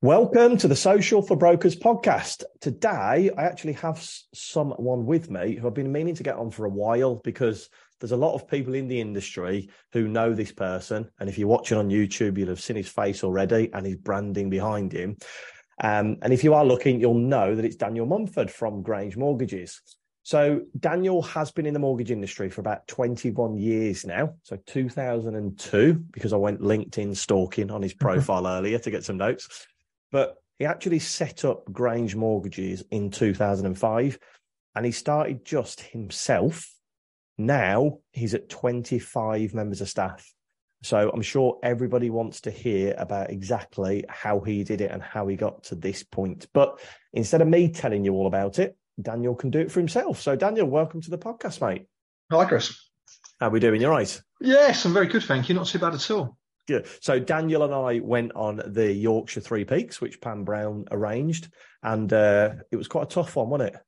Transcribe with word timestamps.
Welcome 0.00 0.56
to 0.58 0.68
the 0.68 0.76
Social 0.76 1.22
for 1.22 1.36
Brokers 1.36 1.74
podcast. 1.74 2.44
Today, 2.60 3.30
I 3.36 3.42
actually 3.42 3.72
have 3.72 4.00
someone 4.32 5.06
with 5.06 5.28
me 5.28 5.56
who 5.56 5.66
I've 5.66 5.74
been 5.74 5.90
meaning 5.90 6.14
to 6.14 6.22
get 6.22 6.36
on 6.36 6.52
for 6.52 6.66
a 6.66 6.70
while 6.70 7.16
because 7.16 7.68
there's 7.98 8.12
a 8.12 8.16
lot 8.16 8.34
of 8.34 8.46
people 8.46 8.74
in 8.74 8.86
the 8.86 9.00
industry 9.00 9.70
who 9.92 10.06
know 10.06 10.34
this 10.34 10.52
person. 10.52 11.10
And 11.18 11.28
if 11.28 11.36
you're 11.36 11.48
watching 11.48 11.78
on 11.78 11.90
YouTube, 11.90 12.38
you'll 12.38 12.50
have 12.50 12.60
seen 12.60 12.76
his 12.76 12.86
face 12.86 13.24
already 13.24 13.70
and 13.72 13.84
his 13.84 13.96
branding 13.96 14.48
behind 14.48 14.92
him. 14.92 15.16
Um, 15.82 16.18
and 16.22 16.32
if 16.32 16.44
you 16.44 16.54
are 16.54 16.64
looking, 16.64 17.00
you'll 17.00 17.14
know 17.14 17.56
that 17.56 17.64
it's 17.64 17.74
Daniel 17.74 18.06
Mumford 18.06 18.52
from 18.52 18.82
Grange 18.82 19.16
Mortgages. 19.16 19.82
So 20.22 20.60
Daniel 20.78 21.22
has 21.22 21.50
been 21.50 21.66
in 21.66 21.74
the 21.74 21.80
mortgage 21.80 22.12
industry 22.12 22.50
for 22.50 22.60
about 22.60 22.86
21 22.86 23.56
years 23.56 24.06
now. 24.06 24.34
So 24.44 24.58
2002, 24.64 25.94
because 26.12 26.32
I 26.32 26.36
went 26.36 26.60
LinkedIn 26.60 27.16
stalking 27.16 27.72
on 27.72 27.82
his 27.82 27.94
profile 27.94 28.46
earlier 28.46 28.78
to 28.78 28.90
get 28.92 29.02
some 29.02 29.16
notes. 29.16 29.66
But 30.10 30.36
he 30.58 30.64
actually 30.64 30.98
set 30.98 31.44
up 31.44 31.64
Grange 31.70 32.16
Mortgages 32.16 32.84
in 32.90 33.10
2005 33.10 34.18
and 34.74 34.86
he 34.86 34.92
started 34.92 35.44
just 35.44 35.80
himself. 35.80 36.72
Now 37.36 37.98
he's 38.12 38.34
at 38.34 38.48
25 38.48 39.54
members 39.54 39.80
of 39.80 39.88
staff. 39.88 40.32
So 40.82 41.10
I'm 41.10 41.22
sure 41.22 41.58
everybody 41.62 42.08
wants 42.08 42.42
to 42.42 42.50
hear 42.50 42.94
about 42.98 43.30
exactly 43.30 44.04
how 44.08 44.40
he 44.40 44.62
did 44.62 44.80
it 44.80 44.90
and 44.90 45.02
how 45.02 45.26
he 45.26 45.36
got 45.36 45.64
to 45.64 45.74
this 45.74 46.02
point. 46.04 46.46
But 46.52 46.80
instead 47.12 47.42
of 47.42 47.48
me 47.48 47.68
telling 47.68 48.04
you 48.04 48.14
all 48.14 48.26
about 48.28 48.58
it, 48.58 48.76
Daniel 49.00 49.34
can 49.34 49.50
do 49.50 49.60
it 49.60 49.70
for 49.70 49.80
himself. 49.80 50.20
So 50.20 50.36
Daniel, 50.36 50.68
welcome 50.68 51.00
to 51.02 51.10
the 51.10 51.18
podcast, 51.18 51.60
mate. 51.60 51.86
Hi, 52.30 52.44
Chris. 52.44 52.90
How 53.40 53.48
are 53.48 53.50
we 53.50 53.60
doing? 53.60 53.80
You 53.80 53.88
are 53.88 53.92
right. 53.92 54.22
Yes, 54.40 54.84
I'm 54.84 54.92
very 54.92 55.06
good, 55.06 55.22
thank 55.24 55.48
you. 55.48 55.54
Not 55.54 55.66
too 55.66 55.78
bad 55.78 55.94
at 55.94 56.10
all. 56.10 56.36
Good. 56.68 56.86
So 57.00 57.18
Daniel 57.18 57.64
and 57.64 57.74
I 57.74 58.00
went 58.00 58.32
on 58.34 58.60
the 58.66 58.92
Yorkshire 58.92 59.40
Three 59.40 59.64
Peaks, 59.64 60.02
which 60.02 60.20
Pam 60.20 60.44
Brown 60.44 60.84
arranged, 60.90 61.50
and 61.82 62.12
uh, 62.12 62.56
it 62.70 62.76
was 62.76 62.88
quite 62.88 63.04
a 63.04 63.14
tough 63.14 63.36
one, 63.36 63.48
wasn't 63.48 63.74
it? 63.74 63.80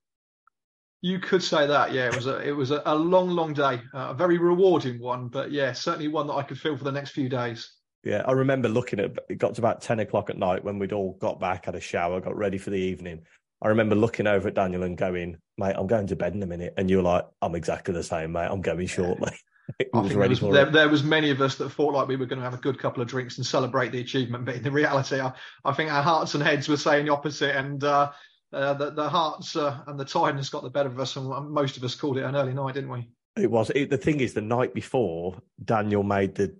You 1.03 1.19
could 1.19 1.43
say 1.43 1.67
that, 1.67 1.93
yeah. 1.93 2.07
It 2.07 2.17
was 2.17 2.27
a 2.27 2.39
it 2.41 2.53
was 2.53 2.71
a, 2.71 2.83
a 2.87 2.95
long, 2.95 3.29
long 3.29 3.53
day, 3.53 3.83
uh, 3.95 4.09
a 4.11 4.15
very 4.15 4.39
rewarding 4.39 4.99
one, 4.99 5.29
but 5.29 5.53
yeah, 5.53 5.73
certainly 5.75 6.09
one 6.09 6.27
that 6.29 6.35
I 6.35 6.43
could 6.43 6.59
feel 6.59 6.77
for 6.77 6.85
the 6.85 6.93
next 6.93 7.11
few 7.11 7.29
days. 7.29 7.71
Yeah, 8.03 8.23
I 8.27 8.33
remember 8.33 8.69
looking 8.69 8.99
at 8.99 9.13
it 9.29 9.37
got 9.37 9.55
to 9.55 9.61
about 9.61 9.83
ten 9.83 10.01
o'clock 10.01 10.31
at 10.31 10.39
night 10.39 10.65
when 10.65 10.79
we'd 10.79 10.95
all 10.95 11.19
got 11.21 11.39
back, 11.39 11.67
had 11.67 11.75
a 11.75 11.81
shower, 11.81 12.19
got 12.21 12.37
ready 12.37 12.57
for 12.57 12.71
the 12.71 12.79
evening. 12.79 13.23
I 13.63 13.69
remember 13.69 13.95
looking 13.95 14.27
over 14.27 14.49
at 14.49 14.55
Daniel 14.55 14.85
and 14.85 14.97
going, 14.97 15.37
"Mate, 15.59 15.75
I'm 15.77 15.87
going 15.87 16.07
to 16.07 16.17
bed 16.17 16.35
in 16.35 16.43
a 16.43 16.47
minute," 16.47 16.73
and 16.79 16.89
you're 16.89 17.03
like, 17.03 17.27
"I'm 17.43 17.55
exactly 17.55 17.93
the 17.93 18.03
same, 18.03 18.33
mate. 18.33 18.49
I'm 18.51 18.63
going 18.63 18.87
shortly." 18.87 19.33
I 19.69 19.73
think 20.03 20.09
there 20.09 20.29
was, 20.29 20.41
there, 20.41 20.67
there, 20.67 20.89
was 20.89 21.05
many 21.05 21.31
of 21.31 21.41
us 21.41 21.57
that 21.57 21.71
thought 21.71 21.95
like 21.95 22.09
we 22.09 22.17
were 22.17 22.27
going 22.27 22.41
to 22.41 22.45
have 22.45 22.55
a 22.55 22.63
good 22.63 22.79
couple 22.79 23.03
of 23.03 23.09
drinks 23.09 23.37
and 23.39 23.47
celebrate 23.47 23.93
the 23.93 24.01
achievement, 24.01 24.45
but 24.45 24.57
in 24.57 24.63
the 24.63 24.71
reality, 24.71 25.21
I, 25.21 25.33
I 25.65 25.73
think 25.73 25.91
our 25.91 26.03
hearts 26.03 26.35
and 26.35 26.43
heads 26.43 26.69
were 26.69 26.77
saying 26.77 27.07
the 27.07 27.13
opposite, 27.13 27.55
and 27.57 27.83
uh, 27.85 28.11
uh, 28.53 28.75
the, 28.75 28.91
the, 28.91 29.09
hearts 29.09 29.55
uh, 29.55 29.81
and 29.87 29.99
the 29.99 30.05
tiredness 30.05 30.51
got 30.51 30.63
the 30.63 30.71
better 30.71 30.89
of 30.89 30.99
us, 30.99 31.17
and 31.17 31.51
most 31.51 31.77
of 31.77 31.85
us 31.85 31.95
called 31.95 32.19
it 32.19 32.25
an 32.25 32.37
early 32.37 32.53
night, 32.53 32.75
didn't 32.75 32.91
we? 32.91 33.09
It 33.37 33.51
was. 33.51 33.71
It, 33.75 33.91
the 33.91 33.97
thing 33.97 34.21
is, 34.21 34.35
the 34.35 34.41
night 34.41 34.75
before, 34.75 35.41
Daniel 35.65 36.03
made 36.03 36.35
the 36.35 36.55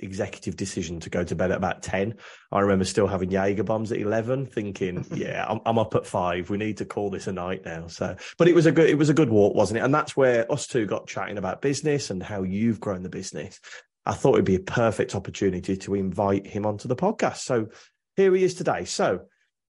executive 0.00 0.56
decision 0.56 1.00
to 1.00 1.10
go 1.10 1.24
to 1.24 1.34
bed 1.34 1.50
at 1.50 1.56
about 1.56 1.82
10. 1.82 2.14
I 2.50 2.60
remember 2.60 2.84
still 2.84 3.06
having 3.06 3.30
Jaeger 3.30 3.64
bombs 3.64 3.92
at 3.92 3.98
11 3.98 4.46
thinking, 4.46 5.06
yeah, 5.14 5.46
I'm, 5.48 5.60
I'm, 5.64 5.78
up 5.78 5.94
at 5.94 6.06
five. 6.06 6.50
We 6.50 6.58
need 6.58 6.76
to 6.78 6.84
call 6.84 7.10
this 7.10 7.26
a 7.26 7.32
night 7.32 7.64
now. 7.64 7.86
So, 7.86 8.16
but 8.38 8.48
it 8.48 8.54
was 8.54 8.66
a 8.66 8.72
good, 8.72 8.88
it 8.88 8.98
was 8.98 9.08
a 9.08 9.14
good 9.14 9.30
walk, 9.30 9.54
wasn't 9.54 9.78
it? 9.78 9.84
And 9.84 9.94
that's 9.94 10.16
where 10.16 10.50
us 10.52 10.66
two 10.66 10.86
got 10.86 11.06
chatting 11.06 11.38
about 11.38 11.62
business 11.62 12.10
and 12.10 12.22
how 12.22 12.42
you've 12.42 12.80
grown 12.80 13.02
the 13.02 13.08
business. 13.08 13.60
I 14.04 14.14
thought 14.14 14.34
it'd 14.34 14.44
be 14.44 14.56
a 14.56 14.60
perfect 14.60 15.14
opportunity 15.14 15.76
to 15.76 15.94
invite 15.94 16.46
him 16.46 16.66
onto 16.66 16.88
the 16.88 16.96
podcast. 16.96 17.38
So 17.38 17.68
here 18.16 18.34
he 18.34 18.44
is 18.44 18.54
today. 18.54 18.84
So 18.84 19.22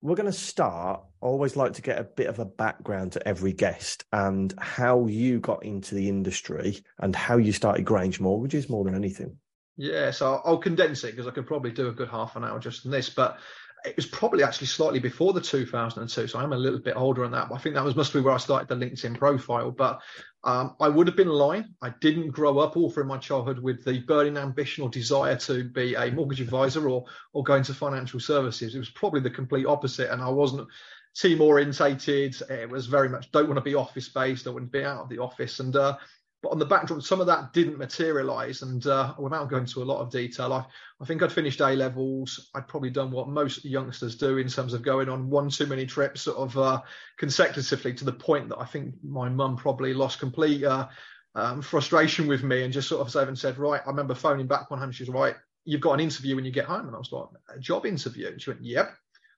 we're 0.01 0.15
going 0.15 0.31
to 0.31 0.37
start. 0.37 1.01
I 1.21 1.25
always 1.25 1.55
like 1.55 1.73
to 1.73 1.81
get 1.81 1.99
a 1.99 2.03
bit 2.03 2.27
of 2.27 2.39
a 2.39 2.45
background 2.45 3.13
to 3.13 3.27
every 3.27 3.53
guest 3.53 4.05
and 4.11 4.53
how 4.59 5.07
you 5.07 5.39
got 5.39 5.63
into 5.63 5.95
the 5.95 6.07
industry 6.09 6.83
and 6.99 7.15
how 7.15 7.37
you 7.37 7.51
started 7.51 7.85
Grange 7.85 8.19
Mortgages 8.19 8.69
more 8.69 8.83
than 8.83 8.95
anything. 8.95 9.37
Yeah, 9.77 10.11
so 10.11 10.41
I'll 10.43 10.57
condense 10.57 11.03
it 11.03 11.11
because 11.11 11.27
I 11.27 11.31
could 11.31 11.47
probably 11.47 11.71
do 11.71 11.87
a 11.87 11.93
good 11.93 12.09
half 12.09 12.35
an 12.35 12.43
hour 12.43 12.59
just 12.59 12.85
on 12.85 12.91
this, 12.91 13.09
but 13.09 13.39
it 13.85 13.95
was 13.95 14.07
probably 14.07 14.43
actually 14.43 14.67
slightly 14.67 14.99
before 14.99 15.33
the 15.33 15.41
2002, 15.41 16.27
so 16.27 16.39
I'm 16.39 16.51
a 16.51 16.57
little 16.57 16.79
bit 16.79 16.95
older 16.97 17.23
on 17.23 17.31
that. 17.31 17.49
But 17.49 17.55
I 17.55 17.57
think 17.59 17.75
that 17.75 17.83
was 17.83 17.95
must 17.95 18.11
be 18.11 18.19
where 18.19 18.33
I 18.33 18.37
started 18.37 18.67
the 18.67 18.75
LinkedIn 18.75 19.17
profile. 19.17 19.71
But 19.71 20.01
um, 20.43 20.75
I 20.79 20.89
would 20.89 21.07
have 21.07 21.15
been 21.15 21.29
lying. 21.29 21.75
I 21.81 21.93
didn't 22.01 22.31
grow 22.31 22.57
up 22.57 22.75
all 22.75 22.89
through 22.89 23.05
my 23.05 23.17
childhood 23.17 23.59
with 23.59 23.85
the 23.85 23.99
burning 23.99 24.37
ambition 24.37 24.83
or 24.83 24.89
desire 24.89 25.35
to 25.37 25.63
be 25.63 25.93
a 25.93 26.11
mortgage 26.11 26.41
advisor 26.41 26.89
or 26.89 27.05
or 27.33 27.43
go 27.43 27.55
into 27.55 27.73
financial 27.73 28.19
services. 28.19 28.73
It 28.73 28.79
was 28.79 28.89
probably 28.89 29.21
the 29.21 29.29
complete 29.29 29.67
opposite, 29.67 30.09
and 30.09 30.21
I 30.21 30.29
wasn't 30.29 30.67
team 31.15 31.41
orientated. 31.41 32.35
It 32.49 32.69
was 32.69 32.87
very 32.87 33.09
much 33.09 33.31
don't 33.31 33.47
want 33.47 33.57
to 33.57 33.61
be 33.61 33.75
office 33.75 34.09
based. 34.09 34.47
I 34.47 34.51
wouldn't 34.51 34.71
be 34.71 34.83
out 34.83 35.03
of 35.03 35.09
the 35.09 35.19
office, 35.19 35.59
and 35.59 35.75
uh, 35.75 35.97
but 36.43 36.51
on 36.51 36.59
the 36.59 36.65
backdrop, 36.65 37.01
some 37.01 37.19
of 37.19 37.27
that 37.27 37.51
didn't 37.51 37.79
materialise. 37.79 38.61
And 38.61 38.85
uh, 38.85 39.15
without 39.17 39.49
going 39.49 39.63
into 39.63 39.81
a 39.81 39.85
lot 39.85 40.01
of 40.01 40.11
detail, 40.11 40.53
I, 40.53 40.65
I 41.01 41.05
think 41.05 41.23
I'd 41.23 41.31
finished 41.31 41.61
A 41.61 41.69
levels. 41.69 42.49
I'd 42.53 42.67
probably 42.67 42.91
done 42.91 43.09
what 43.09 43.27
most 43.27 43.65
youngsters 43.65 44.15
do 44.15 44.37
in 44.37 44.47
terms 44.47 44.73
of 44.73 44.83
going 44.83 45.09
on 45.09 45.31
one 45.31 45.49
too 45.49 45.65
many 45.65 45.87
trips, 45.87 46.21
sort 46.21 46.37
of 46.37 46.57
uh, 46.57 46.81
consecutively, 47.17 47.93
to 47.95 48.05
the 48.05 48.13
point 48.13 48.49
that 48.49 48.59
I 48.59 48.65
think 48.65 48.93
my 49.03 49.29
mum 49.29 49.57
probably 49.57 49.95
lost 49.95 50.19
complete 50.19 50.63
uh, 50.63 50.87
um, 51.33 51.63
frustration 51.63 52.27
with 52.27 52.43
me 52.43 52.63
and 52.63 52.71
just 52.71 52.87
sort 52.87 53.01
of 53.01 53.11
said 53.11 53.27
and 53.27 53.37
said, 53.37 53.57
right. 53.57 53.81
I 53.83 53.89
remember 53.89 54.13
phoning 54.13 54.47
back 54.47 54.69
one 54.69 54.79
time. 54.79 54.91
She's 54.91 55.09
right. 55.09 55.35
You've 55.65 55.81
got 55.81 55.93
an 55.93 55.99
interview 56.01 56.35
when 56.35 56.45
you 56.45 56.51
get 56.51 56.65
home, 56.65 56.85
and 56.85 56.95
I 56.95 56.99
was 56.99 57.11
like, 57.11 57.29
a 57.55 57.59
job 57.59 57.87
interview. 57.87 58.27
And 58.27 58.39
she 58.39 58.51
went, 58.51 58.63
yep. 58.63 58.93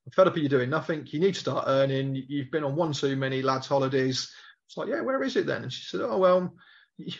I'm 0.05 0.11
fed 0.11 0.27
up 0.27 0.35
of 0.35 0.43
you 0.43 0.49
doing 0.49 0.69
nothing. 0.69 1.07
You 1.09 1.21
need 1.21 1.35
to 1.35 1.39
start 1.39 1.63
earning. 1.67 2.25
You've 2.27 2.51
been 2.51 2.65
on 2.65 2.75
one 2.75 2.91
too 2.91 3.15
many 3.15 3.41
lads' 3.41 3.67
holidays. 3.67 4.33
It's 4.67 4.75
like, 4.75 4.89
yeah, 4.89 5.01
where 5.01 5.23
is 5.23 5.37
it 5.37 5.45
then? 5.45 5.63
And 5.63 5.73
she 5.73 5.85
said, 5.85 6.01
oh 6.01 6.17
well 6.17 6.53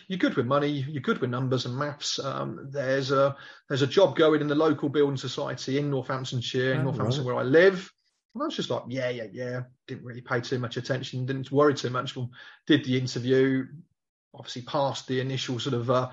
you're 0.08 0.18
good 0.18 0.34
with 0.34 0.46
money, 0.46 0.68
you're 0.68 1.02
good 1.02 1.18
with 1.18 1.30
numbers 1.30 1.66
and 1.66 1.76
maths. 1.76 2.18
Um, 2.18 2.68
there's 2.70 3.10
a 3.10 3.36
there's 3.68 3.82
a 3.82 3.86
job 3.86 4.16
going 4.16 4.40
in 4.40 4.48
the 4.48 4.54
local 4.54 4.88
building 4.88 5.16
society 5.16 5.78
in 5.78 5.90
Northamptonshire, 5.90 6.74
in 6.74 6.80
oh, 6.80 6.84
Northampton, 6.84 7.20
right. 7.20 7.26
where 7.26 7.36
I 7.36 7.42
live. 7.42 7.92
And 8.34 8.42
I 8.42 8.46
was 8.46 8.56
just 8.56 8.70
like, 8.70 8.84
yeah, 8.88 9.08
yeah, 9.10 9.26
yeah. 9.32 9.60
Didn't 9.88 10.04
really 10.04 10.20
pay 10.20 10.40
too 10.40 10.58
much 10.58 10.76
attention, 10.76 11.26
didn't 11.26 11.50
worry 11.50 11.74
too 11.74 11.90
much. 11.90 12.16
Did 12.66 12.84
the 12.84 12.96
interview, 12.98 13.66
obviously 14.34 14.62
passed 14.62 15.08
the 15.08 15.20
initial 15.20 15.58
sort 15.58 15.74
of, 15.74 15.90
uh, 15.90 16.10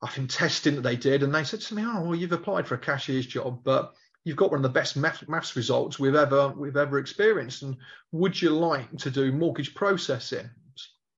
I 0.00 0.08
think, 0.08 0.30
testing 0.30 0.76
that 0.76 0.82
they 0.82 0.96
did. 0.96 1.22
And 1.22 1.34
they 1.34 1.44
said 1.44 1.60
to 1.60 1.74
me, 1.74 1.82
oh, 1.84 2.02
well, 2.02 2.14
you've 2.14 2.32
applied 2.32 2.66
for 2.66 2.76
a 2.76 2.78
cashier's 2.78 3.26
job, 3.26 3.60
but 3.62 3.92
you've 4.24 4.36
got 4.36 4.50
one 4.50 4.60
of 4.60 4.62
the 4.62 4.68
best 4.70 4.96
math, 4.96 5.28
maths 5.28 5.56
results 5.56 5.98
we've 5.98 6.14
ever 6.14 6.48
we've 6.48 6.76
ever 6.76 6.98
experienced. 6.98 7.62
And 7.62 7.76
would 8.12 8.40
you 8.40 8.50
like 8.50 8.96
to 8.98 9.10
do 9.10 9.32
mortgage 9.32 9.74
processing? 9.74 10.48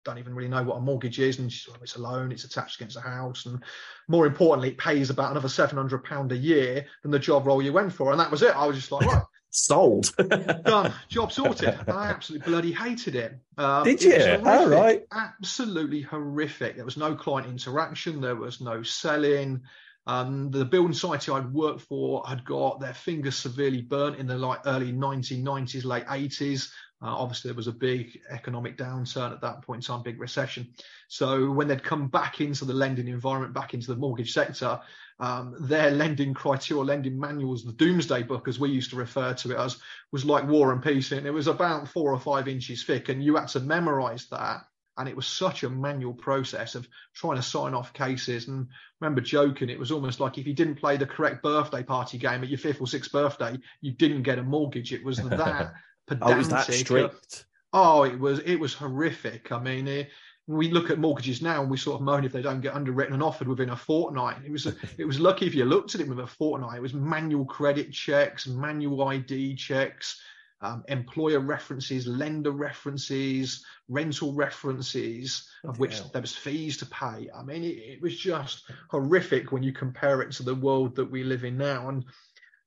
Don't 0.05 0.19
even 0.19 0.35
really 0.35 0.49
know 0.49 0.63
what 0.63 0.77
a 0.77 0.81
mortgage 0.81 1.19
is, 1.21 1.39
and 1.39 1.53
she's, 1.53 1.69
well, 1.69 1.79
it's 1.83 1.97
a 1.97 2.01
loan, 2.01 2.33
it's 2.33 2.45
attached 2.45 2.77
against 2.77 2.97
a 2.97 3.01
house, 3.01 3.47
and 3.47 3.63
more 4.09 4.27
importantly, 4.27 4.71
it 4.71 4.79
pays 4.79 5.11
about 5.11 5.31
another 5.31 5.49
seven 5.49 5.77
hundred 5.77 6.05
pound 6.05 6.33
a 6.33 6.37
year 6.37 6.87
than 7.03 7.11
the 7.11 7.19
job 7.19 7.47
role 7.47 7.63
you 7.63 7.73
went 7.73 7.93
for, 7.93 8.11
and 8.11 8.21
that 8.21 8.31
was 8.31 8.43
it. 8.43 8.57
I 8.57 8.67
was 8.67 8.77
just 8.77 8.93
like, 8.93 9.07
right. 9.07 9.23
Sold. 9.55 10.17
Done. 10.65 10.95
Job 11.11 11.31
sorted. 11.31 11.79
I 11.87 12.07
absolutely 12.07 12.51
bloody 12.51 12.73
hated 12.73 13.15
it. 13.15 13.39
Um, 13.59 13.85
Did 13.85 14.03
you? 14.03 14.41
All 14.47 14.67
right. 14.67 15.03
Absolutely 15.12 16.00
horrific. 16.00 16.76
There 16.76 16.87
was 16.87 16.97
no 16.97 17.15
client 17.15 17.50
interaction. 17.50 18.23
There 18.23 18.35
was 18.35 18.62
no 18.62 18.82
selling. 18.82 19.61
Um, 20.06 20.50
the 20.50 20.65
building 20.65 20.94
society 20.94 21.31
I'd 21.31 21.53
worked 21.53 21.82
for 21.82 22.25
had 22.26 22.44
got 22.44 22.81
their 22.81 22.94
fingers 22.94 23.37
severely 23.37 23.82
burnt 23.82 24.17
in 24.17 24.26
the 24.26 24.37
like 24.37 24.61
early 24.65 24.93
1990s, 24.93 25.85
late 25.85 26.06
80s. 26.06 26.71
Uh, 27.02 27.16
obviously, 27.16 27.49
there 27.49 27.56
was 27.56 27.66
a 27.66 27.72
big 27.72 28.20
economic 28.31 28.76
downturn 28.76 29.32
at 29.32 29.40
that 29.40 29.62
point 29.62 29.82
in 29.82 29.87
time, 29.87 30.02
big 30.04 30.20
recession. 30.20 30.69
So 31.08 31.50
when 31.50 31.66
they'd 31.66 31.82
come 31.82 32.06
back 32.06 32.40
into 32.40 32.64
the 32.64 32.72
lending 32.72 33.08
environment, 33.08 33.54
back 33.54 33.75
into 33.75 33.88
the 33.88 33.96
mortgage 33.96 34.32
sector, 34.32 34.81
um, 35.19 35.56
their 35.58 35.90
lending 35.90 36.32
criteria, 36.32 36.84
lending 36.84 37.19
manuals, 37.19 37.64
the 37.64 37.72
doomsday 37.72 38.22
book, 38.22 38.46
as 38.46 38.60
we 38.60 38.70
used 38.70 38.90
to 38.90 38.96
refer 38.96 39.34
to 39.34 39.50
it 39.50 39.58
as, 39.58 39.78
was 40.12 40.25
like 40.25 40.46
War 40.46 40.72
and 40.72 40.82
Peace. 40.82 41.10
And 41.10 41.26
it 41.26 41.32
was 41.32 41.49
about 41.49 41.88
four 41.88 42.12
or 42.12 42.20
five 42.20 42.46
inches 42.46 42.84
thick, 42.84 43.08
and 43.08 43.22
you 43.22 43.34
had 43.34 43.49
to 43.49 43.60
memorize 43.60 44.26
that. 44.31 44.60
And 44.96 45.08
it 45.08 45.16
was 45.16 45.26
such 45.26 45.64
a 45.64 45.70
manual 45.70 46.12
process 46.12 46.75
of 46.75 46.87
trying 47.14 47.37
to 47.37 47.43
sign 47.43 47.75
off 47.75 47.94
cases. 47.94 48.46
And 48.46 48.69
I 48.70 48.75
remember 49.00 49.22
joking, 49.22 49.70
it 49.70 49.78
was 49.78 49.90
almost 49.90 50.20
like 50.20 50.38
if 50.38 50.46
you 50.46 50.52
didn't 50.52 50.76
play 50.76 50.99
the 50.99 51.06
correct 51.06 51.43
birthday 51.43 51.82
party 51.82 52.19
game 52.19 52.44
at 52.44 52.50
your 52.50 52.58
fifth 52.58 52.81
or 52.81 52.87
sixth 52.87 53.10
birthday, 53.10 53.58
you 53.81 53.93
didn't 53.93 54.22
get 54.22 54.38
a 54.38 54.43
mortgage. 54.43 54.93
It 54.93 55.02
was 55.02 55.16
that. 55.31 55.72
Oh, 56.20 56.37
was 56.37 56.49
that 56.49 56.72
strict? 56.72 57.46
Oh, 57.72 58.02
it 58.02 58.19
was 58.19 58.40
it 58.40 58.56
was 58.56 58.75
horrific. 58.75 59.50
I 59.50 59.58
mean, 59.58 59.88
it, 59.88 60.10
we 60.46 60.70
look 60.70 60.90
at 60.90 60.99
mortgages 60.99 61.40
now 61.40 61.62
and 61.62 61.70
we 61.70 61.76
sort 61.76 61.96
of 61.96 62.02
moan 62.02 62.25
if 62.25 62.32
they 62.32 62.43
don't 62.43 62.60
get 62.60 62.75
underwritten 62.75 63.14
and 63.14 63.22
offered 63.22 63.49
within 63.49 63.70
a 63.70 63.76
fortnight. 63.76 64.38
It 64.44 64.50
was 64.50 64.66
it 64.99 65.04
was 65.04 65.20
lucky 65.20 65.46
if 65.46 65.54
you 65.54 65.64
looked 65.64 65.94
at 65.94 66.00
it 66.00 66.08
within 66.08 66.25
a 66.25 66.28
fortnight. 66.28 66.78
It 66.78 66.82
was 66.82 66.94
manual 66.94 67.44
credit 67.44 67.93
checks, 67.93 68.46
manual 68.46 69.08
ID 69.08 69.54
checks, 69.54 70.20
um, 70.60 70.84
employer 70.88 71.40
references, 71.40 72.06
lender 72.06 72.50
references, 72.50 73.64
rental 73.88 74.32
references, 74.34 75.49
of 75.64 75.78
which 75.78 75.99
yeah. 75.99 76.06
there 76.12 76.22
was 76.22 76.34
fees 76.34 76.76
to 76.78 76.87
pay. 76.87 77.28
I 77.34 77.43
mean, 77.43 77.64
it, 77.64 77.78
it 77.78 78.02
was 78.02 78.19
just 78.19 78.64
horrific 78.90 79.52
when 79.52 79.62
you 79.62 79.72
compare 79.72 80.22
it 80.22 80.32
to 80.32 80.43
the 80.43 80.54
world 80.54 80.96
that 80.96 81.10
we 81.10 81.25
live 81.25 81.44
in 81.44 81.56
now. 81.56 81.88
And 81.88 82.04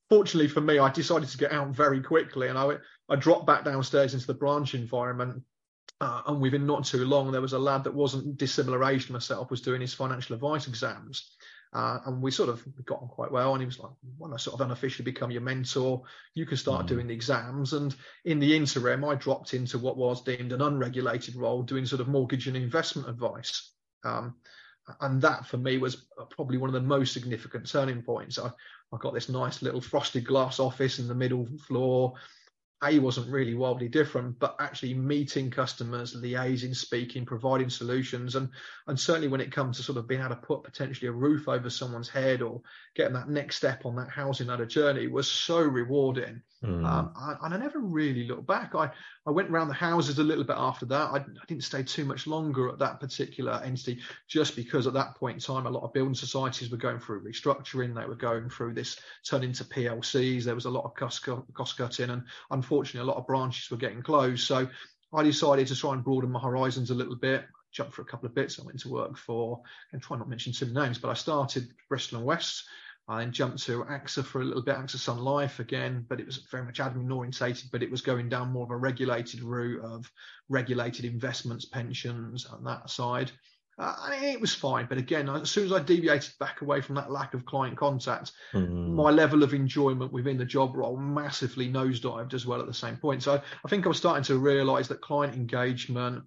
fortunately 0.10 0.48
for 0.48 0.62
me, 0.62 0.80
I 0.80 0.92
decided 0.92 1.30
to 1.30 1.38
get 1.38 1.52
out 1.52 1.70
very 1.70 2.02
quickly, 2.02 2.48
and 2.48 2.58
I 2.58 2.78
I 3.10 3.16
dropped 3.16 3.46
back 3.46 3.64
downstairs 3.64 4.14
into 4.14 4.28
the 4.28 4.34
branch 4.34 4.74
environment 4.74 5.44
uh, 6.02 6.22
and 6.28 6.42
within 6.42 6.66
not 6.66 6.86
too 6.86 7.06
long, 7.06 7.32
there 7.32 7.42
was 7.42 7.54
a 7.54 7.60
lad 7.60 7.84
that 7.84 7.94
wasn't 7.94 8.38
dissimilar 8.38 8.84
age 8.84 9.08
to 9.08 9.14
myself, 9.14 9.50
was 9.50 9.62
doing 9.62 9.82
his 9.82 9.94
financial 9.94 10.36
advice 10.36 10.68
exams. 10.68 11.32
Uh, 11.74 12.00
and 12.06 12.22
we 12.22 12.32
sort 12.32 12.50
of 12.50 12.64
got 12.86 13.02
on 13.02 13.08
quite 13.08 13.32
well. 13.32 13.54
And 13.54 13.62
he 13.62 13.66
was 13.66 13.80
like, 13.80 13.92
"When 14.18 14.34
I 14.34 14.38
sort 14.38 14.54
of 14.54 14.66
unofficially 14.66 15.04
become 15.04 15.32
your 15.32 15.42
mentor, 15.42 16.04
you 16.34 16.46
can 16.46 16.58
start 16.58 16.86
mm. 16.86 16.90
doing 16.90 17.08
the 17.08 17.14
exams." 17.14 17.74
And 17.74 17.96
in 18.24 18.40
the 18.40 18.56
interim, 18.56 19.04
I 19.04 19.16
dropped 19.16 19.54
into 19.54 19.78
what 19.78 19.98
was 19.98 20.24
deemed 20.24 20.52
an 20.52 20.62
unregulated 20.62 21.36
role, 21.36 21.64
doing 21.64 21.86
sort 21.86 22.02
of 22.02 22.08
mortgage 22.08 22.48
and 22.48 22.56
investment 22.56 23.10
advice. 23.10 23.72
Um, 24.04 24.36
and 25.02 25.22
that 25.22 25.48
for 25.48 25.58
me 25.58 25.78
was 25.78 26.08
probably 26.30 26.58
one 26.58 26.70
of 26.70 26.74
the 26.74 26.82
most 26.82 27.12
significant 27.12 27.70
turning 27.70 28.04
points. 28.04 28.38
I, 28.38 28.52
I 28.94 28.98
got 28.98 29.14
this 29.14 29.30
nice 29.30 29.62
little 29.62 29.82
frosted 29.82 30.26
glass 30.26 30.60
office 30.60 31.00
in 31.00 31.08
the 31.08 31.16
middle 31.16 31.48
floor. 31.68 32.14
A 32.84 33.00
wasn't 33.00 33.32
really 33.32 33.56
wildly 33.56 33.88
different, 33.88 34.38
but 34.38 34.58
actually 34.60 34.94
meeting 34.94 35.50
customers, 35.50 36.14
liaising, 36.16 36.76
speaking, 36.76 37.26
providing 37.26 37.70
solutions, 37.70 38.36
and 38.36 38.50
and 38.88 39.00
certainly 39.00 39.30
when 39.30 39.42
it 39.42 39.52
comes 39.52 39.78
to 39.78 39.84
sort 39.84 39.98
of 39.98 40.08
being 40.08 40.20
able 40.20 40.36
to 40.36 40.42
put 40.42 40.64
potentially 40.64 41.08
a 41.08 41.12
roof 41.12 41.48
over 41.48 41.70
someone's 41.70 42.10
head 42.10 42.42
or 42.42 42.62
getting 42.94 43.14
that 43.14 43.30
next 43.30 43.56
step 43.56 43.86
on 43.86 43.96
that 43.96 44.10
housing 44.10 44.48
ladder 44.48 44.66
journey 44.66 45.08
was 45.08 45.32
so 45.32 45.60
rewarding. 45.60 46.42
Mm. 46.64 46.86
Um, 46.86 47.14
I, 47.16 47.36
and 47.46 47.54
I 47.54 47.58
never 47.58 47.80
really 47.80 48.28
looked 48.28 48.46
back. 48.46 48.76
I, 48.76 48.92
I 49.28 49.32
went 49.32 49.50
around 49.50 49.70
the 49.70 49.74
houses 49.74 50.20
a 50.20 50.24
little 50.24 50.44
bit 50.44 50.56
after 50.58 50.86
that. 50.86 51.10
I, 51.10 51.18
I, 51.18 51.46
didn't 51.48 51.64
stay 51.64 51.82
too 51.82 52.06
much 52.06 52.28
longer 52.28 52.70
at 52.70 52.78
that 52.80 53.00
particular 53.00 53.60
entity 53.64 54.00
just 54.28 54.56
because 54.56 54.86
at 54.86 54.94
that 54.94 55.16
point 55.16 55.36
in 55.36 55.42
time, 55.42 55.66
a 55.66 55.70
lot 55.70 55.84
of 55.84 55.94
building 55.94 56.14
societies 56.14 56.70
were 56.70 56.78
going 56.78 57.00
through 57.00 57.24
restructuring. 57.24 57.96
They 57.96 58.06
were 58.06 58.16
going 58.16 58.50
through 58.50 58.76
this 58.76 59.00
turn 59.24 59.44
into 59.44 59.64
PLCs. 59.64 60.44
There 60.44 60.54
was 60.54 60.66
a 60.66 60.70
lot 60.70 60.86
of 60.86 60.94
cost, 60.94 61.28
cost 61.54 61.78
cutting, 61.78 62.12
and 62.12 62.24
unfortunately, 62.52 63.10
a 63.10 63.12
lot 63.12 63.18
of 63.18 63.26
branches 63.26 63.72
were 63.72 63.78
getting 63.78 64.04
closed. 64.04 64.46
So 64.46 64.68
I 65.12 65.24
decided 65.24 65.68
to 65.68 65.76
try 65.76 65.94
and 65.94 66.04
broaden 66.04 66.32
my 66.32 66.40
horizons 66.40 66.92
a 66.92 66.96
little 66.96 67.16
bit. 67.16 67.46
Jumped 67.72 67.94
for 67.94 68.04
a 68.04 68.06
couple 68.06 68.28
of 68.28 68.36
bits. 68.36 68.60
I 68.60 68.64
went 68.64 68.80
to 68.82 68.90
work 68.90 69.18
for, 69.18 69.62
and 69.92 70.02
try 70.02 70.18
not 70.18 70.26
to 70.26 70.30
mention 70.30 70.54
some 70.54 70.74
names, 70.74 71.00
but 71.00 71.10
I 71.10 71.14
started 71.14 71.68
Bristol 71.90 72.20
and 72.20 72.28
West 72.28 72.64
I 73.08 73.20
then 73.20 73.32
jumped 73.32 73.64
to 73.64 73.84
AXA 73.84 74.26
for 74.26 74.42
a 74.42 74.46
little 74.46 74.64
bit, 74.64 74.76
AXA 74.76 74.98
Sun 74.98 75.20
Life 75.20 75.60
again, 75.60 76.06
but 76.10 76.20
it 76.20 76.26
was 76.26 76.38
very 76.50 76.64
much 76.64 76.80
admin 76.80 77.14
orientated, 77.16 77.70
but 77.72 77.84
it 77.84 77.92
was 77.92 78.02
going 78.02 78.30
down 78.30 78.52
more 78.52 78.64
of 78.64 78.72
a 78.72 78.78
regulated 78.78 79.44
route 79.44 79.84
of 79.84 80.10
regulated 80.50 81.06
investments, 81.06 81.66
pensions, 81.66 82.48
and 82.52 82.66
that 82.66 82.90
side. 82.90 83.32
Uh, 83.78 83.94
it 84.22 84.40
was 84.40 84.56
fine, 84.56 84.86
but 84.88 84.98
again, 84.98 85.28
as 85.28 85.52
soon 85.52 85.66
as 85.66 85.74
I 85.74 85.82
deviated 85.82 86.32
back 86.40 86.62
away 86.62 86.80
from 86.80 86.96
that 86.96 87.12
lack 87.12 87.34
of 87.34 87.46
client 87.46 87.78
contact, 87.78 88.32
mm. 88.54 88.88
my 88.88 89.12
level 89.12 89.44
of 89.44 89.54
enjoyment 89.54 90.14
within 90.14 90.38
the 90.38 90.46
job 90.46 90.76
role 90.76 90.96
massively 90.96 91.70
nosedived 91.70 92.34
as 92.34 92.46
well 92.46 92.62
at 92.62 92.68
the 92.68 92.74
same 92.74 92.96
point. 92.96 93.22
So 93.22 93.34
I 93.34 93.68
think 93.68 93.86
I 93.86 93.90
was 93.90 93.98
starting 93.98 94.24
to 94.26 94.38
realise 94.40 94.88
that 94.88 95.02
client 95.02 95.36
engagement, 95.36 96.24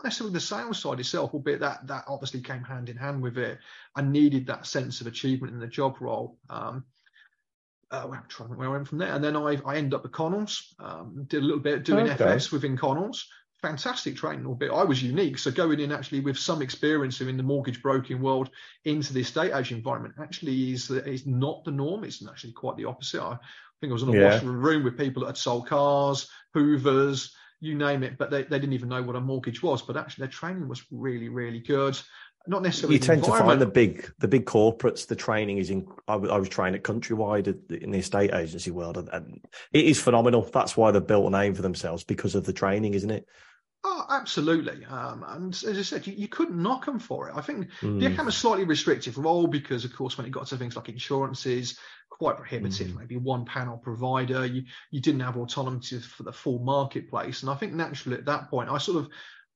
not 0.00 0.04
necessarily 0.04 0.32
the 0.32 0.40
sales 0.40 0.80
side 0.80 0.98
itself, 0.98 1.34
albeit 1.34 1.60
that 1.60 1.86
that 1.86 2.04
obviously 2.08 2.40
came 2.40 2.62
hand 2.62 2.88
in 2.88 2.96
hand 2.96 3.20
with 3.20 3.36
it. 3.36 3.58
I 3.94 4.00
needed 4.00 4.46
that 4.46 4.66
sense 4.66 5.02
of 5.02 5.06
achievement 5.06 5.52
in 5.52 5.60
the 5.60 5.66
job 5.66 6.00
role. 6.00 6.38
Um, 6.48 6.84
uh, 7.90 8.06
well, 8.08 8.20
I'm 8.22 8.28
trying 8.28 8.56
where 8.56 8.68
I 8.68 8.72
went 8.72 8.88
from 8.88 8.98
there, 8.98 9.12
and 9.12 9.22
then 9.22 9.36
I 9.36 9.60
I 9.66 9.76
ended 9.76 9.94
up 9.94 10.06
at 10.06 10.12
Connells. 10.12 10.74
Um, 10.78 11.26
did 11.28 11.42
a 11.42 11.44
little 11.44 11.60
bit 11.60 11.84
doing 11.84 12.08
okay. 12.08 12.24
FS 12.24 12.50
within 12.50 12.78
Connells. 12.78 13.26
Fantastic 13.60 14.16
training, 14.16 14.46
albeit 14.46 14.72
I 14.72 14.84
was 14.84 15.02
unique. 15.02 15.36
So 15.36 15.50
going 15.50 15.80
in 15.80 15.92
actually 15.92 16.20
with 16.20 16.38
some 16.38 16.62
experience 16.62 17.20
in 17.20 17.36
the 17.36 17.42
mortgage 17.42 17.82
broking 17.82 18.22
world 18.22 18.48
into 18.86 19.12
the 19.12 19.20
estate 19.20 19.52
agent 19.52 19.78
environment 19.78 20.14
actually 20.18 20.72
is 20.72 20.90
is 20.90 21.26
not 21.26 21.64
the 21.64 21.72
norm. 21.72 22.04
It's 22.04 22.26
actually 22.26 22.52
quite 22.52 22.78
the 22.78 22.86
opposite. 22.86 23.20
I, 23.20 23.32
I 23.32 23.38
think 23.82 23.90
I 23.90 23.92
was 23.92 24.02
in 24.02 24.08
a 24.08 24.16
yeah. 24.16 24.34
washroom 24.34 24.62
room 24.62 24.84
with 24.84 24.96
people 24.96 25.20
that 25.20 25.28
had 25.28 25.36
sold 25.36 25.66
cars, 25.66 26.26
Hoovers, 26.54 27.34
you 27.60 27.74
name 27.74 28.02
it, 28.02 28.16
but 28.18 28.30
they, 28.30 28.42
they 28.42 28.58
didn't 28.58 28.72
even 28.72 28.88
know 28.88 29.02
what 29.02 29.16
a 29.16 29.20
mortgage 29.20 29.62
was. 29.62 29.82
But 29.82 29.96
actually, 29.96 30.22
their 30.22 30.32
training 30.32 30.68
was 30.68 30.82
really, 30.90 31.28
really 31.28 31.60
good. 31.60 31.98
Not 32.46 32.62
necessarily. 32.62 32.96
You 32.96 33.00
tend 33.00 33.24
to 33.24 33.30
find 33.30 33.60
the 33.60 33.66
big, 33.66 34.10
the 34.18 34.28
big 34.28 34.46
corporates. 34.46 35.06
The 35.06 35.14
training 35.14 35.58
is 35.58 35.68
in. 35.68 35.86
I, 36.08 36.14
I 36.14 36.38
was 36.38 36.48
trained 36.48 36.74
at 36.74 36.82
Countrywide 36.82 37.70
in 37.82 37.90
the 37.90 37.98
estate 37.98 38.32
agency 38.32 38.70
world, 38.70 38.96
and, 38.96 39.08
and 39.10 39.40
it 39.72 39.84
is 39.84 40.00
phenomenal. 40.00 40.42
That's 40.42 40.76
why 40.76 40.90
they've 40.90 41.06
built 41.06 41.26
a 41.26 41.30
name 41.30 41.54
for 41.54 41.62
themselves 41.62 42.02
because 42.02 42.34
of 42.34 42.44
the 42.44 42.52
training, 42.52 42.94
isn't 42.94 43.10
it? 43.10 43.26
Oh, 43.82 44.04
absolutely. 44.10 44.84
Um, 44.84 45.24
and 45.26 45.54
as 45.54 45.78
I 45.78 45.82
said, 45.82 46.06
you, 46.06 46.12
you, 46.12 46.28
couldn't 46.28 46.62
knock 46.62 46.84
them 46.84 46.98
for 46.98 47.28
it. 47.28 47.34
I 47.34 47.40
think 47.40 47.70
mm. 47.80 47.98
the 47.98 48.06
account 48.06 48.26
was 48.26 48.36
slightly 48.36 48.64
restrictive 48.64 49.16
role 49.16 49.46
because, 49.46 49.86
of 49.86 49.94
course, 49.94 50.18
when 50.18 50.26
it 50.26 50.32
got 50.32 50.46
to 50.48 50.58
things 50.58 50.76
like 50.76 50.90
insurances, 50.90 51.78
quite 52.10 52.36
prohibitive. 52.36 52.88
Mm. 52.88 52.98
Maybe 52.98 53.16
one 53.16 53.46
panel 53.46 53.78
provider. 53.78 54.44
You 54.44 54.64
you 54.90 55.00
didn't 55.00 55.20
have 55.20 55.38
autonomy 55.38 55.80
for 55.80 56.24
the 56.24 56.32
full 56.32 56.58
marketplace. 56.58 57.40
And 57.40 57.50
I 57.50 57.54
think 57.54 57.72
naturally 57.72 58.18
at 58.18 58.26
that 58.26 58.50
point, 58.50 58.68
I 58.68 58.76
sort 58.76 58.98
of 58.98 59.08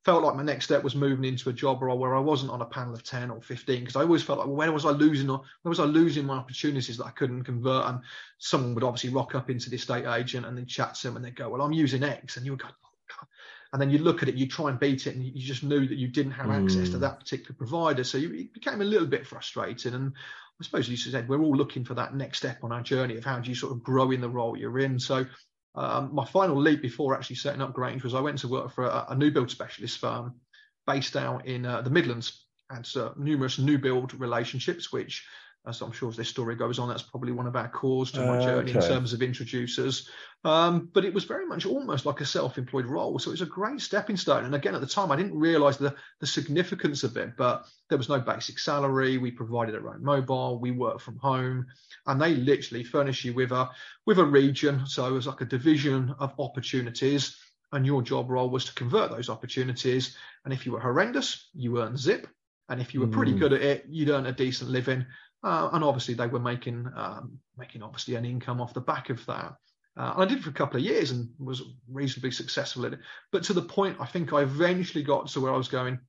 felt 0.05 0.23
like 0.23 0.37
my 0.37 0.43
next 0.43 0.67
step 0.67 0.83
was 0.83 0.95
moving 0.95 1.25
into 1.25 1.49
a 1.49 1.53
job 1.53 1.83
role 1.83 1.99
where 1.99 2.15
I 2.15 2.21
wasn't 2.21 2.53
on 2.53 2.61
a 2.61 2.67
panel 2.67 2.95
of 2.95 3.03
10 3.03 3.31
or 3.31 3.41
15 3.41 3.81
because 3.81 3.97
I 3.97 4.03
always 4.03 4.23
felt 4.23 4.39
like 4.39 4.47
well, 4.47 4.57
where 4.57 4.73
was 4.73 4.85
I 4.85 4.91
losing 4.91 5.31
or 5.31 5.39
where 5.63 5.71
was 5.71 5.81
I 5.81 5.85
losing 5.85 6.27
my 6.27 6.37
opportunities 6.37 6.99
that 6.99 7.07
I 7.07 7.11
couldn't 7.11 7.45
convert 7.45 7.87
and 7.87 8.01
someone 8.39 8.75
would 8.75 8.85
obviously 8.85 9.11
rock 9.11 9.35
up 9.35 9.49
into 9.49 9.71
the 9.71 9.77
estate 9.77 10.05
agent 10.07 10.45
and 10.45 10.59
then 10.59 10.67
chat 10.67 10.95
to 10.97 11.07
them 11.07 11.17
and 11.17 11.25
they'd 11.25 11.35
go 11.35 11.49
well 11.49 11.63
I'm 11.63 11.73
using 11.73 12.03
X 12.03 12.37
and 12.37 12.45
you 12.45 12.53
would 12.53 12.63
go 12.63 12.69
oh, 12.69 13.27
and 13.75 13.83
then 13.83 13.91
you 13.91 13.99
look 13.99 14.23
at 14.23 14.29
it 14.29 14.37
you 14.37 14.49
try 14.49 14.71
and 14.71 14.81
beat 14.81 15.07
it 15.07 15.17
and 15.17 15.23
you 15.23 15.33
just 15.43 15.65
knew 15.65 15.87
that 15.87 15.99
you 15.99 16.09
didn't 16.09 16.33
have 16.33 16.47
mm. 16.47 16.63
access 16.63 16.91
to 16.91 16.97
mm. 16.97 17.01
that 17.01 17.19
particular 17.19 17.55
provider 17.59 18.05
so 18.05 18.17
you, 18.17 18.33
it 18.33 18.55
became 18.55 18.81
a 18.81 18.85
little 18.85 19.07
bit 19.07 19.27
frustrating 19.27 19.93
and 19.93 20.13
I 20.61 20.65
suppose 20.65 20.89
you 20.89 20.97
said 20.97 21.29
we're 21.29 21.43
all 21.43 21.57
looking 21.57 21.85
for 21.85 21.95
that 21.95 22.15
next 22.15 22.39
step 22.39 22.63
on 22.63 22.71
our 22.71 22.83
journey 22.83 23.17
of 23.17 23.25
how 23.25 23.41
do 23.41 23.49
you 23.49 23.57
sort 23.57 23.73
of 23.73 23.83
grow 23.83 24.13
in 24.13 24.21
the 24.21 24.29
role 24.29 24.57
you're 24.57 24.79
in. 24.79 25.01
So 25.01 25.27
um, 25.75 26.15
my 26.15 26.25
final 26.25 26.61
leap 26.61 26.81
before 26.81 27.15
actually 27.15 27.37
setting 27.37 27.61
up 27.61 27.73
Grange 27.73 28.05
was 28.05 28.15
I 28.15 28.21
went 28.21 28.39
to 28.39 28.49
work 28.49 28.73
for 28.73 28.85
a, 28.85 29.07
a 29.11 29.17
new 29.17 29.33
build 29.33 29.51
specialist 29.51 29.99
firm 29.99 30.35
based 30.87 31.17
out 31.17 31.47
in 31.47 31.67
uh, 31.67 31.83
the 31.83 31.91
Midlands. 31.91 32.47
Had 32.71 32.89
uh, 32.97 33.11
numerous 33.17 33.59
new 33.59 33.79
build 33.79 34.15
relationships, 34.15 34.93
which 34.93 35.27
as 35.67 35.81
I'm 35.81 35.93
sure 35.93 36.11
as 36.11 36.17
this 36.17 36.29
story 36.29 36.57
goes 36.57 36.79
on, 36.79 36.89
that's 36.89 37.03
probably 37.03 37.33
one 37.33 37.47
of 37.47 37.57
our 37.57 37.69
cores 37.69 38.11
to 38.13 38.21
my 38.21 38.39
journey 38.39 38.71
okay. 38.71 38.79
in 38.79 38.87
terms 38.87 39.13
of 39.13 39.23
introducers. 39.23 40.09
Um, 40.45 40.91
but 40.93 41.07
it 41.07 41.15
was 41.15 41.25
very 41.25 41.47
much 41.47 41.65
almost 41.65 42.05
like 42.05 42.21
a 42.21 42.27
self-employed 42.27 42.85
role. 42.85 43.19
So 43.19 43.31
it 43.31 43.33
was 43.33 43.41
a 43.41 43.47
great 43.47 43.81
stepping 43.81 44.19
stone. 44.19 44.45
And 44.45 44.55
again, 44.55 44.75
at 44.75 44.83
the 44.83 44.87
time, 44.87 45.11
I 45.11 45.17
didn't 45.17 45.39
realize 45.39 45.79
the, 45.79 45.95
the 46.21 46.27
significance 46.27 47.03
of 47.03 47.17
it, 47.17 47.37
but 47.39 47.65
there 47.89 47.97
was 47.97 48.11
no 48.11 48.21
basic 48.21 48.59
salary. 48.59 49.17
We 49.17 49.31
provided 49.31 49.75
our 49.75 49.95
own 49.95 50.05
mobile. 50.05 50.59
We 50.59 50.71
worked 50.71 51.01
from 51.01 51.17
home 51.17 51.67
and 52.07 52.21
they 52.21 52.35
literally 52.35 52.85
furnish 52.85 53.25
you 53.25 53.33
with 53.33 53.53
a, 53.53 53.71
with 54.05 54.19
a 54.19 54.25
region. 54.25 54.87
So 54.87 55.07
it 55.07 55.13
was 55.13 55.27
like 55.27 55.41
a 55.41 55.47
division 55.47 56.15
of 56.19 56.35
opportunities 56.39 57.37
and 57.73 57.85
your 57.85 58.03
job 58.03 58.31
role 58.31 58.51
was 58.51 58.67
to 58.67 58.75
convert 58.75 59.11
those 59.11 59.29
opportunities. 59.29 60.17
And 60.45 60.53
if 60.53 60.67
you 60.67 60.73
were 60.73 60.81
horrendous, 60.81 61.49
you 61.55 61.81
earned 61.81 61.99
zip. 61.99 62.29
And 62.69 62.81
if 62.81 62.95
you 62.95 63.01
were 63.01 63.09
pretty 63.09 63.35
mm. 63.35 63.41
good 63.41 63.53
at 63.53 63.61
it, 63.61 63.85
you'd 63.89 64.09
earn 64.09 64.27
a 64.27 64.33
decent 64.33 64.71
living. 64.71 65.05
Uh, 65.45 65.69
and 65.75 65.85
obviously 65.85 66.15
they 66.15 66.27
were 66.27 66.41
making 66.41 66.89
um, 66.97 67.39
making 67.59 67.83
obviously 67.83 68.15
an 68.15 68.25
income 68.25 68.61
off 68.61 68.73
the 68.73 68.81
back 68.81 69.11
of 69.11 69.25
that. 69.27 69.55
Uh, 69.97 70.15
I 70.17 70.25
did 70.25 70.43
for 70.43 70.51
a 70.51 70.55
couple 70.55 70.79
of 70.79 70.85
years 70.85 71.11
and 71.11 71.29
was 71.39 71.63
reasonably 71.89 72.31
successful 72.31 72.87
at 72.87 72.95
it. 72.95 73.01
But 73.31 73.45
to 73.45 73.53
the 73.53 73.63
point, 73.63 73.99
I 74.01 74.07
think 74.07 74.33
I 74.33 74.43
eventually 74.43 75.05
got 75.05 75.29
to 75.29 75.41
where 75.41 75.53
I 75.53 75.57
was 75.57 75.69
going. 75.69 76.01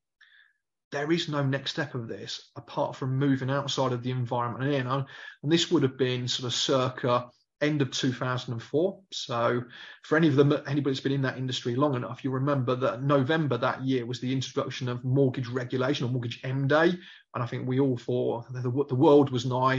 There 0.92 1.12
is 1.12 1.28
no 1.28 1.44
next 1.44 1.72
step 1.72 1.94
of 1.94 2.08
this 2.08 2.50
apart 2.56 2.96
from 2.96 3.20
moving 3.20 3.52
outside 3.52 3.92
of 3.92 4.02
the 4.02 4.12
environment 4.12 4.74
in. 4.74 4.88
And 4.88 5.06
this 5.44 5.70
would 5.70 5.84
have 5.84 5.98
been 5.98 6.28
sort 6.28 6.48
of 6.48 6.54
circa 6.54 7.30
end 7.62 7.82
of 7.82 7.92
2004. 7.92 9.00
So 9.12 9.64
for 10.04 10.18
any 10.18 10.28
of 10.28 10.36
them, 10.36 10.54
anybody 10.68 10.94
that's 10.94 11.00
been 11.00 11.12
in 11.12 11.22
that 11.24 11.38
industry 11.38 11.76
long 11.76 11.96
enough, 11.96 12.24
you 12.24 12.32
remember 12.32 12.76
that 12.76 13.04
November 13.04 13.58
that 13.58 13.84
year 13.84 14.06
was 14.06 14.20
the 14.20 14.32
introduction 14.32 14.90
of 14.90 15.04
mortgage 15.04 15.48
regulation 15.48 16.06
or 16.06 16.10
mortgage 16.10 16.40
M 16.44 16.68
day. 16.68 16.94
And 17.36 17.44
I 17.44 17.48
think 17.48 17.68
we 17.68 17.82
all 17.82 17.98
thought 17.98 18.52
the, 18.54 18.62
the 18.62 18.96
world 18.96 19.30
was 19.30 19.46
nigh. 19.46 19.76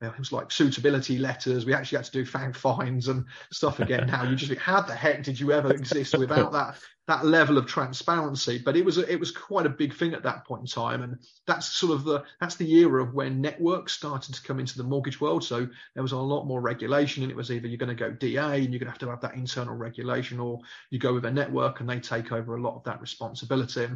It 0.00 0.18
was 0.18 0.32
like 0.32 0.50
suitability 0.50 1.18
letters. 1.18 1.66
We 1.66 1.74
actually 1.74 1.96
had 1.96 2.06
to 2.06 2.10
do 2.10 2.24
fact 2.24 2.56
finds 2.56 3.08
and 3.08 3.26
stuff 3.52 3.80
again. 3.80 4.06
now 4.06 4.24
you 4.24 4.34
just 4.34 4.48
think, 4.48 4.62
how 4.62 4.80
the 4.80 4.94
heck 4.94 5.22
did 5.22 5.38
you 5.38 5.52
ever 5.52 5.72
exist 5.72 6.16
without 6.16 6.52
that 6.52 6.78
that 7.06 7.26
level 7.26 7.58
of 7.58 7.66
transparency? 7.66 8.58
But 8.58 8.76
it 8.76 8.84
was 8.84 8.96
a, 8.96 9.12
it 9.12 9.20
was 9.20 9.30
quite 9.30 9.66
a 9.66 9.70
big 9.70 9.94
thing 9.94 10.14
at 10.14 10.22
that 10.22 10.46
point 10.46 10.62
in 10.62 10.66
time, 10.66 11.02
and 11.02 11.18
that's 11.46 11.68
sort 11.74 11.92
of 11.92 12.04
the 12.04 12.24
that's 12.40 12.56
the 12.56 12.70
era 12.76 13.02
of 13.02 13.12
when 13.12 13.42
networks 13.42 13.92
started 13.92 14.34
to 14.34 14.42
come 14.42 14.58
into 14.58 14.78
the 14.78 14.84
mortgage 14.84 15.20
world. 15.20 15.44
So 15.44 15.68
there 15.94 16.02
was 16.02 16.12
a 16.12 16.16
lot 16.16 16.46
more 16.46 16.62
regulation, 16.62 17.22
and 17.22 17.30
it 17.30 17.36
was 17.36 17.52
either 17.52 17.68
you're 17.68 17.76
going 17.76 17.94
to 17.94 18.04
go 18.04 18.10
DA 18.10 18.64
and 18.64 18.72
you're 18.72 18.80
going 18.80 18.86
to 18.86 18.90
have 18.90 18.98
to 18.98 19.10
have 19.10 19.20
that 19.20 19.34
internal 19.34 19.74
regulation, 19.74 20.40
or 20.40 20.60
you 20.88 20.98
go 20.98 21.12
with 21.12 21.26
a 21.26 21.30
network 21.30 21.80
and 21.80 21.88
they 21.90 22.00
take 22.00 22.32
over 22.32 22.56
a 22.56 22.62
lot 22.62 22.76
of 22.76 22.84
that 22.84 23.02
responsibility. 23.02 23.86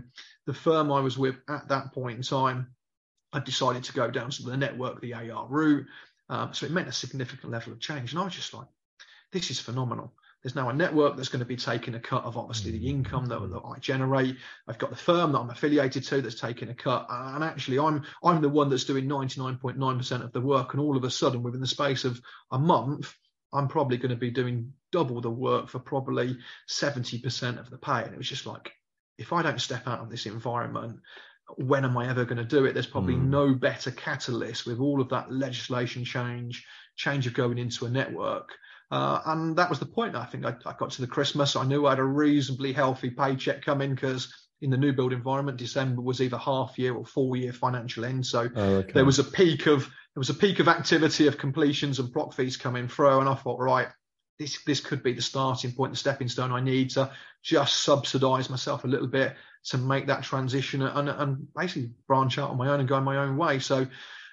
The 0.44 0.54
firm 0.54 0.92
I 0.92 1.00
was 1.00 1.16
with 1.16 1.36
at 1.48 1.68
that 1.68 1.94
point 1.94 2.18
in 2.18 2.22
time 2.22 2.68
I 3.32 3.40
decided 3.40 3.84
to 3.84 3.92
go 3.92 4.10
down 4.10 4.30
to 4.30 4.42
the 4.42 4.56
network, 4.56 5.00
the 5.00 5.14
AR 5.14 5.46
route. 5.46 5.86
Um, 6.28 6.54
so 6.54 6.66
it 6.66 6.72
meant 6.72 6.88
a 6.88 6.92
significant 6.92 7.52
level 7.52 7.72
of 7.72 7.80
change. 7.80 8.12
And 8.12 8.20
I 8.20 8.24
was 8.24 8.34
just 8.34 8.54
like, 8.54 8.66
this 9.32 9.50
is 9.50 9.60
phenomenal. 9.60 10.12
There's 10.42 10.54
now 10.54 10.70
a 10.70 10.72
network 10.72 11.16
that's 11.16 11.28
going 11.28 11.40
to 11.40 11.46
be 11.46 11.56
taking 11.56 11.94
a 11.94 12.00
cut 12.00 12.24
of 12.24 12.38
obviously 12.38 12.70
the 12.70 12.88
income 12.88 13.26
that, 13.26 13.40
that, 13.40 13.62
I 13.62 13.78
generate. 13.78 14.36
I've 14.66 14.78
got 14.78 14.90
the 14.90 14.96
firm 14.96 15.32
that 15.32 15.38
I'm 15.38 15.50
affiliated 15.50 16.04
to 16.04 16.22
that's 16.22 16.40
taking 16.40 16.70
a 16.70 16.74
cut, 16.74 17.06
and 17.10 17.44
actually 17.44 17.78
I'm 17.78 18.04
I'm 18.24 18.40
the 18.40 18.48
one 18.48 18.70
that's 18.70 18.84
doing 18.84 19.06
99.9% 19.06 20.24
of 20.24 20.32
the 20.32 20.40
work. 20.40 20.72
And 20.72 20.80
all 20.80 20.96
of 20.96 21.04
a 21.04 21.10
sudden, 21.10 21.42
within 21.42 21.60
the 21.60 21.66
space 21.66 22.04
of 22.04 22.20
a 22.50 22.58
month, 22.58 23.14
I'm 23.52 23.68
probably 23.68 23.98
going 23.98 24.10
to 24.10 24.16
be 24.16 24.30
doing 24.30 24.72
double 24.92 25.20
the 25.20 25.30
work 25.30 25.68
for 25.68 25.78
probably 25.78 26.38
70% 26.70 27.58
of 27.58 27.68
the 27.68 27.78
pay. 27.78 28.02
And 28.04 28.14
it 28.14 28.18
was 28.18 28.28
just 28.28 28.46
like, 28.46 28.72
if 29.18 29.34
I 29.34 29.42
don't 29.42 29.60
step 29.60 29.86
out 29.86 30.00
of 30.00 30.08
this 30.08 30.24
environment 30.24 31.00
when 31.56 31.84
am 31.84 31.96
I 31.96 32.08
ever 32.08 32.24
going 32.24 32.38
to 32.38 32.44
do 32.44 32.64
it? 32.64 32.72
There's 32.72 32.86
probably 32.86 33.14
mm. 33.14 33.28
no 33.28 33.54
better 33.54 33.90
catalyst 33.90 34.66
with 34.66 34.80
all 34.80 35.00
of 35.00 35.08
that 35.10 35.32
legislation 35.32 36.04
change, 36.04 36.66
change 36.96 37.26
of 37.26 37.34
going 37.34 37.58
into 37.58 37.86
a 37.86 37.90
network. 37.90 38.50
Uh, 38.90 39.20
and 39.26 39.56
that 39.56 39.70
was 39.70 39.78
the 39.78 39.86
point. 39.86 40.16
I 40.16 40.24
think 40.24 40.44
I, 40.44 40.54
I, 40.66 40.74
got 40.78 40.90
to 40.90 41.00
the 41.00 41.06
Christmas. 41.06 41.54
I 41.54 41.64
knew 41.64 41.86
I 41.86 41.90
had 41.90 42.00
a 42.00 42.04
reasonably 42.04 42.72
healthy 42.72 43.10
paycheck 43.10 43.64
coming 43.64 43.94
because 43.94 44.32
in 44.62 44.70
the 44.70 44.76
new 44.76 44.92
build 44.92 45.12
environment, 45.12 45.58
December 45.58 46.02
was 46.02 46.20
either 46.20 46.36
half 46.36 46.78
year 46.78 46.94
or 46.94 47.04
full 47.04 47.36
year 47.36 47.52
financial 47.52 48.04
end. 48.04 48.26
So 48.26 48.48
oh, 48.54 48.62
okay. 48.62 48.92
there 48.92 49.04
was 49.04 49.18
a 49.18 49.24
peak 49.24 49.66
of 49.66 49.84
there 49.84 50.20
was 50.20 50.30
a 50.30 50.34
peak 50.34 50.58
of 50.58 50.66
activity 50.66 51.28
of 51.28 51.38
completions 51.38 52.00
and 52.00 52.12
block 52.12 52.34
fees 52.34 52.56
coming 52.56 52.88
through, 52.88 53.20
and 53.20 53.28
I 53.28 53.34
thought, 53.34 53.60
right, 53.60 53.88
this 54.40 54.62
this 54.64 54.80
could 54.80 55.04
be 55.04 55.12
the 55.12 55.22
starting 55.22 55.72
point, 55.72 55.92
the 55.92 55.98
stepping 55.98 56.28
stone 56.28 56.50
I 56.50 56.60
need 56.60 56.90
to 56.90 57.12
just 57.42 57.84
subsidise 57.84 58.50
myself 58.50 58.82
a 58.84 58.88
little 58.88 59.06
bit 59.06 59.36
to 59.66 59.78
make 59.78 60.06
that 60.06 60.22
transition 60.22 60.82
and, 60.82 61.08
and 61.08 61.46
basically 61.54 61.90
branch 62.06 62.38
out 62.38 62.50
on 62.50 62.56
my 62.56 62.68
own 62.68 62.80
and 62.80 62.88
go 62.88 63.00
my 63.00 63.18
own 63.18 63.36
way. 63.36 63.58
So 63.58 63.86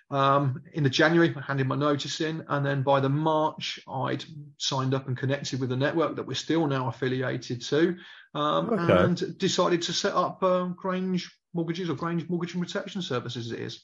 um, 0.10 0.62
in 0.74 0.84
the 0.84 0.90
January, 0.90 1.34
I 1.36 1.42
handed 1.42 1.68
my 1.68 1.76
notice 1.76 2.22
in, 2.22 2.46
and 2.48 2.66
then 2.66 2.82
by 2.82 3.02
the 3.02 3.10
March, 3.10 3.80
I'd 3.88 4.24
signed 4.58 4.94
up 4.94 5.08
and 5.08 5.18
connected 5.18 5.60
with 5.60 5.72
a 5.72 5.76
network 5.76 6.16
that 6.16 6.26
we're 6.26 6.34
still 6.34 6.66
now 6.68 6.88
affiliated 6.88 7.62
to, 7.64 7.98
um, 8.34 8.70
okay. 8.70 9.04
and 9.04 9.38
decided 9.38 9.82
to 9.84 9.94
set 9.94 10.14
up 10.14 10.42
um, 10.44 10.76
Grange 10.78 11.30
Mortgages 11.54 11.90
or 11.90 11.96
Grange 11.96 12.28
Mortgage 12.30 12.54
and 12.54 12.64
Protection 12.64 13.02
Services. 13.02 13.52
It 13.52 13.60
is. 13.60 13.84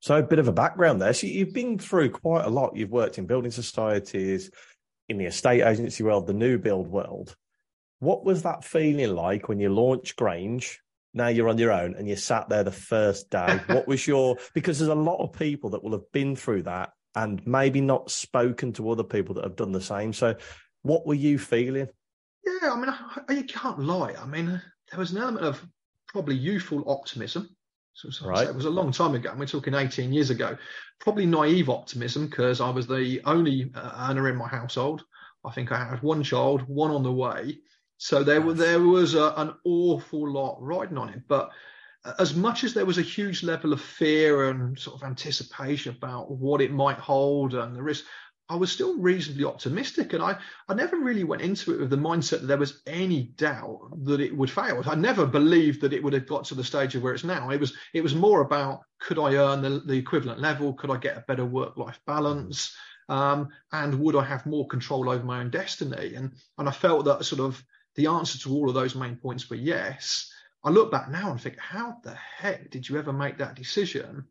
So 0.00 0.16
a 0.16 0.22
bit 0.22 0.38
of 0.38 0.48
a 0.48 0.52
background 0.52 1.00
there. 1.00 1.12
So 1.12 1.26
you've 1.26 1.52
been 1.52 1.78
through 1.78 2.10
quite 2.10 2.44
a 2.44 2.50
lot. 2.50 2.74
You've 2.74 2.90
worked 2.90 3.18
in 3.18 3.26
building 3.26 3.50
societies, 3.50 4.50
in 5.08 5.18
the 5.18 5.26
estate 5.26 5.62
agency 5.62 6.02
world, 6.02 6.26
the 6.26 6.32
new 6.32 6.58
build 6.58 6.88
world. 6.88 7.36
What 8.00 8.24
was 8.24 8.42
that 8.42 8.64
feeling 8.64 9.14
like 9.14 9.48
when 9.48 9.60
you 9.60 9.72
launched 9.72 10.16
Grange? 10.16 10.80
Now 11.12 11.28
you're 11.28 11.48
on 11.48 11.58
your 11.58 11.72
own 11.72 11.94
and 11.96 12.08
you 12.08 12.16
sat 12.16 12.48
there 12.48 12.64
the 12.64 12.70
first 12.70 13.30
day. 13.30 13.60
what 13.66 13.86
was 13.86 14.06
your, 14.06 14.36
because 14.54 14.78
there's 14.78 14.90
a 14.90 14.94
lot 14.94 15.22
of 15.22 15.32
people 15.32 15.70
that 15.70 15.82
will 15.82 15.92
have 15.92 16.10
been 16.12 16.34
through 16.34 16.62
that 16.62 16.92
and 17.14 17.46
maybe 17.46 17.80
not 17.80 18.10
spoken 18.10 18.72
to 18.74 18.90
other 18.90 19.04
people 19.04 19.34
that 19.34 19.44
have 19.44 19.56
done 19.56 19.72
the 19.72 19.80
same. 19.80 20.12
So 20.12 20.34
what 20.82 21.06
were 21.06 21.14
you 21.14 21.38
feeling? 21.38 21.88
Yeah, 22.44 22.72
I 22.72 22.76
mean, 22.76 22.88
I, 22.88 23.32
you 23.32 23.44
can't 23.44 23.80
lie. 23.80 24.14
I 24.20 24.26
mean, 24.26 24.46
there 24.46 24.98
was 24.98 25.12
an 25.12 25.18
element 25.18 25.44
of 25.44 25.64
probably 26.08 26.36
youthful 26.36 26.88
optimism. 26.90 27.48
So, 27.92 28.08
so 28.10 28.26
right. 28.26 28.48
it 28.48 28.54
was 28.54 28.64
a 28.64 28.70
long 28.70 28.92
time 28.92 29.14
ago. 29.14 29.34
We're 29.36 29.46
talking 29.46 29.74
18 29.74 30.12
years 30.12 30.30
ago. 30.30 30.56
Probably 31.00 31.26
naive 31.26 31.68
optimism 31.68 32.28
because 32.28 32.60
I 32.60 32.70
was 32.70 32.86
the 32.86 33.20
only 33.26 33.70
uh, 33.74 34.08
earner 34.08 34.28
in 34.28 34.36
my 34.36 34.48
household. 34.48 35.04
I 35.44 35.50
think 35.52 35.72
I 35.72 35.84
had 35.84 36.02
one 36.02 36.22
child, 36.22 36.62
one 36.62 36.90
on 36.90 37.02
the 37.02 37.12
way. 37.12 37.58
So 38.02 38.24
there, 38.24 38.42
yes. 38.42 38.56
there 38.56 38.80
was 38.80 39.14
a, 39.14 39.34
an 39.36 39.52
awful 39.62 40.32
lot 40.32 40.56
riding 40.58 40.96
on 40.96 41.10
it. 41.10 41.20
But 41.28 41.50
as 42.18 42.34
much 42.34 42.64
as 42.64 42.72
there 42.72 42.86
was 42.86 42.96
a 42.96 43.02
huge 43.02 43.42
level 43.42 43.74
of 43.74 43.80
fear 43.82 44.48
and 44.48 44.78
sort 44.78 44.96
of 44.96 45.06
anticipation 45.06 45.94
about 45.94 46.30
what 46.30 46.62
it 46.62 46.72
might 46.72 46.96
hold 46.96 47.52
and 47.52 47.76
the 47.76 47.82
risk, 47.82 48.06
I 48.48 48.56
was 48.56 48.72
still 48.72 48.96
reasonably 48.96 49.44
optimistic. 49.44 50.14
And 50.14 50.22
I, 50.22 50.38
I 50.66 50.72
never 50.72 50.96
really 50.96 51.24
went 51.24 51.42
into 51.42 51.74
it 51.74 51.80
with 51.80 51.90
the 51.90 51.98
mindset 51.98 52.40
that 52.40 52.46
there 52.46 52.56
was 52.56 52.80
any 52.86 53.34
doubt 53.36 53.90
that 54.04 54.22
it 54.22 54.34
would 54.34 54.50
fail. 54.50 54.82
I 54.86 54.94
never 54.94 55.26
believed 55.26 55.82
that 55.82 55.92
it 55.92 56.02
would 56.02 56.14
have 56.14 56.26
got 56.26 56.44
to 56.46 56.54
the 56.54 56.64
stage 56.64 56.94
of 56.94 57.02
where 57.02 57.12
it's 57.12 57.22
now. 57.22 57.50
It 57.50 57.60
was, 57.60 57.74
it 57.92 58.02
was 58.02 58.14
more 58.14 58.40
about 58.40 58.80
could 58.98 59.18
I 59.18 59.34
earn 59.34 59.60
the, 59.60 59.82
the 59.84 59.98
equivalent 59.98 60.40
level? 60.40 60.72
Could 60.72 60.90
I 60.90 60.96
get 60.96 61.18
a 61.18 61.24
better 61.28 61.44
work 61.44 61.76
life 61.76 62.00
balance? 62.06 62.74
Um, 63.10 63.50
and 63.72 64.00
would 64.00 64.16
I 64.16 64.24
have 64.24 64.46
more 64.46 64.66
control 64.68 65.10
over 65.10 65.22
my 65.22 65.40
own 65.40 65.50
destiny? 65.50 66.14
And, 66.14 66.32
and 66.56 66.66
I 66.66 66.72
felt 66.72 67.04
that 67.04 67.26
sort 67.26 67.42
of 67.42 67.62
the 68.00 68.10
answer 68.10 68.38
to 68.38 68.54
all 68.54 68.68
of 68.68 68.74
those 68.74 68.94
main 68.94 69.16
points 69.16 69.50
were 69.50 69.56
yes. 69.56 70.32
I 70.64 70.70
look 70.70 70.90
back 70.90 71.10
now 71.10 71.30
and 71.30 71.40
think, 71.40 71.58
how 71.58 71.98
the 72.02 72.14
heck 72.14 72.70
did 72.70 72.88
you 72.88 72.98
ever 72.98 73.12
make 73.12 73.36
that 73.38 73.56
decision? 73.56 74.24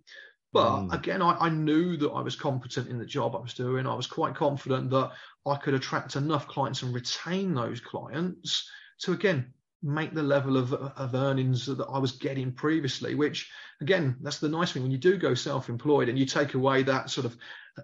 But 0.52 0.80
mm. 0.80 0.94
again, 0.94 1.22
I, 1.22 1.38
I, 1.40 1.50
knew 1.50 1.96
that 1.98 2.10
I 2.10 2.22
was 2.22 2.36
competent 2.36 2.88
in 2.90 2.98
the 2.98 3.06
job 3.06 3.36
I 3.36 3.40
was 3.40 3.54
doing. 3.54 3.86
I 3.86 3.94
was 3.94 4.08
quite 4.08 4.34
confident 4.34 4.90
that 4.90 5.12
I 5.46 5.56
could 5.58 5.76
attract 5.76 6.16
enough 6.16 6.48
clients 6.48 6.82
and 6.82 6.94
retain 6.94 7.54
those 7.54 7.80
clients 7.80 8.68
to, 9.02 9.14
again, 9.14 9.54
make 9.84 10.16
the 10.16 10.24
level 10.24 10.58
of, 10.58 10.74
of 10.74 11.14
earnings 11.14 11.68
that 11.68 11.80
I 11.84 12.00
was 12.00 12.14
getting 12.14 12.52
previously, 12.52 13.14
which, 13.14 13.52
again, 13.82 14.18
that's 14.22 14.40
the 14.40 14.50
nice 14.50 14.72
thing 14.72 14.82
when 14.82 14.92
you 14.92 14.98
do 14.98 15.16
go 15.18 15.36
self 15.36 15.70
employed 15.70 16.10
and 16.10 16.18
you 16.18 16.26
take 16.26 16.56
away 16.56 16.82
that 16.84 17.12
sort 17.12 17.26
of 17.26 17.38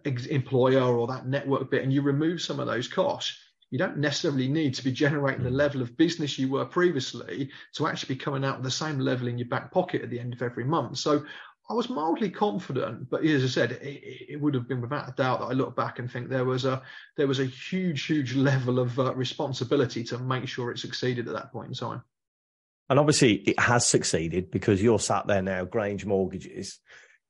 employer 0.04 0.82
or 0.82 1.06
that 1.08 1.27
network 1.27 1.70
bit 1.70 1.84
and 1.84 1.94
you 1.94 2.01
remove 2.01 2.42
some 2.42 2.60
of 2.60 2.65
those 2.65 2.88
costs 2.88 3.38
you 3.75 3.79
don't 3.79 3.98
necessarily 3.98 4.48
need 4.48 4.74
to 4.74 4.82
be 4.86 4.91
generating 4.94 5.44
the 5.44 5.50
hmm. 5.50 5.58
level 5.58 5.82
of 5.82 5.98
business 5.98 6.39
you 6.39 6.48
were 6.48 6.63
previously 6.63 7.50
to 7.74 7.88
actually 7.88 8.15
be 8.15 8.17
coming 8.17 8.46
out 8.46 8.55
with 8.55 8.63
the 8.63 8.72
same 8.72 9.00
level 9.00 9.27
in 9.27 9.38
your 9.38 9.50
back 9.50 9.70
pocket 9.70 10.01
at 10.01 10.10
the 10.10 10.17
end 10.17 10.32
of 10.32 10.41
every 10.41 10.63
month. 10.63 10.98
So 10.98 11.25
I 11.70 11.74
was 11.74 11.89
mildly 11.89 12.29
confident, 12.29 13.10
but 13.10 13.25
as 13.25 13.44
I 13.44 13.48
said, 13.48 13.74
it, 13.74 14.29
it, 14.29 14.39
would 14.39 14.53
have 14.53 14.70
been 14.70 14.79
without 14.79 15.10
a 15.10 15.12
doubt 15.12 15.41
that 15.41 15.48
I 15.48 15.51
look 15.51 15.75
back 15.75 16.00
and 16.00 16.10
think 16.10 16.29
there 16.29 16.46
was 16.46 16.63
a 16.63 16.84
there 17.17 17.27
was 17.27 17.41
a 17.41 17.46
huge, 17.46 18.05
huge 18.05 18.34
level 18.50 18.79
of 18.79 18.98
uh, 18.98 19.13
responsibility 19.13 20.05
to 20.05 20.20
make 20.20 20.48
sure 20.48 20.72
it 20.72 20.79
succeeded 20.79 21.27
at 21.27 21.34
that 21.34 21.51
point 21.51 21.67
in 21.67 21.74
time. 21.74 22.01
And 22.89 22.98
obviously, 22.98 23.34
it 23.34 23.60
has 23.60 23.86
succeeded 23.86 24.51
because 24.51 24.82
you're 24.82 25.00
sat 25.00 25.27
there 25.27 25.41
now, 25.41 25.65
Grange 25.65 26.05
Mortgages, 26.05 26.79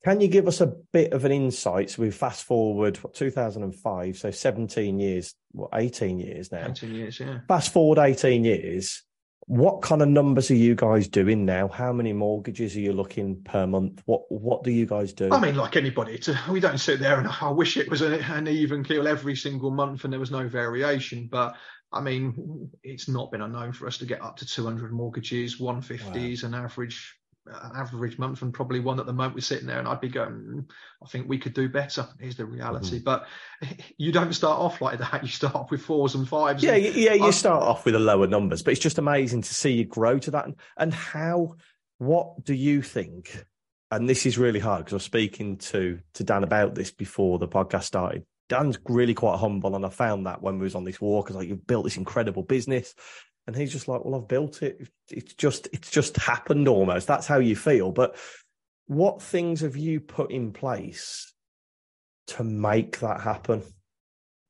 can 0.06 0.22
you 0.22 0.28
give 0.28 0.48
us 0.48 0.62
a 0.62 0.68
bit 0.68 1.14
of 1.14 1.26
an 1.26 1.32
insight? 1.32 1.90
So 1.90 2.04
we 2.04 2.12
fast 2.12 2.44
forward 2.44 2.98
what 2.98 3.16
2005, 3.16 4.16
so 4.16 4.30
17 4.30 5.00
years, 5.00 5.34
what 5.52 5.72
18 5.74 6.20
years 6.20 6.52
now. 6.52 6.68
18 6.70 6.94
years, 6.94 7.20
yeah. 7.20 7.40
Fast 7.48 7.74
forward 7.74 7.98
18 7.98 8.46
years. 8.46 9.02
What 9.48 9.82
kind 9.82 10.04
of 10.04 10.08
numbers 10.08 10.52
are 10.52 10.56
you 10.56 10.76
guys 10.76 11.08
doing 11.08 11.44
now? 11.44 11.70
How 11.70 11.92
many 11.92 12.14
mortgages 12.14 12.76
are 12.76 12.82
you 12.82 12.94
looking 12.94 13.42
per 13.42 13.66
month? 13.66 14.04
What 14.06 14.32
What 14.32 14.64
do 14.64 14.70
you 14.70 14.86
guys 14.86 15.12
do? 15.12 15.30
I 15.32 15.40
mean, 15.40 15.56
like 15.56 15.76
anybody, 15.76 16.22
we 16.52 16.60
don't 16.60 16.78
sit 16.78 17.00
there 17.00 17.18
and 17.18 17.28
I 17.42 17.50
wish 17.50 17.76
it 17.76 17.90
was 17.90 18.02
an 18.02 18.48
even 18.48 18.84
keel 18.84 19.08
every 19.08 19.36
single 19.36 19.72
month 19.72 20.04
and 20.04 20.14
there 20.14 20.20
was 20.20 20.30
no 20.30 20.48
variation. 20.48 21.28
But 21.32 21.56
I 21.92 22.02
mean, 22.02 22.70
it's 22.84 23.08
not 23.08 23.32
been 23.32 23.42
unknown 23.42 23.72
for 23.72 23.88
us 23.88 23.98
to 23.98 24.06
get 24.06 24.22
up 24.22 24.38
to 24.38 24.46
200 24.46 24.94
mortgages, 24.94 25.60
150s, 25.60 26.44
wow. 26.44 26.48
an 26.48 26.54
average 26.54 27.16
an 27.25 27.25
average 27.76 28.18
month 28.18 28.42
and 28.42 28.54
probably 28.54 28.80
one 28.80 29.00
at 29.00 29.06
the 29.06 29.14
moment 29.14 29.36
we're 29.36 29.42
sitting 29.42 29.68
there 29.68 29.80
and 29.80 29.88
I'd 29.88 30.02
be 30.02 30.10
going, 30.10 30.32
mm, 30.32 30.66
I 31.04 31.08
think 31.08 31.30
we 31.30 31.38
could 31.38 31.54
do 31.54 31.70
better. 31.70 32.08
Here's 32.20 32.36
the 32.36 32.46
reality. 32.46 32.98
Mm-hmm. 32.98 33.04
But 33.04 33.28
you 33.98 34.12
don't 34.12 34.34
start 34.34 34.60
off 34.60 34.82
like 34.82 35.00
that. 35.00 35.22
You 35.22 35.30
start 35.30 35.56
off 35.56 35.72
with 35.72 35.82
fours 35.82 36.16
and 36.16 36.28
fives. 36.28 36.64
Yeah, 36.64 36.74
and 36.74 36.96
yeah, 36.96 37.14
you 37.14 37.32
start 37.32 37.64
off 37.64 37.86
with 37.86 37.94
the 37.94 38.00
lower 38.00 38.28
numbers, 38.28 38.64
but 38.64 38.72
it's 38.72 38.82
just 38.82 38.98
amazing 38.98 39.42
to 39.44 39.54
see 39.54 39.74
you 39.74 39.86
grow 39.86 40.18
to 40.20 40.32
that. 40.32 40.46
And, 40.46 40.56
and 40.78 40.94
how, 40.94 41.56
what 41.98 42.44
do 42.44 42.54
you 42.54 42.82
think? 42.82 43.46
And 43.92 44.10
this 44.10 44.26
is 44.26 44.38
really 44.38 44.60
hard 44.60 44.80
because 44.80 44.94
I 44.94 44.98
was 44.98 45.04
speaking 45.04 45.58
to, 45.58 46.00
to 46.16 46.24
Dan 46.24 46.44
about 46.44 46.76
this 46.76 46.92
before 46.92 47.38
the 47.38 47.48
podcast 47.48 47.84
started. 47.84 48.26
Dan's 48.50 48.78
really 48.86 49.14
quite 49.14 49.40
humble, 49.40 49.76
and 49.76 49.86
I 49.86 49.90
found 49.90 50.28
that 50.28 50.42
when 50.42 50.60
we 50.60 50.64
was 50.64 50.76
on 50.76 50.84
this 50.84 51.02
walk, 51.02 51.26
because 51.26 51.38
like 51.38 51.48
you've 51.48 51.66
built 51.66 51.84
this 51.84 51.98
incredible 51.98 52.44
business, 52.44 52.94
and 53.48 53.56
he's 53.56 53.72
just 53.72 53.88
like, 53.88 54.04
well, 54.04 54.16
I've 54.16 54.28
built 54.28 54.64
it. 54.64 54.88
It's 55.10 55.34
just, 55.34 55.68
it's 55.72 55.92
just 55.92 56.18
happened 56.18 56.68
almost. 56.68 57.08
That's 57.08 57.28
how 57.28 57.40
you 57.40 57.56
feel. 57.56 57.92
But 57.92 58.16
what 58.88 59.22
things 59.22 59.62
have 59.62 59.78
you 59.78 60.00
put 60.00 60.32
in 60.32 60.52
place 60.52 61.34
to 62.28 62.44
make 62.44 63.00
that 63.00 63.22
happen? 63.22 63.64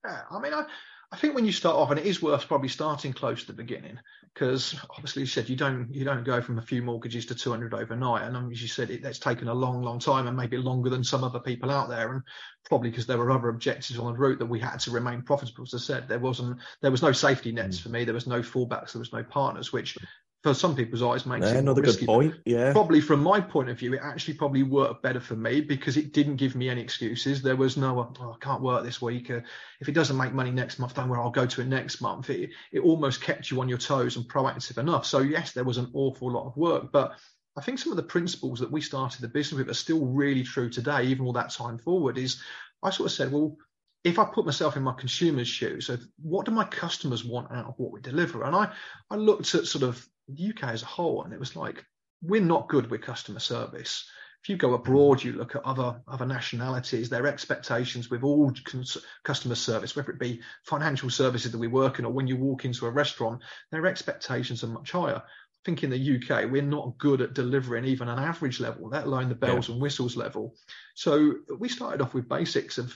Yeah, 0.06 0.22
I 0.32 0.40
mean, 0.40 0.54
I, 0.54 0.66
I 1.12 1.18
think 1.18 1.36
when 1.36 1.46
you 1.46 1.52
start 1.52 1.76
off, 1.76 1.92
and 1.92 2.00
it 2.00 2.06
is 2.06 2.22
worth 2.22 2.48
probably 2.48 2.70
starting 2.70 3.14
close 3.14 3.42
to 3.42 3.48
the 3.48 3.54
beginning, 3.54 4.00
because 4.36 4.76
obviously 4.90 5.22
you 5.22 5.28
said 5.28 5.48
you 5.48 5.56
don't 5.56 5.96
you 5.96 6.04
don't 6.04 6.26
go 6.26 6.42
from 6.42 6.60
a 6.60 6.62
few 6.62 6.82
mortgages 6.82 7.26
to 7.28 7.36
200 7.36 7.74
overnight. 7.74 8.24
And 8.24 8.52
as 8.52 8.62
you 8.62 8.68
said 8.68 8.92
it, 8.92 9.02
that's 9.02 9.18
taken 9.18 9.48
a 9.48 9.54
long 9.54 9.82
long 9.82 9.98
time 9.98 10.28
and 10.28 10.36
maybe 10.36 10.58
longer 10.58 10.90
than 10.90 11.06
some 11.06 11.24
other 11.24 11.40
people 11.40 11.72
out 11.72 11.88
there. 11.88 12.12
And 12.12 12.22
probably 12.66 12.90
because 12.90 13.08
there 13.08 13.18
were 13.18 13.32
other 13.32 13.48
objectives 13.48 13.98
on 13.98 14.12
the 14.12 14.20
route 14.20 14.40
that 14.40 14.46
we 14.48 14.60
had 14.60 14.82
to 14.82 14.92
remain 14.92 15.22
profitable. 15.22 15.64
As 15.64 15.74
i 15.74 15.78
said 15.78 16.10
there 16.10 16.20
wasn't 16.20 16.60
there 16.82 16.92
was 16.92 17.02
no 17.02 17.14
safety 17.14 17.54
nets 17.54 17.80
mm. 17.80 17.84
for 17.84 17.90
me. 17.90 18.04
There 18.04 18.14
was 18.14 18.28
no 18.28 18.42
fallbacks 18.42 18.92
there 18.92 19.00
was 19.00 19.14
no 19.14 19.24
partners 19.24 19.72
which 19.72 19.98
for 20.46 20.54
some 20.54 20.76
people's 20.76 21.02
eyes 21.02 21.26
makes 21.26 21.48
yeah, 21.48 21.56
it 21.56 21.58
another 21.58 21.82
risky. 21.82 22.02
good 22.02 22.06
point. 22.06 22.36
Yeah, 22.46 22.72
probably 22.72 23.02
from 23.02 23.24
my 23.24 23.42
point 23.42 23.68
of 23.68 23.80
view, 23.80 23.96
it 23.96 24.00
actually 24.04 24.36
probably 24.36 24.62
worked 24.62 25.02
better 25.02 25.20
for 25.20 25.36
me 25.36 25.60
because 25.60 25.98
it 25.98 26.14
didn't 26.14 26.36
give 26.36 26.54
me 26.54 26.70
any 26.70 26.82
excuses. 26.82 27.42
There 27.42 27.56
was 27.56 27.78
no, 27.78 28.14
oh, 28.20 28.38
I 28.40 28.46
can't 28.46 28.62
work 28.62 28.84
this 28.84 29.02
week. 29.02 29.32
Uh, 29.32 29.40
if 29.82 29.90
it 29.90 29.94
doesn't 29.94 30.16
make 30.16 30.34
money 30.34 30.52
next 30.52 30.78
month, 30.78 30.94
don't 30.94 31.10
worry, 31.10 31.20
I'll 31.20 31.32
go 31.32 31.48
to 31.48 31.62
it 31.62 31.66
next 31.66 32.00
month. 32.00 32.30
It, 32.30 32.52
it 32.72 32.82
almost 32.82 33.22
kept 33.22 33.50
you 33.50 33.60
on 33.60 33.68
your 33.68 33.80
toes 33.80 34.18
and 34.18 34.26
proactive 34.30 34.78
enough. 34.78 35.08
So 35.08 35.22
yes, 35.22 35.52
there 35.52 35.64
was 35.64 35.80
an 35.80 35.90
awful 35.96 36.32
lot 36.32 36.46
of 36.46 36.56
work, 36.56 36.92
but 36.92 37.14
I 37.58 37.62
think 37.62 37.80
some 37.80 37.92
of 37.92 37.98
the 37.98 38.04
principles 38.04 38.60
that 38.60 38.72
we 38.72 38.82
started 38.82 39.22
the 39.22 39.28
business 39.28 39.58
with 39.58 39.70
are 39.70 39.74
still 39.74 40.06
really 40.06 40.44
true 40.44 40.70
today, 40.70 41.06
even 41.06 41.26
all 41.26 41.34
that 41.34 41.50
time 41.50 41.80
forward. 41.80 42.20
Is 42.20 42.40
I 42.84 42.92
sort 42.92 43.08
of 43.08 43.14
said, 43.14 43.32
well, 43.32 43.58
if 44.06 44.20
I 44.20 44.24
put 44.24 44.46
myself 44.46 44.78
in 44.78 44.84
my 44.84 44.94
consumer's 44.94 45.48
shoes, 45.48 45.88
so 45.88 45.98
what 46.22 46.46
do 46.46 46.52
my 46.52 46.64
customers 46.64 47.26
want 47.26 47.52
out 47.52 47.66
of 47.66 47.74
what 47.78 47.92
we 47.92 48.00
deliver? 48.00 48.44
And 48.44 48.56
I, 48.56 48.72
I 49.10 49.16
looked 49.16 49.56
at 49.56 49.66
sort 49.66 49.84
of 49.84 50.08
the 50.30 50.50
UK 50.50 50.66
as 50.66 50.84
a 50.84 50.86
whole, 50.86 51.24
and 51.24 51.34
it 51.34 51.40
was 51.40 51.56
like 51.56 51.84
we're 52.22 52.40
not 52.40 52.70
good 52.70 52.90
with 52.90 53.02
customer 53.02 53.40
service. 53.40 54.08
If 54.44 54.50
you 54.50 54.58
go 54.58 54.76
abroad, 54.76 55.24
you 55.24 55.34
look 55.34 55.56
at 55.56 55.66
other 55.66 56.00
other 56.08 56.28
nationalities, 56.28 57.10
their 57.10 57.26
expectations 57.26 58.12
with 58.12 58.24
all 58.24 58.54
cons- 58.64 59.04
customer 59.24 59.56
service, 59.56 59.96
whether 59.96 60.12
it 60.12 60.20
be 60.20 60.40
financial 60.66 61.10
services 61.10 61.52
that 61.52 61.58
we 61.58 61.68
work 61.68 61.98
in 61.98 62.06
or 62.06 62.14
when 62.14 62.28
you 62.28 62.38
walk 62.38 62.64
into 62.64 62.86
a 62.86 62.92
restaurant, 62.92 63.42
their 63.72 63.88
expectations 63.88 64.64
are 64.64 64.68
much 64.68 64.92
higher. 64.92 65.18
I 65.18 65.62
think 65.66 65.84
in 65.84 65.90
the 65.90 65.98
UK, 66.18 66.52
we're 66.52 66.62
not 66.62 66.96
good 67.00 67.22
at 67.22 67.34
delivering 67.34 67.86
even 67.86 68.08
an 68.08 68.20
average 68.20 68.60
level, 68.60 68.88
let 68.88 69.06
alone 69.06 69.30
the 69.30 69.36
bells 69.36 69.68
yeah. 69.68 69.74
and 69.74 69.82
whistles 69.82 70.16
level. 70.16 70.54
So 70.94 71.38
we 71.58 71.70
started 71.70 72.02
off 72.04 72.14
with 72.14 72.30
basics 72.30 72.78
of 72.78 72.96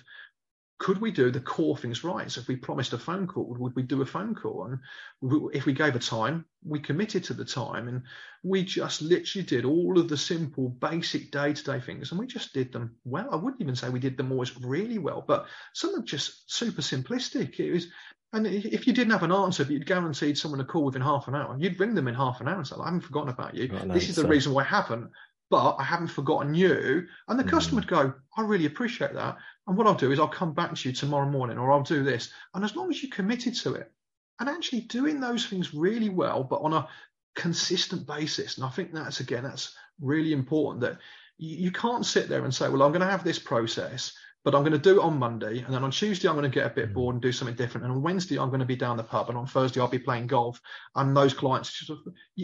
could 0.80 1.02
we 1.02 1.12
do 1.12 1.30
the 1.30 1.42
core 1.42 1.78
things 1.78 2.06
right? 2.06 2.32
So 2.32 2.40
if 2.40 2.48
we 2.48 2.56
promised 2.56 2.94
a 2.94 2.98
phone 2.98 3.28
call, 3.28 3.54
would 3.60 3.76
we 3.76 3.84
do 3.84 4.02
a 4.02 4.06
phone 4.06 4.34
call? 4.34 4.66
And 4.66 5.52
if 5.54 5.66
we 5.66 5.74
gave 5.74 5.96
a 5.96 6.00
time, 6.00 6.46
we 6.66 6.80
committed 6.80 7.24
to 7.26 7.34
the 7.34 7.44
time 7.44 7.90
and 7.90 8.02
we 8.44 8.64
just 8.64 9.02
literally 9.02 9.46
did 9.46 9.66
all 9.66 10.00
of 10.00 10.08
the 10.08 10.16
simple, 10.16 10.70
basic 10.70 11.32
day 11.32 11.52
to 11.52 11.64
day 11.64 11.82
things. 11.82 12.12
And 12.12 12.20
we 12.20 12.28
just 12.28 12.54
did 12.54 12.72
them 12.72 12.96
well. 13.04 13.28
I 13.30 13.36
wouldn't 13.36 13.62
even 13.62 13.76
say 13.76 13.90
we 13.90 14.00
did 14.00 14.16
them 14.16 14.32
always 14.32 14.58
really 14.62 15.00
well, 15.00 15.24
but 15.28 15.48
some 15.74 16.00
are 16.00 16.04
just 16.04 16.50
super 16.50 16.82
simplistic. 16.82 17.60
It 17.60 17.74
was, 17.74 17.88
and 18.32 18.48
if 18.48 18.88
you 18.88 18.94
didn't 18.94 19.12
have 19.12 19.24
an 19.24 19.34
answer, 19.34 19.66
but 19.66 19.74
you'd 19.74 19.86
guaranteed 19.86 20.38
someone 20.38 20.62
a 20.62 20.66
call 20.66 20.86
within 20.86 21.02
half 21.02 21.28
an 21.28 21.36
hour, 21.36 21.58
you'd 21.60 21.80
ring 21.80 21.94
them 21.94 22.08
in 22.08 22.16
half 22.16 22.40
an 22.40 22.48
hour 22.48 22.56
and 22.56 22.66
say, 22.66 22.78
I 22.80 22.86
haven't 22.86 23.02
forgotten 23.02 23.30
about 23.30 23.54
you. 23.54 23.68
this 23.68 24.08
is 24.08 24.16
the 24.16 24.28
reason 24.28 24.54
why 24.54 24.62
I 24.62 24.68
haven't 24.68 25.10
but 25.50 25.76
I 25.80 25.84
haven't 25.84 26.08
forgotten 26.08 26.54
you. 26.54 27.08
And 27.28 27.40
the 27.40 27.44
mm. 27.44 27.50
customer 27.50 27.82
would 27.82 27.88
go, 27.88 28.14
I 28.38 28.42
really 28.42 28.66
appreciate 28.66 29.14
that. 29.14 29.38
And 29.68 29.78
what 29.78 29.88
I'll 29.88 29.96
do 29.96 30.12
is 30.12 30.20
I'll 30.20 30.28
come 30.28 30.54
back 30.54 30.76
to 30.76 30.90
you 30.90 30.94
tomorrow 30.94 31.30
morning 31.30 31.58
or 31.58 31.72
I'll 31.72 31.84
do 31.84 32.04
this. 32.04 32.32
And 32.54 32.64
as 32.64 32.76
long 32.76 32.90
as 32.90 33.02
you're 33.02 33.12
committed 33.12 33.56
to 33.56 33.74
it 33.76 33.92
and 34.40 34.50
actually 34.50 34.82
doing 34.82 35.20
those 35.20 35.46
things 35.46 35.74
really 35.74 36.10
well, 36.10 36.44
but 36.44 36.62
on 36.62 36.74
a 36.74 36.88
consistent 37.36 38.06
basis. 38.06 38.58
And 38.58 38.66
I 38.66 38.70
think 38.70 38.94
that's 38.94 39.20
again, 39.20 39.44
that's 39.44 39.76
really 40.02 40.34
important 40.34 40.82
that 40.82 40.98
you, 41.38 41.58
you 41.58 41.72
can't 41.72 42.06
sit 42.06 42.30
there 42.30 42.44
and 42.44 42.54
say, 42.54 42.70
well, 42.70 42.84
I'm 42.84 42.92
going 42.92 43.02
to 43.02 43.08
have 43.08 43.24
this 43.24 43.40
process 43.40 44.14
but 44.44 44.56
I'm 44.56 44.62
going 44.62 44.72
to 44.72 44.78
do 44.78 45.00
it 45.00 45.04
on 45.04 45.20
Monday, 45.20 45.60
and 45.60 45.74
then 45.74 45.84
on 45.84 45.92
Tuesday 45.92 46.28
I'm 46.28 46.36
going 46.36 46.50
to 46.50 46.54
get 46.54 46.72
a 46.72 46.74
bit 46.74 46.90
mm. 46.90 46.94
bored 46.94 47.16
and 47.16 47.22
do 47.22 47.32
something 47.32 47.56
different, 47.56 47.86
and 47.86 47.94
on 47.94 48.02
Wednesday 48.02 48.40
I'm 48.40 48.50
going 48.50 48.62
to 48.62 48.66
be 48.66 48.76
down 48.76 48.98
the 48.98 49.04
pub, 49.04 49.30
and 49.30 49.38
on 49.38 49.48
Thursday 49.48 49.80
I'll 49.80 49.88
be 49.88 50.00
playing 50.00 50.28
golf. 50.28 50.62
And 50.96 51.16
those 51.16 51.34
clients, 51.34 51.74
just, 51.74 51.92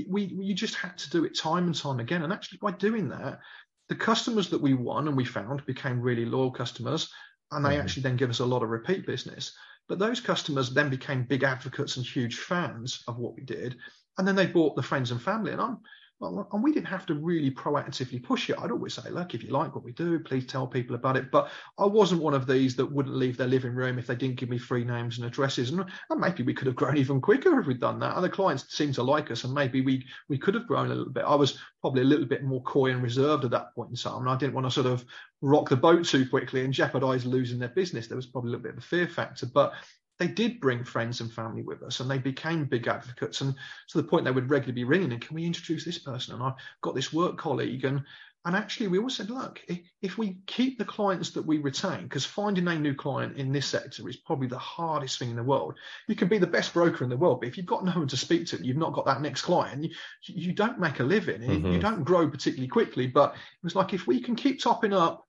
we 0.09 0.23
you 0.23 0.53
just 0.53 0.75
had 0.75 0.97
to 0.97 1.09
do 1.09 1.23
it 1.23 1.37
time 1.37 1.65
and 1.65 1.75
time 1.75 1.99
again, 1.99 2.23
and 2.23 2.33
actually 2.33 2.59
by 2.61 2.71
doing 2.71 3.09
that, 3.09 3.39
the 3.87 3.95
customers 3.95 4.49
that 4.49 4.61
we 4.61 4.73
won 4.73 5.07
and 5.07 5.15
we 5.15 5.25
found 5.25 5.65
became 5.65 6.01
really 6.01 6.25
loyal 6.25 6.51
customers, 6.51 7.09
and 7.51 7.63
they 7.63 7.77
mm. 7.77 7.81
actually 7.81 8.03
then 8.03 8.17
give 8.17 8.29
us 8.29 8.39
a 8.39 8.45
lot 8.45 8.63
of 8.63 8.69
repeat 8.69 9.05
business. 9.05 9.53
But 9.87 9.99
those 9.99 10.19
customers 10.19 10.73
then 10.73 10.89
became 10.89 11.23
big 11.23 11.43
advocates 11.43 11.97
and 11.97 12.05
huge 12.05 12.37
fans 12.37 13.03
of 13.07 13.17
what 13.17 13.35
we 13.35 13.43
did, 13.43 13.77
and 14.17 14.27
then 14.27 14.35
they 14.35 14.47
bought 14.47 14.75
the 14.75 14.83
friends 14.83 15.11
and 15.11 15.21
family, 15.21 15.53
and 15.53 15.61
I'm 15.61 15.77
and 16.22 16.63
we 16.63 16.72
didn't 16.72 16.88
have 16.88 17.05
to 17.07 17.13
really 17.13 17.51
proactively 17.51 18.24
push 18.24 18.50
it. 18.50 18.57
I'd 18.57 18.72
always 18.72 18.93
say, 18.93 19.10
look, 19.10 19.34
if 19.34 19.43
you 19.43 19.50
like 19.50 19.75
what 19.75 19.84
we 19.84 19.91
do, 19.91 20.17
please 20.19 20.45
tell 20.45 20.65
people 20.65 20.95
about 20.95 21.17
it. 21.17 21.29
But 21.29 21.50
I 21.77 21.86
wasn't 21.86 22.22
one 22.22 22.34
of 22.34 22.48
these 22.48 22.75
that 22.77 22.86
wouldn't 22.86 23.15
leave 23.15 23.36
their 23.36 23.48
living 23.48 23.74
room 23.74 24.00
if 24.00 24.07
they 24.07 24.15
didn't 24.15 24.38
give 24.38 24.50
me 24.50 24.57
free 24.57 24.86
names 24.86 25.17
and 25.17 25.27
addresses. 25.27 25.72
And, 25.72 25.84
and 26.10 26.19
maybe 26.19 26.43
we 26.43 26.53
could 26.53 26.67
have 26.67 26.75
grown 26.75 26.98
even 26.98 27.19
quicker 27.19 27.60
if 27.60 27.67
we'd 27.67 27.81
done 27.81 28.00
that. 28.00 28.15
And 28.15 28.24
the 28.24 28.29
clients 28.29 28.74
seemed 28.75 28.95
to 28.95 29.03
like 29.03 29.29
us, 29.29 29.43
and 29.43 29.53
maybe 29.53 29.81
we 29.81 30.05
we 30.29 30.38
could 30.38 30.53
have 30.53 30.67
grown 30.67 30.88
a 30.91 30.95
little 30.95 31.12
bit. 31.12 31.25
I 31.25 31.36
was 31.36 31.60
probably 31.81 32.01
a 32.01 32.05
little 32.05 32.25
bit 32.25 32.43
more 32.43 32.63
coy 32.63 32.91
and 32.91 33.03
reserved 33.03 33.43
at 33.43 33.51
that 33.51 33.75
point 33.75 33.89
in 33.89 33.95
time, 33.95 34.22
and 34.22 34.29
I 34.29 34.38
didn't 34.38 34.53
want 34.53 34.67
to 34.67 34.72
sort 34.72 34.88
of 34.88 35.05
rock 35.41 35.69
the 35.69 35.75
boat 35.75 36.06
too 36.06 36.28
quickly 36.28 36.63
and 36.63 36.73
jeopardize 36.73 37.25
losing 37.25 37.60
their 37.60 37.69
business. 37.69 38.08
There 38.08 38.15
was 38.15 38.25
probably 38.25 38.49
a 38.49 38.51
little 38.51 38.63
bit 38.63 38.73
of 38.73 38.80
a 38.80 38.82
fear 38.82 39.08
factor, 39.08 39.45
but 39.45 39.73
they 40.19 40.28
did 40.28 40.60
bring 40.60 40.84
friends 40.84 41.21
and 41.21 41.32
family 41.32 41.62
with 41.62 41.84
us 41.84 41.99
and 41.99 42.10
they 42.10 42.17
became 42.17 42.65
big 42.65 42.88
advocates 42.88 43.41
and 43.41 43.54
to 43.89 43.97
the 43.97 44.08
point 44.08 44.25
they 44.25 44.32
would 44.32 44.49
regularly 44.49 44.73
be 44.73 44.84
ringing 44.84 45.12
and 45.12 45.21
can 45.21 45.36
we 45.36 45.45
introduce 45.45 45.84
this 45.84 45.97
person? 45.97 46.34
And 46.34 46.43
i've 46.43 46.54
got 46.82 46.95
this 46.95 47.13
work 47.13 47.38
colleague 47.38 47.86
and 47.86 48.04
and 48.45 48.56
actually 48.56 48.88
we 48.88 48.99
always 48.99 49.15
said 49.15 49.30
look 49.30 49.60
if 50.01 50.17
we 50.17 50.38
keep 50.45 50.78
the 50.78 50.86
clients 50.86 51.32
that 51.32 51.45
we 51.45 51.58
retain 51.58 52.04
because 52.04 52.25
finding 52.25 52.67
a 52.67 52.80
new 52.80 52.93
client 52.93 53.38
in 53.38 53.51
this 53.51 53.65
sector 53.65 54.08
is 54.08 54.17
probably 54.17 54.47
the 54.47 54.58
hardest 54.58 55.17
thing 55.17 55.32
in 55.32 55.36
the 55.36 55.43
world. 55.43 55.73
You 56.08 56.15
can 56.15 56.28
be 56.28 56.38
the 56.38 56.47
best 56.47 56.73
broker 56.73 57.04
in 57.04 57.10
the 57.10 57.17
world 57.17 57.41
but 57.41 57.49
if 57.49 57.58
you've 57.58 57.65
got 57.65 57.84
no 57.84 57.91
one 57.91 58.08
to 58.08 58.17
speak 58.17 58.45
to 58.47 58.63
you've 58.63 58.78
not 58.78 58.93
got 58.93 59.06
that 59.06 59.21
next 59.21 59.41
client 59.41 59.84
you, 59.84 59.89
you 60.23 60.54
don't 60.54 60.80
make 60.80 60.99
a 60.99 61.04
living. 61.04 61.41
Mm-hmm. 61.41 61.73
you 61.73 61.80
don't 61.80 62.04
grow 62.04 62.30
particularly 62.30 62.67
quickly. 62.67 63.08
But 63.08 63.34
it 63.34 63.63
was 63.63 63.75
like 63.75 63.93
if 63.93 64.08
we 64.08 64.21
can 64.21 64.36
keep 64.36 64.62
topping 64.62 64.93
up 64.93 65.25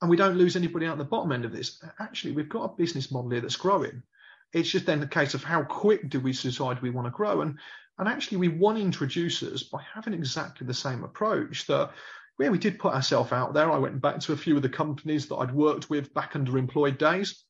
and 0.00 0.10
we 0.10 0.16
don't 0.16 0.36
lose 0.36 0.54
anybody 0.54 0.86
out 0.86 0.98
the 0.98 1.04
bottom 1.04 1.32
end 1.32 1.44
of 1.44 1.52
this 1.52 1.82
actually 1.98 2.32
we've 2.32 2.48
got 2.48 2.64
a 2.64 2.76
business 2.76 3.10
model 3.10 3.30
here 3.30 3.40
that's 3.40 3.56
growing 3.56 4.02
it's 4.52 4.70
just 4.70 4.86
then 4.86 5.00
the 5.00 5.06
case 5.06 5.34
of 5.34 5.44
how 5.44 5.62
quick 5.62 6.08
do 6.08 6.20
we 6.20 6.32
decide 6.32 6.80
we 6.80 6.90
want 6.90 7.06
to 7.06 7.10
grow. 7.10 7.42
And, 7.42 7.58
and 7.98 8.08
actually, 8.08 8.38
we 8.38 8.48
won 8.48 8.76
introducers 8.76 9.64
by 9.64 9.82
having 9.94 10.14
exactly 10.14 10.66
the 10.66 10.74
same 10.74 11.04
approach 11.04 11.66
that 11.66 11.90
where 12.36 12.52
we 12.52 12.58
did 12.58 12.78
put 12.78 12.94
ourselves 12.94 13.32
out 13.32 13.52
there. 13.52 13.70
I 13.70 13.78
went 13.78 14.00
back 14.00 14.20
to 14.20 14.32
a 14.32 14.36
few 14.36 14.56
of 14.56 14.62
the 14.62 14.68
companies 14.68 15.26
that 15.26 15.36
I'd 15.36 15.54
worked 15.54 15.90
with 15.90 16.14
back 16.14 16.36
under 16.36 16.56
employed 16.56 16.96
days. 16.96 17.44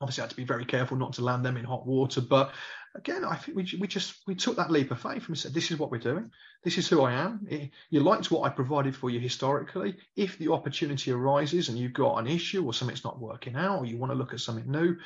Obviously, 0.00 0.22
I 0.22 0.24
had 0.24 0.30
to 0.30 0.36
be 0.36 0.44
very 0.44 0.64
careful 0.64 0.96
not 0.96 1.14
to 1.14 1.24
land 1.24 1.44
them 1.44 1.56
in 1.56 1.64
hot 1.64 1.86
water. 1.86 2.20
But 2.20 2.52
again, 2.94 3.24
I 3.24 3.36
think 3.36 3.56
we, 3.56 3.78
we 3.80 3.88
just 3.88 4.14
we 4.26 4.34
took 4.34 4.56
that 4.56 4.70
leap 4.70 4.90
of 4.90 5.00
faith 5.00 5.22
and 5.22 5.28
we 5.28 5.36
said, 5.36 5.54
"This 5.54 5.70
is 5.70 5.78
what 5.78 5.90
we're 5.90 5.98
doing. 5.98 6.30
This 6.62 6.78
is 6.78 6.88
who 6.88 7.02
I 7.02 7.14
am. 7.14 7.48
You 7.90 8.00
liked 8.00 8.30
what 8.30 8.42
I 8.42 8.50
provided 8.50 8.94
for 8.94 9.10
you 9.10 9.18
historically. 9.18 9.96
If 10.14 10.38
the 10.38 10.52
opportunity 10.52 11.10
arises 11.10 11.68
and 11.68 11.78
you've 11.78 11.94
got 11.94 12.18
an 12.18 12.26
issue 12.26 12.64
or 12.64 12.74
something's 12.74 13.04
not 13.04 13.18
working 13.18 13.56
out, 13.56 13.80
or 13.80 13.86
you 13.86 13.96
want 13.96 14.12
to 14.12 14.18
look 14.18 14.34
at 14.34 14.40
something 14.40 14.70
new, 14.70 14.96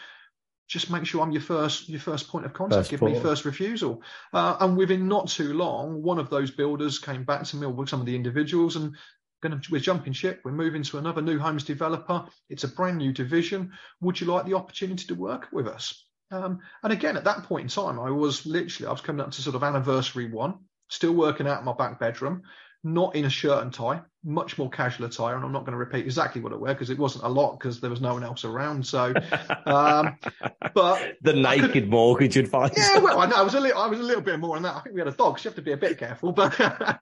just 0.73 0.91
make 0.91 1.05
sure 1.05 1.21
I'm 1.21 1.33
your 1.33 1.43
first 1.43 1.87
your 1.91 2.01
first 2.01 2.29
point 2.29 2.47
of 2.47 2.55
contact. 2.55 2.81
First 2.81 2.91
Give 2.91 3.03
me 3.03 3.21
first 3.21 3.45
refusal. 3.45 4.03
Uh, 4.33 4.57
and 4.59 4.75
within 4.75 5.07
not 5.07 5.29
too 5.29 5.53
long, 5.53 6.03
one 6.03 6.19
of 6.19 6.31
those 6.31 6.51
builders 6.51 6.99
came 6.99 7.25
back 7.25 7.45
to 7.45 7.57
me 7.57 7.67
with 7.67 7.91
some 7.91 8.01
of 8.01 8.07
the 8.07 8.17
individuals 8.17 8.77
and 8.77 8.97
going 9.43 9.61
to 9.61 9.71
we're 9.71 9.83
jumping 9.83 10.15
ship. 10.15 10.41
We're 10.45 10.53
moving 10.53 10.83
to 10.85 10.97
another 10.97 11.21
new 11.21 11.39
homes 11.39 11.65
developer. 11.65 12.25
It's 12.49 12.65
a 12.65 12.69
brand 12.69 12.97
new 12.97 13.13
division. 13.13 13.73
Would 14.01 14.19
you 14.19 14.29
like 14.29 14.47
the 14.47 14.55
opportunity 14.55 15.05
to 15.09 15.15
work 15.15 15.49
with 15.53 15.69
us? 15.69 16.07
Um, 16.31 16.61
and 16.83 16.91
again, 16.91 17.19
at 17.19 17.25
that 17.25 17.43
point 17.43 17.65
in 17.65 17.69
time, 17.69 18.01
I 18.01 18.11
was 18.11 18.47
literally 18.47 18.89
I 18.89 18.93
was 18.93 19.03
coming 19.03 19.21
up 19.21 19.33
to 19.33 19.43
sort 19.43 19.57
of 19.57 19.63
anniversary 19.63 20.31
one, 20.31 20.55
still 20.89 21.13
working 21.13 21.47
out 21.47 21.59
in 21.59 21.67
my 21.67 21.75
back 21.75 22.01
bedroom 22.01 22.45
not 22.85 23.15
in 23.15 23.25
a 23.25 23.31
shirt 23.31 23.63
and 23.63 23.73
tie, 23.73 24.01
much 24.25 24.59
more 24.59 24.69
casual 24.69 25.07
attire. 25.07 25.37
And 25.37 25.45
I'm 25.45 25.53
not 25.53 25.61
going 25.61 25.73
to 25.73 25.79
repeat 25.79 26.05
exactly 26.05 26.41
what 26.41 26.53
I 26.53 26.57
wear 26.57 26.75
because 26.75 26.91
it 26.91 26.99
wasn't 26.99 27.25
a 27.25 27.29
lot 27.29 27.59
because 27.59 27.81
there 27.81 27.91
was 27.91 28.01
no 28.01 28.15
one 28.15 28.25
else 28.25 28.45
around. 28.45 28.85
So, 28.87 29.15
um, 29.67 30.17
but 30.75 31.17
the 31.23 31.33
naked 31.33 31.89
mortgage 31.89 32.37
advice. 32.37 32.73
Yeah, 32.77 32.99
well, 32.99 33.21
I 33.21 33.27
know 33.27 33.37
I 33.37 33.43
was 33.43 33.55
a 33.55 33.61
little, 33.61 33.81
I 33.81 33.87
was 33.87 34.01
a 34.01 34.05
little 34.05 34.23
bit 34.23 34.41
more 34.41 34.57
than 34.57 34.65
that. 34.65 34.77
I 34.77 34.81
think 34.81 34.95
we 34.95 35.01
had 35.01 35.09
a 35.09 35.13
dog, 35.13 35.39
so 35.39 35.45
you 35.45 35.51
have 35.51 35.57
to 35.57 35.63
be 35.63 35.73
a 35.73 35.77
bit 35.77 35.99
careful. 35.99 36.33
But, 36.33 36.59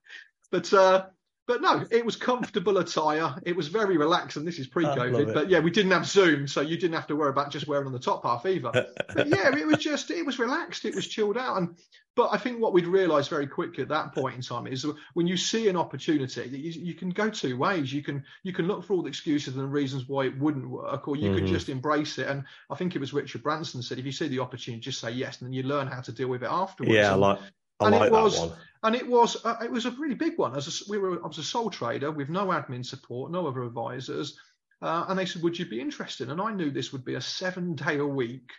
but, 0.51 0.73
uh, 0.73 1.07
but 1.51 1.61
no, 1.61 1.85
it 1.91 2.07
was 2.07 2.15
comfortable 2.15 2.79
attire. 2.79 3.35
It 3.43 3.57
was 3.57 3.67
very 3.67 3.97
relaxed, 3.97 4.37
and 4.37 4.47
this 4.47 4.61
is 4.61 4.69
pre-COVID. 4.69 5.35
But 5.35 5.51
yeah, 5.51 5.59
we 5.59 5.73
didn't 5.73 5.91
have 5.91 6.07
Zoom, 6.07 6.47
so 6.47 6.61
you 6.61 6.77
didn't 6.77 6.95
have 6.95 7.09
to 7.09 7.17
worry 7.17 7.31
about 7.31 7.51
just 7.51 7.67
wearing 7.67 7.89
on 7.89 7.93
the 7.93 7.99
top 7.99 8.23
half 8.23 8.47
either. 8.47 8.71
but 8.73 9.27
yeah, 9.27 9.53
it 9.57 9.67
was 9.67 9.79
just 9.79 10.13
it 10.13 10.25
was 10.25 10.39
relaxed. 10.39 10.85
It 10.85 10.95
was 10.95 11.09
chilled 11.09 11.37
out, 11.37 11.57
and 11.57 11.75
but 12.15 12.29
I 12.33 12.39
think 12.39 12.61
what 12.61 12.73
we'd 12.73 12.87
realised 12.87 13.31
very 13.31 13.49
quickly 13.49 13.83
at 13.83 13.89
that 13.89 14.15
point 14.15 14.37
in 14.37 14.43
time 14.43 14.69
is 14.69 14.87
when 15.15 15.27
you 15.27 15.37
see 15.37 15.67
an 15.67 15.77
opportunity, 15.77 16.43
you, 16.57 16.71
you, 16.71 16.95
can 16.95 17.11
go 17.11 17.29
two 17.29 17.57
ways. 17.57 17.93
You 17.93 18.05
can 18.05 18.23
you 18.45 18.53
can 18.53 18.69
look 18.69 18.85
for 18.85 18.93
all 18.95 19.03
the 19.03 19.09
excuses 19.09 19.57
and 19.57 19.65
the 19.65 19.69
reasons 19.69 20.09
why 20.09 20.27
it 20.27 20.39
wouldn't 20.39 20.71
work, 20.71 21.09
or 21.09 21.17
you 21.17 21.31
mm-hmm. 21.31 21.39
could 21.39 21.47
just 21.49 21.69
embrace 21.69 22.19
it. 22.19 22.29
And 22.29 22.45
I 22.71 22.77
think 22.77 22.95
it 22.95 23.01
was 23.01 23.13
Richard 23.13 23.43
Branson 23.43 23.83
said, 23.83 23.99
if 23.99 24.07
you 24.07 24.13
see 24.13 24.29
the 24.29 24.39
opportunity, 24.39 24.83
just 24.83 25.01
say 25.01 25.11
yes, 25.11 25.41
and 25.41 25.49
then 25.49 25.53
you 25.53 25.65
learn 25.65 25.89
how 25.89 26.01
to 26.01 26.13
deal 26.13 26.29
with 26.29 26.45
it 26.45 26.49
afterwards. 26.49 26.95
Yeah, 26.95 27.11
I 27.11 27.17
like. 27.17 27.41
I 27.81 27.87
and 27.87 27.97
like 27.97 28.07
it 28.07 28.13
was, 28.13 28.35
that 28.35 28.49
one. 28.49 28.59
And 28.83 28.97
it 28.97 29.07
was 29.07 29.45
uh, 29.45 29.57
it 29.63 29.71
was 29.71 29.87
a 29.87 29.91
really 29.93 30.15
big 30.15 30.39
one. 30.39 30.57
As 30.57 30.69
a, 30.69 30.91
we 30.91 30.99
were, 30.99 31.23
I 31.23 31.27
was 31.27 31.39
a 31.39 31.45
sole 31.45 31.71
trader 31.71 32.11
with 32.11 32.29
no 32.29 32.47
admin 32.47 32.85
support, 32.85 33.31
no 33.31 33.47
other 33.47 33.63
advisors, 33.63 34.39
uh, 34.83 35.05
and 35.09 35.19
they 35.19 35.27
said, 35.27 35.43
"Would 35.43 35.59
you 35.59 35.67
be 35.67 35.81
interested?" 35.81 36.31
And 36.31 36.41
I 36.41 36.53
knew 36.53 36.71
this 36.71 36.93
would 36.93 37.05
be 37.05 37.15
a 37.15 37.21
seven 37.21 37.75
day 37.75 37.99
a 37.99 38.07
week 38.07 38.51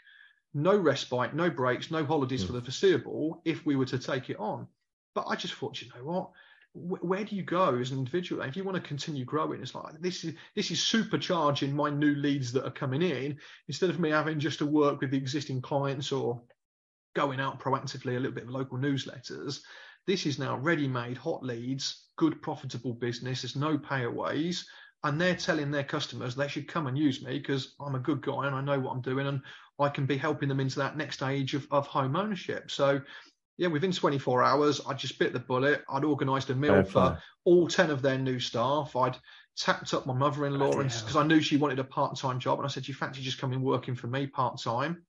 no 0.54 0.76
respite, 0.76 1.34
no 1.34 1.50
breaks, 1.50 1.92
no 1.92 2.06
holidays 2.06 2.44
mm. 2.44 2.48
for 2.48 2.54
the 2.54 2.62
foreseeable 2.62 3.42
if 3.46 3.66
we 3.66 3.76
were 3.76 3.86
to 3.86 4.00
take 4.00 4.30
it 4.30 4.40
on. 4.40 4.68
But 5.14 5.26
I 5.28 5.36
just 5.36 5.54
thought, 5.54 5.82
you 5.82 5.90
know 5.96 6.04
what? 6.04 6.30
Where 6.74 7.26
do 7.26 7.36
you 7.36 7.44
go 7.44 7.76
as 7.76 7.92
an 7.92 7.98
individual? 7.98 8.42
If 8.44 8.56
you 8.56 8.64
want 8.64 8.76
to 8.76 8.88
continue 8.88 9.26
growing, 9.26 9.62
it's 9.62 9.76
like 9.76 10.00
this 10.00 10.24
is 10.24 10.36
this 10.56 10.72
is 10.72 10.80
supercharging 10.80 11.74
my 11.74 11.90
new 11.90 12.16
leads 12.16 12.54
that 12.54 12.66
are 12.66 12.72
coming 12.72 13.02
in 13.02 13.38
instead 13.68 13.90
of 13.90 14.00
me 14.00 14.12
having 14.12 14.40
just 14.40 14.60
to 14.60 14.66
work 14.66 15.02
with 15.02 15.12
the 15.12 15.18
existing 15.18 15.62
clients 15.62 16.14
or 16.14 16.42
going 17.16 17.40
out 17.40 17.60
proactively 17.60 18.16
a 18.16 18.20
little 18.20 18.32
bit 18.32 18.46
of 18.46 18.50
local 18.50 18.78
newsletters. 18.78 19.60
This 20.08 20.26
is 20.26 20.40
now 20.40 20.58
ready-made 20.58 21.18
hot 21.18 21.44
leads, 21.44 22.08
good 22.18 22.42
profitable 22.42 22.94
business. 22.94 23.42
There's 23.42 23.56
no 23.56 23.78
payaways 23.78 24.68
and 25.04 25.20
they're 25.20 25.36
telling 25.36 25.72
their 25.72 25.84
customers 25.84 26.36
they 26.36 26.48
should 26.48 26.68
come 26.68 26.88
and 26.88 26.98
use 26.98 27.24
me 27.24 27.40
because 27.40 27.76
I'm 27.80 27.96
a 27.96 28.00
good 28.00 28.22
guy 28.22 28.48
and 28.48 28.56
I 28.56 28.62
know 28.62 28.80
what 28.80 28.92
I'm 28.92 29.02
doing 29.02 29.28
and 29.28 29.42
I 29.80 29.90
can 29.90 30.06
be 30.06 30.18
helping 30.18 30.50
them 30.50 30.60
into 30.60 30.80
that 30.80 30.98
next 30.98 31.16
stage 31.16 31.54
of, 31.54 31.68
of 31.72 31.88
home 31.88 32.16
ownership. 32.16 32.70
So, 32.70 33.02
yeah, 33.58 33.68
within 33.68 33.92
24 33.92 34.44
hours, 34.44 34.82
I 34.88 34.94
just 34.94 35.20
bit 35.20 35.34
the 35.34 35.40
bullet. 35.40 35.84
I'd 35.90 36.04
organised 36.04 36.50
a 36.50 36.56
meal 36.56 36.84
for 36.84 37.20
all 37.46 37.68
10 37.68 37.90
of 37.90 38.02
their 38.02 38.18
new 38.18 38.40
staff. 38.40 38.96
I'd 38.96 39.18
tapped 39.58 39.94
up 39.94 40.06
my 40.06 40.14
mother-in-law 40.14 40.78
because 40.84 41.16
I 41.16 41.24
knew 41.24 41.42
she 41.42 41.58
wanted 41.58 41.80
a 41.80 41.84
part-time 41.84 42.40
job, 42.40 42.60
and 42.60 42.66
I 42.66 42.70
said, 42.70 42.88
"You 42.88 42.94
fancy 42.94 43.22
just 43.22 43.38
coming 43.38 43.62
working 43.62 43.96
for 43.96 44.08
me 44.08 44.28
part-time?" 44.28 45.04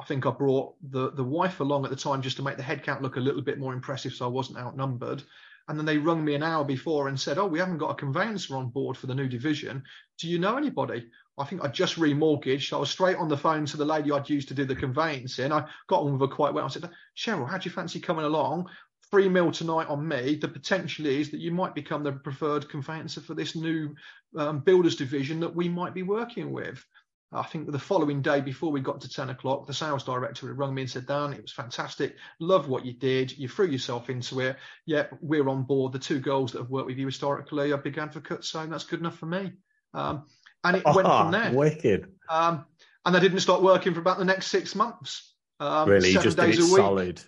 I 0.00 0.04
think 0.04 0.26
I 0.26 0.30
brought 0.30 0.74
the 0.90 1.12
the 1.12 1.24
wife 1.24 1.60
along 1.60 1.84
at 1.84 1.90
the 1.90 1.96
time 1.96 2.22
just 2.22 2.36
to 2.38 2.42
make 2.42 2.56
the 2.56 2.62
headcount 2.62 3.00
look 3.00 3.16
a 3.16 3.20
little 3.20 3.42
bit 3.42 3.58
more 3.58 3.72
impressive, 3.72 4.12
so 4.12 4.24
I 4.24 4.28
wasn't 4.28 4.58
outnumbered. 4.58 5.22
And 5.66 5.78
then 5.78 5.86
they 5.86 5.96
rung 5.96 6.22
me 6.24 6.34
an 6.34 6.42
hour 6.42 6.64
before 6.64 7.08
and 7.08 7.18
said, 7.18 7.38
Oh, 7.38 7.46
we 7.46 7.58
haven't 7.58 7.78
got 7.78 7.90
a 7.90 7.94
conveyancer 7.94 8.56
on 8.56 8.68
board 8.68 8.98
for 8.98 9.06
the 9.06 9.14
new 9.14 9.28
division. 9.28 9.82
Do 10.18 10.28
you 10.28 10.38
know 10.38 10.56
anybody? 10.56 11.06
I 11.38 11.44
think 11.44 11.64
I 11.64 11.68
just 11.68 11.96
remortgaged. 11.96 12.68
So 12.68 12.76
I 12.76 12.80
was 12.80 12.90
straight 12.90 13.16
on 13.16 13.28
the 13.28 13.36
phone 13.36 13.64
to 13.66 13.76
the 13.76 13.84
lady 13.84 14.12
I'd 14.12 14.28
used 14.28 14.48
to 14.48 14.54
do 14.54 14.64
the 14.66 14.76
conveyancing. 14.76 15.52
I 15.52 15.66
got 15.88 16.02
on 16.02 16.12
with 16.12 16.20
her 16.20 16.34
quite 16.34 16.52
well. 16.52 16.66
I 16.66 16.68
said, 16.68 16.90
Cheryl, 17.16 17.48
how 17.48 17.58
do 17.58 17.68
you 17.68 17.74
fancy 17.74 17.98
coming 17.98 18.26
along? 18.26 18.68
Three 19.10 19.28
mil 19.28 19.52
tonight 19.52 19.88
on 19.88 20.06
me. 20.06 20.36
The 20.36 20.48
potential 20.48 21.06
is 21.06 21.30
that 21.30 21.40
you 21.40 21.50
might 21.50 21.74
become 21.74 22.02
the 22.02 22.12
preferred 22.12 22.68
conveyancer 22.68 23.20
for 23.20 23.34
this 23.34 23.56
new 23.56 23.94
um, 24.36 24.60
builders 24.60 24.96
division 24.96 25.40
that 25.40 25.54
we 25.54 25.68
might 25.68 25.94
be 25.94 26.02
working 26.02 26.52
with. 26.52 26.84
I 27.34 27.42
think 27.42 27.70
the 27.70 27.78
following 27.78 28.22
day 28.22 28.40
before 28.40 28.70
we 28.70 28.80
got 28.80 29.00
to 29.00 29.08
10 29.08 29.30
o'clock, 29.30 29.66
the 29.66 29.74
sales 29.74 30.04
director 30.04 30.46
had 30.46 30.56
rung 30.56 30.74
me 30.74 30.82
and 30.82 30.90
said, 30.90 31.06
Dan, 31.06 31.32
it 31.32 31.42
was 31.42 31.52
fantastic. 31.52 32.16
Love 32.38 32.68
what 32.68 32.86
you 32.86 32.92
did. 32.92 33.36
You 33.36 33.48
threw 33.48 33.66
yourself 33.66 34.08
into 34.08 34.40
it. 34.40 34.56
Yep, 34.86 35.18
we're 35.20 35.48
on 35.48 35.64
board. 35.64 35.92
The 35.92 35.98
two 35.98 36.20
girls 36.20 36.52
that 36.52 36.58
have 36.58 36.70
worked 36.70 36.86
with 36.86 36.98
you 36.98 37.06
historically 37.06 37.72
are 37.72 37.78
big 37.78 37.98
advocates, 37.98 38.48
so 38.48 38.64
that's 38.66 38.84
good 38.84 39.00
enough 39.00 39.18
for 39.18 39.26
me. 39.26 39.52
Um, 39.92 40.26
and 40.62 40.76
it 40.76 40.84
went 40.84 41.06
from 41.06 41.32
there. 41.32 41.52
Wicked. 41.52 42.12
Um, 42.28 42.64
and 43.04 43.16
I 43.16 43.20
didn't 43.20 43.40
start 43.40 43.62
working 43.62 43.94
for 43.94 44.00
about 44.00 44.18
the 44.18 44.24
next 44.24 44.46
six 44.46 44.74
months. 44.74 45.34
Um, 45.60 45.88
really, 45.88 46.12
just 46.12 46.36
days 46.36 46.58
a 46.58 46.64
week. 46.64 46.76
solid. 46.76 47.22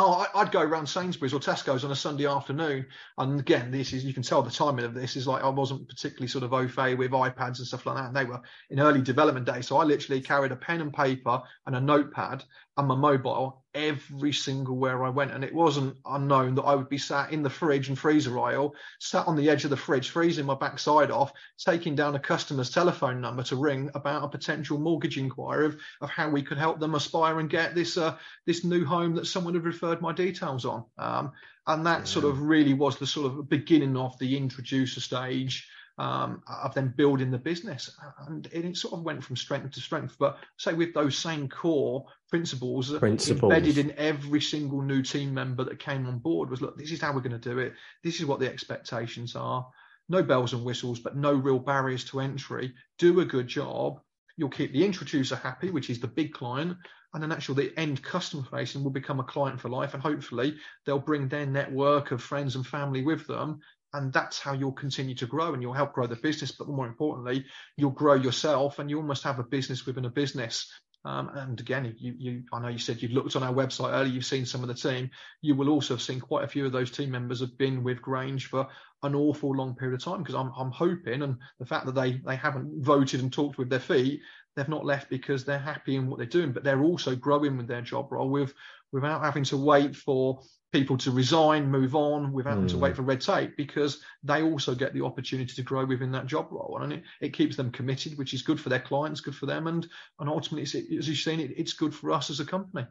Oh, 0.00 0.24
I'd 0.32 0.52
go 0.52 0.62
around 0.62 0.86
Sainsbury's 0.86 1.34
or 1.34 1.40
Tesco's 1.40 1.84
on 1.84 1.90
a 1.90 1.96
Sunday 1.96 2.24
afternoon, 2.24 2.86
and 3.18 3.40
again, 3.40 3.72
this 3.72 3.92
is 3.92 4.04
you 4.04 4.14
can 4.14 4.22
tell 4.22 4.42
the 4.42 4.50
timing 4.50 4.84
of 4.84 4.94
this 4.94 5.16
is 5.16 5.26
like 5.26 5.42
I 5.42 5.48
wasn't 5.48 5.88
particularly 5.88 6.28
sort 6.28 6.44
of 6.44 6.52
au 6.52 6.68
fait 6.68 6.94
with 6.94 7.10
iPads 7.10 7.58
and 7.58 7.66
stuff 7.66 7.84
like 7.84 7.96
that. 7.96 8.04
And 8.06 8.14
they 8.14 8.24
were 8.24 8.40
in 8.70 8.78
early 8.78 9.02
development 9.02 9.44
days, 9.44 9.66
so 9.66 9.76
I 9.76 9.82
literally 9.82 10.20
carried 10.20 10.52
a 10.52 10.56
pen 10.56 10.82
and 10.82 10.92
paper 10.92 11.42
and 11.66 11.74
a 11.74 11.80
notepad 11.80 12.44
and 12.78 12.86
my 12.86 12.94
mobile 12.94 13.64
every 13.74 14.32
single 14.32 14.76
where 14.76 15.04
I 15.04 15.10
went. 15.10 15.32
And 15.32 15.44
it 15.44 15.54
wasn't 15.54 15.96
unknown 16.06 16.54
that 16.54 16.62
I 16.62 16.74
would 16.74 16.88
be 16.88 16.98
sat 16.98 17.32
in 17.32 17.42
the 17.42 17.50
fridge 17.50 17.88
and 17.88 17.98
freezer 17.98 18.38
aisle, 18.38 18.74
sat 18.98 19.26
on 19.26 19.36
the 19.36 19.50
edge 19.50 19.64
of 19.64 19.70
the 19.70 19.76
fridge, 19.76 20.10
freezing 20.10 20.46
my 20.46 20.54
backside 20.54 21.10
off, 21.10 21.32
taking 21.58 21.94
down 21.94 22.14
a 22.14 22.20
customer's 22.20 22.70
telephone 22.70 23.20
number 23.20 23.42
to 23.42 23.56
ring 23.56 23.90
about 23.94 24.24
a 24.24 24.28
potential 24.28 24.78
mortgage 24.78 25.18
inquiry 25.18 25.66
of, 25.66 25.76
of 26.00 26.08
how 26.08 26.30
we 26.30 26.42
could 26.42 26.56
help 26.56 26.78
them 26.78 26.94
aspire 26.94 27.40
and 27.40 27.50
get 27.50 27.74
this 27.74 27.98
uh, 27.98 28.16
this 28.46 28.64
new 28.64 28.84
home 28.84 29.14
that 29.16 29.26
someone 29.26 29.54
had 29.54 29.64
referred 29.64 30.00
my 30.00 30.12
details 30.12 30.64
on. 30.64 30.84
Um, 30.96 31.32
and 31.66 31.84
that 31.86 32.00
yeah. 32.00 32.04
sort 32.04 32.24
of 32.24 32.40
really 32.40 32.74
was 32.74 32.96
the 32.98 33.06
sort 33.06 33.26
of 33.26 33.48
beginning 33.48 33.96
of 33.96 34.18
the 34.18 34.36
introducer 34.36 35.00
stage 35.00 35.68
um, 35.98 36.42
of 36.46 36.74
then 36.74 36.94
building 36.96 37.30
the 37.30 37.38
business. 37.38 37.90
And 38.26 38.46
it 38.52 38.76
sort 38.76 38.94
of 38.94 39.02
went 39.02 39.22
from 39.22 39.36
strength 39.36 39.72
to 39.72 39.80
strength. 39.80 40.16
But 40.18 40.38
say 40.56 40.72
with 40.72 40.94
those 40.94 41.18
same 41.18 41.48
core 41.48 42.06
principles, 42.30 42.96
principles. 42.98 43.52
embedded 43.52 43.78
in 43.78 43.92
every 43.98 44.40
single 44.40 44.80
new 44.80 45.02
team 45.02 45.34
member 45.34 45.64
that 45.64 45.78
came 45.78 46.06
on 46.06 46.18
board 46.18 46.50
was 46.50 46.60
look, 46.60 46.78
this 46.78 46.92
is 46.92 47.00
how 47.00 47.12
we're 47.12 47.20
going 47.20 47.38
to 47.38 47.50
do 47.50 47.58
it. 47.58 47.74
This 48.04 48.20
is 48.20 48.26
what 48.26 48.40
the 48.40 48.48
expectations 48.48 49.34
are. 49.34 49.68
No 50.08 50.22
bells 50.22 50.54
and 50.54 50.64
whistles, 50.64 51.00
but 51.00 51.16
no 51.16 51.34
real 51.34 51.58
barriers 51.58 52.04
to 52.06 52.20
entry. 52.20 52.72
Do 52.98 53.20
a 53.20 53.24
good 53.24 53.48
job. 53.48 54.00
You'll 54.36 54.48
keep 54.48 54.72
the 54.72 54.84
introducer 54.84 55.36
happy, 55.36 55.70
which 55.70 55.90
is 55.90 55.98
the 55.98 56.06
big 56.06 56.32
client, 56.32 56.78
and 57.12 57.22
then 57.22 57.32
actually 57.32 57.66
the 57.66 57.78
end 57.78 58.02
customer 58.02 58.44
facing 58.50 58.84
will 58.84 58.90
become 58.90 59.20
a 59.20 59.24
client 59.24 59.60
for 59.60 59.68
life 59.68 59.94
and 59.94 60.02
hopefully 60.02 60.56
they'll 60.84 60.98
bring 60.98 61.28
their 61.28 61.46
network 61.46 62.10
of 62.10 62.22
friends 62.22 62.54
and 62.54 62.66
family 62.66 63.02
with 63.02 63.26
them 63.26 63.60
and 63.94 64.12
that's 64.12 64.38
how 64.38 64.52
you'll 64.52 64.72
continue 64.72 65.14
to 65.14 65.26
grow 65.26 65.54
and 65.54 65.62
you'll 65.62 65.72
help 65.72 65.92
grow 65.92 66.06
the 66.06 66.16
business 66.16 66.52
but 66.52 66.68
more 66.68 66.86
importantly 66.86 67.44
you'll 67.76 67.90
grow 67.90 68.14
yourself 68.14 68.78
and 68.78 68.90
you 68.90 68.98
almost 68.98 69.22
have 69.22 69.38
a 69.38 69.44
business 69.44 69.86
within 69.86 70.04
a 70.04 70.10
business. 70.10 70.70
Um, 71.04 71.30
and 71.34 71.58
again 71.60 71.94
you, 71.96 72.14
you 72.18 72.42
i 72.52 72.60
know 72.60 72.68
you 72.68 72.78
said 72.78 73.00
you 73.00 73.08
looked 73.08 73.36
on 73.36 73.44
our 73.44 73.54
website 73.54 73.92
earlier 73.92 74.12
you've 74.12 74.26
seen 74.26 74.44
some 74.44 74.62
of 74.62 74.68
the 74.68 74.74
team. 74.74 75.10
You 75.42 75.54
will 75.54 75.68
also 75.68 75.94
have 75.94 76.02
seen 76.02 76.20
quite 76.20 76.44
a 76.44 76.48
few 76.48 76.66
of 76.66 76.72
those 76.72 76.90
team 76.90 77.12
members 77.12 77.40
have 77.40 77.56
been 77.56 77.84
with 77.84 78.02
grange 78.02 78.46
for 78.46 78.66
an 79.04 79.14
awful 79.14 79.54
long 79.54 79.76
period 79.76 79.94
of 79.94 80.04
time 80.04 80.22
because 80.22 80.34
I'm, 80.34 80.52
I'm 80.56 80.72
hoping 80.72 81.22
and 81.22 81.36
the 81.60 81.66
fact 81.66 81.86
that 81.86 81.94
they 81.94 82.20
they 82.26 82.34
haven't 82.34 82.82
voted 82.82 83.20
and 83.20 83.32
talked 83.32 83.58
with 83.58 83.70
their 83.70 83.78
feet 83.78 84.20
they've 84.56 84.68
not 84.68 84.84
left 84.84 85.08
because 85.08 85.44
they're 85.44 85.56
happy 85.56 85.94
in 85.94 86.08
what 86.08 86.18
they're 86.18 86.26
doing 86.26 86.52
but 86.52 86.64
they're 86.64 86.82
also 86.82 87.14
growing 87.14 87.56
with 87.56 87.68
their 87.68 87.80
job 87.80 88.10
role 88.10 88.28
with 88.28 88.52
without 88.92 89.22
having 89.22 89.44
to 89.44 89.56
wait 89.56 89.94
for 89.94 90.40
people 90.72 90.98
to 90.98 91.10
resign, 91.10 91.70
move 91.70 91.94
on 91.94 92.32
without 92.32 92.58
mm. 92.58 92.68
to 92.68 92.76
wait 92.76 92.90
hmm. 92.90 92.96
for 92.96 93.02
red 93.02 93.20
tape 93.20 93.56
because 93.56 94.02
they 94.22 94.42
also 94.42 94.74
get 94.74 94.92
the 94.92 95.02
opportunity 95.02 95.54
to 95.54 95.62
grow 95.62 95.84
within 95.86 96.12
that 96.12 96.26
job 96.26 96.46
role. 96.50 96.80
And 96.82 96.92
it, 96.92 97.02
it 97.22 97.32
keeps 97.32 97.56
them 97.56 97.70
committed, 97.70 98.18
which 98.18 98.34
is 98.34 98.42
good 98.42 98.60
for 98.60 98.68
their 98.68 98.80
clients, 98.80 99.20
good 99.20 99.34
for 99.34 99.46
them. 99.46 99.66
And, 99.66 99.86
and 100.20 100.28
ultimately, 100.28 100.62
as 100.98 101.08
you've 101.08 101.18
seen, 101.18 101.40
it, 101.40 101.52
it's 101.56 101.72
good 101.72 101.94
for 101.94 102.10
us 102.10 102.28
as 102.28 102.40
a 102.40 102.44
company. 102.44 102.86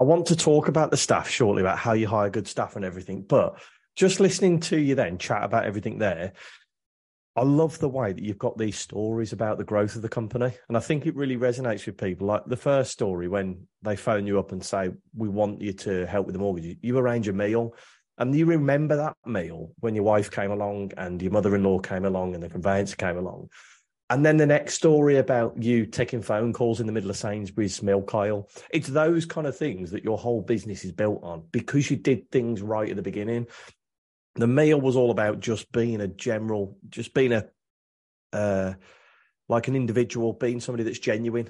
I 0.00 0.04
want 0.04 0.26
to 0.26 0.36
talk 0.36 0.68
about 0.68 0.92
the 0.92 0.96
staff 0.96 1.28
shortly, 1.28 1.62
about 1.62 1.78
how 1.78 1.92
you 1.92 2.06
hire 2.06 2.30
good 2.30 2.46
staff 2.46 2.76
and 2.76 2.84
everything. 2.84 3.22
But 3.22 3.60
just 3.96 4.20
listening 4.20 4.60
to 4.60 4.78
you 4.78 4.94
then 4.94 5.18
chat 5.18 5.42
about 5.42 5.64
everything 5.64 5.98
there, 5.98 6.34
I 7.38 7.42
love 7.42 7.78
the 7.78 7.88
way 7.88 8.12
that 8.12 8.24
you've 8.24 8.36
got 8.36 8.58
these 8.58 8.76
stories 8.76 9.32
about 9.32 9.58
the 9.58 9.64
growth 9.64 9.94
of 9.94 10.02
the 10.02 10.08
company. 10.08 10.52
And 10.66 10.76
I 10.76 10.80
think 10.80 11.06
it 11.06 11.14
really 11.14 11.36
resonates 11.36 11.86
with 11.86 11.96
people. 11.96 12.26
Like 12.26 12.44
the 12.46 12.56
first 12.56 12.90
story, 12.90 13.28
when 13.28 13.68
they 13.82 13.94
phone 13.94 14.26
you 14.26 14.40
up 14.40 14.50
and 14.50 14.64
say, 14.64 14.90
We 15.16 15.28
want 15.28 15.60
you 15.60 15.72
to 15.74 16.04
help 16.06 16.26
with 16.26 16.32
the 16.32 16.40
mortgage, 16.40 16.78
you 16.82 16.98
arrange 16.98 17.28
a 17.28 17.32
meal. 17.32 17.76
And 18.18 18.34
you 18.34 18.44
remember 18.46 18.96
that 18.96 19.14
meal 19.24 19.70
when 19.78 19.94
your 19.94 20.02
wife 20.02 20.32
came 20.32 20.50
along 20.50 20.90
and 20.96 21.22
your 21.22 21.30
mother 21.30 21.54
in 21.54 21.62
law 21.62 21.78
came 21.78 22.04
along 22.04 22.34
and 22.34 22.42
the 22.42 22.48
conveyancer 22.48 22.96
came 22.96 23.16
along. 23.16 23.50
And 24.10 24.26
then 24.26 24.36
the 24.36 24.46
next 24.46 24.74
story 24.74 25.18
about 25.18 25.62
you 25.62 25.86
taking 25.86 26.22
phone 26.22 26.52
calls 26.52 26.80
in 26.80 26.86
the 26.86 26.92
middle 26.92 27.10
of 27.10 27.16
Sainsbury's 27.16 27.80
milk 27.84 28.12
aisle. 28.16 28.48
It's 28.70 28.88
those 28.88 29.26
kind 29.26 29.46
of 29.46 29.56
things 29.56 29.92
that 29.92 30.02
your 30.02 30.18
whole 30.18 30.42
business 30.42 30.84
is 30.84 30.90
built 30.90 31.22
on 31.22 31.44
because 31.52 31.88
you 31.88 31.98
did 31.98 32.28
things 32.32 32.62
right 32.62 32.90
at 32.90 32.96
the 32.96 33.02
beginning 33.02 33.46
the 34.34 34.46
meal 34.46 34.80
was 34.80 34.96
all 34.96 35.10
about 35.10 35.40
just 35.40 35.70
being 35.72 36.00
a 36.00 36.08
general, 36.08 36.78
just 36.88 37.14
being 37.14 37.32
a 37.32 37.46
uh, 38.32 38.74
like 39.48 39.68
an 39.68 39.76
individual, 39.76 40.32
being 40.32 40.60
somebody 40.60 40.84
that's 40.84 40.98
genuine. 40.98 41.48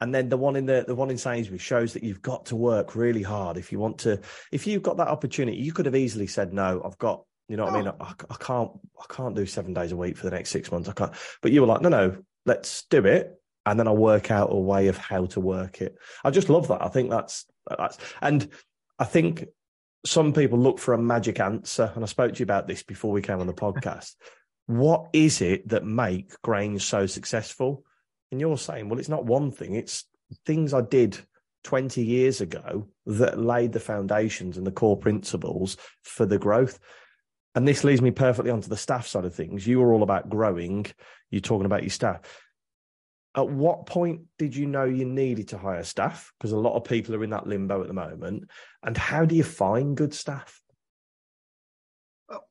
And 0.00 0.14
then 0.14 0.28
the 0.28 0.36
one 0.36 0.56
in 0.56 0.66
the 0.66 0.84
the 0.86 0.94
one 0.94 1.10
in 1.10 1.18
Sainsbury 1.18 1.58
shows 1.58 1.94
that 1.94 2.02
you've 2.02 2.22
got 2.22 2.46
to 2.46 2.56
work 2.56 2.94
really 2.96 3.22
hard 3.22 3.56
if 3.56 3.72
you 3.72 3.78
want 3.78 3.98
to. 4.00 4.20
If 4.52 4.66
you've 4.66 4.82
got 4.82 4.98
that 4.98 5.08
opportunity, 5.08 5.58
you 5.58 5.72
could 5.72 5.86
have 5.86 5.96
easily 5.96 6.26
said 6.26 6.52
no. 6.52 6.82
I've 6.84 6.98
got, 6.98 7.24
you 7.48 7.56
know 7.56 7.64
what 7.64 7.74
oh. 7.74 7.76
I 7.76 7.82
mean. 7.82 7.92
I, 8.00 8.12
I 8.28 8.34
can't, 8.38 8.70
I 8.98 9.14
can't 9.14 9.34
do 9.34 9.46
seven 9.46 9.72
days 9.72 9.92
a 9.92 9.96
week 9.96 10.18
for 10.18 10.24
the 10.24 10.36
next 10.36 10.50
six 10.50 10.70
months. 10.70 10.88
I 10.88 10.92
can't. 10.92 11.12
But 11.40 11.52
you 11.52 11.62
were 11.62 11.66
like, 11.66 11.80
no, 11.80 11.88
no, 11.88 12.16
let's 12.44 12.84
do 12.90 13.06
it, 13.06 13.40
and 13.64 13.80
then 13.80 13.88
I'll 13.88 13.96
work 13.96 14.30
out 14.30 14.52
a 14.52 14.56
way 14.56 14.88
of 14.88 14.98
how 14.98 15.26
to 15.26 15.40
work 15.40 15.80
it. 15.80 15.96
I 16.24 16.30
just 16.30 16.50
love 16.50 16.68
that. 16.68 16.82
I 16.82 16.88
think 16.88 17.08
that's 17.08 17.46
that's, 17.66 17.96
and 18.20 18.48
I 18.98 19.04
think 19.04 19.46
some 20.06 20.32
people 20.32 20.58
look 20.58 20.78
for 20.78 20.94
a 20.94 20.98
magic 20.98 21.40
answer, 21.40 21.92
and 21.94 22.04
I 22.04 22.06
spoke 22.06 22.34
to 22.34 22.38
you 22.38 22.44
about 22.44 22.66
this 22.66 22.82
before 22.82 23.12
we 23.12 23.22
came 23.22 23.40
on 23.40 23.46
the 23.46 23.52
podcast. 23.66 24.14
what 24.66 25.08
is 25.12 25.40
it 25.40 25.68
that 25.68 25.84
make 25.84 26.40
Grange 26.42 26.82
so 26.82 27.06
successful? 27.06 27.84
And 28.30 28.40
you're 28.40 28.58
saying, 28.58 28.88
well, 28.88 28.98
it's 28.98 29.08
not 29.08 29.24
one 29.24 29.50
thing; 29.52 29.74
it's 29.74 30.04
things 30.44 30.74
I 30.74 30.80
did 30.80 31.18
20 31.64 32.02
years 32.02 32.40
ago 32.40 32.88
that 33.06 33.38
laid 33.38 33.72
the 33.72 33.80
foundations 33.80 34.56
and 34.56 34.66
the 34.66 34.72
core 34.72 34.96
principles 34.96 35.76
for 36.02 36.26
the 36.26 36.38
growth. 36.38 36.78
And 37.54 37.66
this 37.66 37.84
leads 37.84 38.02
me 38.02 38.10
perfectly 38.10 38.50
onto 38.50 38.68
the 38.68 38.76
staff 38.76 39.06
side 39.06 39.24
of 39.24 39.34
things. 39.34 39.66
You 39.66 39.80
were 39.80 39.92
all 39.92 40.02
about 40.02 40.28
growing. 40.28 40.86
You're 41.30 41.40
talking 41.40 41.66
about 41.66 41.82
your 41.82 41.90
staff 41.90 42.20
at 43.36 43.48
what 43.48 43.84
point 43.84 44.22
did 44.38 44.56
you 44.56 44.66
know 44.66 44.84
you 44.84 45.04
needed 45.04 45.48
to 45.48 45.58
hire 45.58 45.84
staff? 45.84 46.32
Because 46.38 46.52
a 46.52 46.58
lot 46.58 46.74
of 46.74 46.84
people 46.84 47.14
are 47.14 47.22
in 47.22 47.30
that 47.30 47.46
limbo 47.46 47.82
at 47.82 47.88
the 47.88 47.94
moment. 47.94 48.44
And 48.82 48.96
how 48.96 49.26
do 49.26 49.34
you 49.34 49.44
find 49.44 49.96
good 49.96 50.14
staff? 50.14 50.60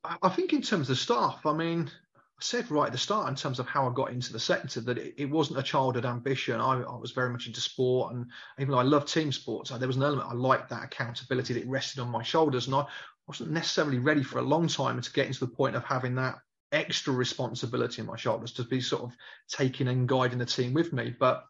I 0.04 0.30
think 0.30 0.54
in 0.54 0.62
terms 0.62 0.90
of 0.90 0.98
staff, 0.98 1.46
I 1.46 1.54
mean, 1.54 1.90
I 2.16 2.42
said 2.42 2.70
right 2.70 2.86
at 2.86 2.92
the 2.92 2.98
start 2.98 3.30
in 3.30 3.36
terms 3.36 3.60
of 3.60 3.68
how 3.68 3.90
I 3.90 3.94
got 3.94 4.12
into 4.12 4.32
the 4.32 4.40
sector 4.40 4.80
that 4.82 4.98
it, 4.98 5.16
it 5.18 5.30
wasn't 5.30 5.60
a 5.60 5.64
childhood 5.64 6.06
ambition. 6.06 6.62
I, 6.62 6.82
I, 6.82 6.98
was 6.98 7.12
very 7.12 7.30
much 7.30 7.48
into 7.48 7.62
sport, 7.62 8.14
and 8.14 8.26
even 8.60 8.72
though 8.72 8.80
I 8.80 8.84
love 8.84 9.06
team 9.06 9.32
sports, 9.32 9.72
there 9.72 9.88
was 9.88 9.98
an 9.98 10.04
element 10.04 10.30
I 10.30 10.34
liked 10.34 10.70
that 10.70 10.84
accountability 10.84 11.54
that 11.56 11.68
rested 11.68 12.02
on 12.02 12.10
my 12.10 12.24
shoulders, 12.24 12.68
and 12.68 12.76
I 12.76 12.86
wasn't 13.28 13.52
necessarily 13.52 14.00
ready 14.00 14.24
for 14.24 14.40
a 14.40 14.44
long 14.44 14.68
time 14.68 15.02
to 15.02 15.14
get 15.14 15.28
into 15.28 15.40
the 15.40 15.52
point 15.52 15.76
of 15.76 15.84
having 15.84 16.16
that 16.16 16.36
extra 16.76 17.14
responsibility 17.14 18.02
on 18.02 18.08
my 18.08 18.18
shoulders 18.18 18.54
to 18.54 18.64
be 18.64 18.82
sort 18.82 19.04
of 19.04 19.12
taking 19.50 19.88
and 19.88 20.08
guiding 20.08 20.40
the 20.40 20.46
team 20.46 20.74
with 20.74 20.94
me. 20.94 21.16
But 21.18 21.46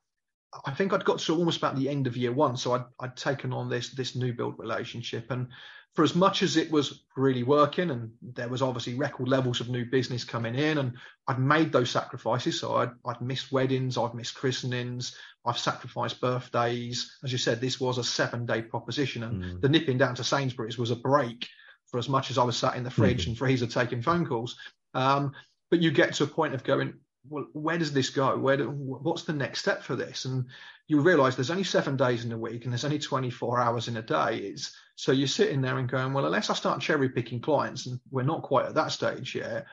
I 0.65 0.71
think 0.71 0.93
I'd 0.93 1.05
got 1.05 1.19
to 1.19 1.35
almost 1.35 1.57
about 1.57 1.75
the 1.75 1.89
end 1.89 2.07
of 2.07 2.15
year 2.15 2.31
one, 2.31 2.55
so 2.55 2.73
I'd, 2.73 2.85
I'd 2.99 3.17
taken 3.17 3.51
on 3.51 3.69
this 3.69 3.89
this 3.89 4.15
new 4.15 4.33
build 4.33 4.57
relationship, 4.57 5.31
and 5.31 5.47
for 5.95 6.03
as 6.03 6.13
much 6.13 6.43
as 6.43 6.57
it 6.57 6.69
was 6.69 7.03
really 7.15 7.43
working 7.43 7.89
and 7.89 8.11
there 8.21 8.49
was 8.49 8.61
obviously 8.61 8.95
record 8.95 9.29
levels 9.29 9.61
of 9.61 9.69
new 9.69 9.85
business 9.85 10.25
coming 10.25 10.53
in 10.53 10.77
and 10.77 10.93
I'd 11.25 11.39
made 11.39 11.71
those 11.71 11.89
sacrifices. 11.89 12.59
So 12.59 12.75
I'd, 12.75 12.91
I'd 13.05 13.21
missed 13.21 13.53
weddings, 13.53 13.97
I'd 13.97 14.13
missed 14.13 14.35
christenings, 14.35 15.15
I've 15.45 15.57
sacrificed 15.57 16.19
birthdays. 16.19 17.17
As 17.23 17.31
you 17.31 17.37
said, 17.37 17.61
this 17.61 17.79
was 17.79 17.97
a 17.97 18.03
seven 18.03 18.45
day 18.45 18.61
proposition 18.61 19.23
and 19.23 19.41
mm. 19.41 19.61
the 19.61 19.69
nipping 19.69 19.97
down 19.97 20.15
to 20.15 20.23
Sainsbury's 20.23 20.77
was 20.77 20.91
a 20.91 20.97
break 20.97 21.47
for 21.85 21.97
as 21.97 22.09
much 22.09 22.29
as 22.29 22.37
I 22.37 22.43
was 22.43 22.57
sat 22.57 22.75
in 22.75 22.83
the 22.83 22.91
fridge 22.91 23.23
mm. 23.23 23.29
and 23.29 23.37
freezer 23.37 23.67
taking 23.67 24.01
phone 24.01 24.25
calls. 24.25 24.57
Um, 24.95 25.33
but 25.69 25.81
you 25.81 25.91
get 25.91 26.13
to 26.15 26.23
a 26.23 26.27
point 26.27 26.55
of 26.55 26.63
going, 26.63 26.95
well, 27.29 27.47
where 27.53 27.77
does 27.77 27.91
this 27.91 28.09
go? 28.09 28.37
Where 28.37 28.57
do, 28.57 28.69
what's 28.69 29.23
the 29.23 29.33
next 29.33 29.59
step 29.59 29.83
for 29.83 29.95
this? 29.95 30.25
And 30.25 30.45
you 30.87 31.01
realise 31.01 31.35
there's 31.35 31.51
only 31.51 31.63
seven 31.63 31.97
days 31.97 32.23
in 32.23 32.31
a 32.31 32.37
week 32.37 32.63
and 32.63 32.71
there's 32.71 32.85
only 32.85 32.99
24 32.99 33.59
hours 33.59 33.87
in 33.87 33.97
a 33.97 34.01
day. 34.01 34.37
It's 34.37 34.75
so 34.95 35.11
you're 35.11 35.27
sitting 35.27 35.61
there 35.61 35.77
and 35.77 35.89
going, 35.89 36.13
well, 36.13 36.25
unless 36.25 36.49
I 36.49 36.53
start 36.53 36.81
cherry 36.81 37.09
picking 37.09 37.41
clients, 37.41 37.87
and 37.87 37.99
we're 38.11 38.23
not 38.23 38.43
quite 38.43 38.65
at 38.65 38.75
that 38.75 38.91
stage 38.91 39.35
yet, 39.35 39.65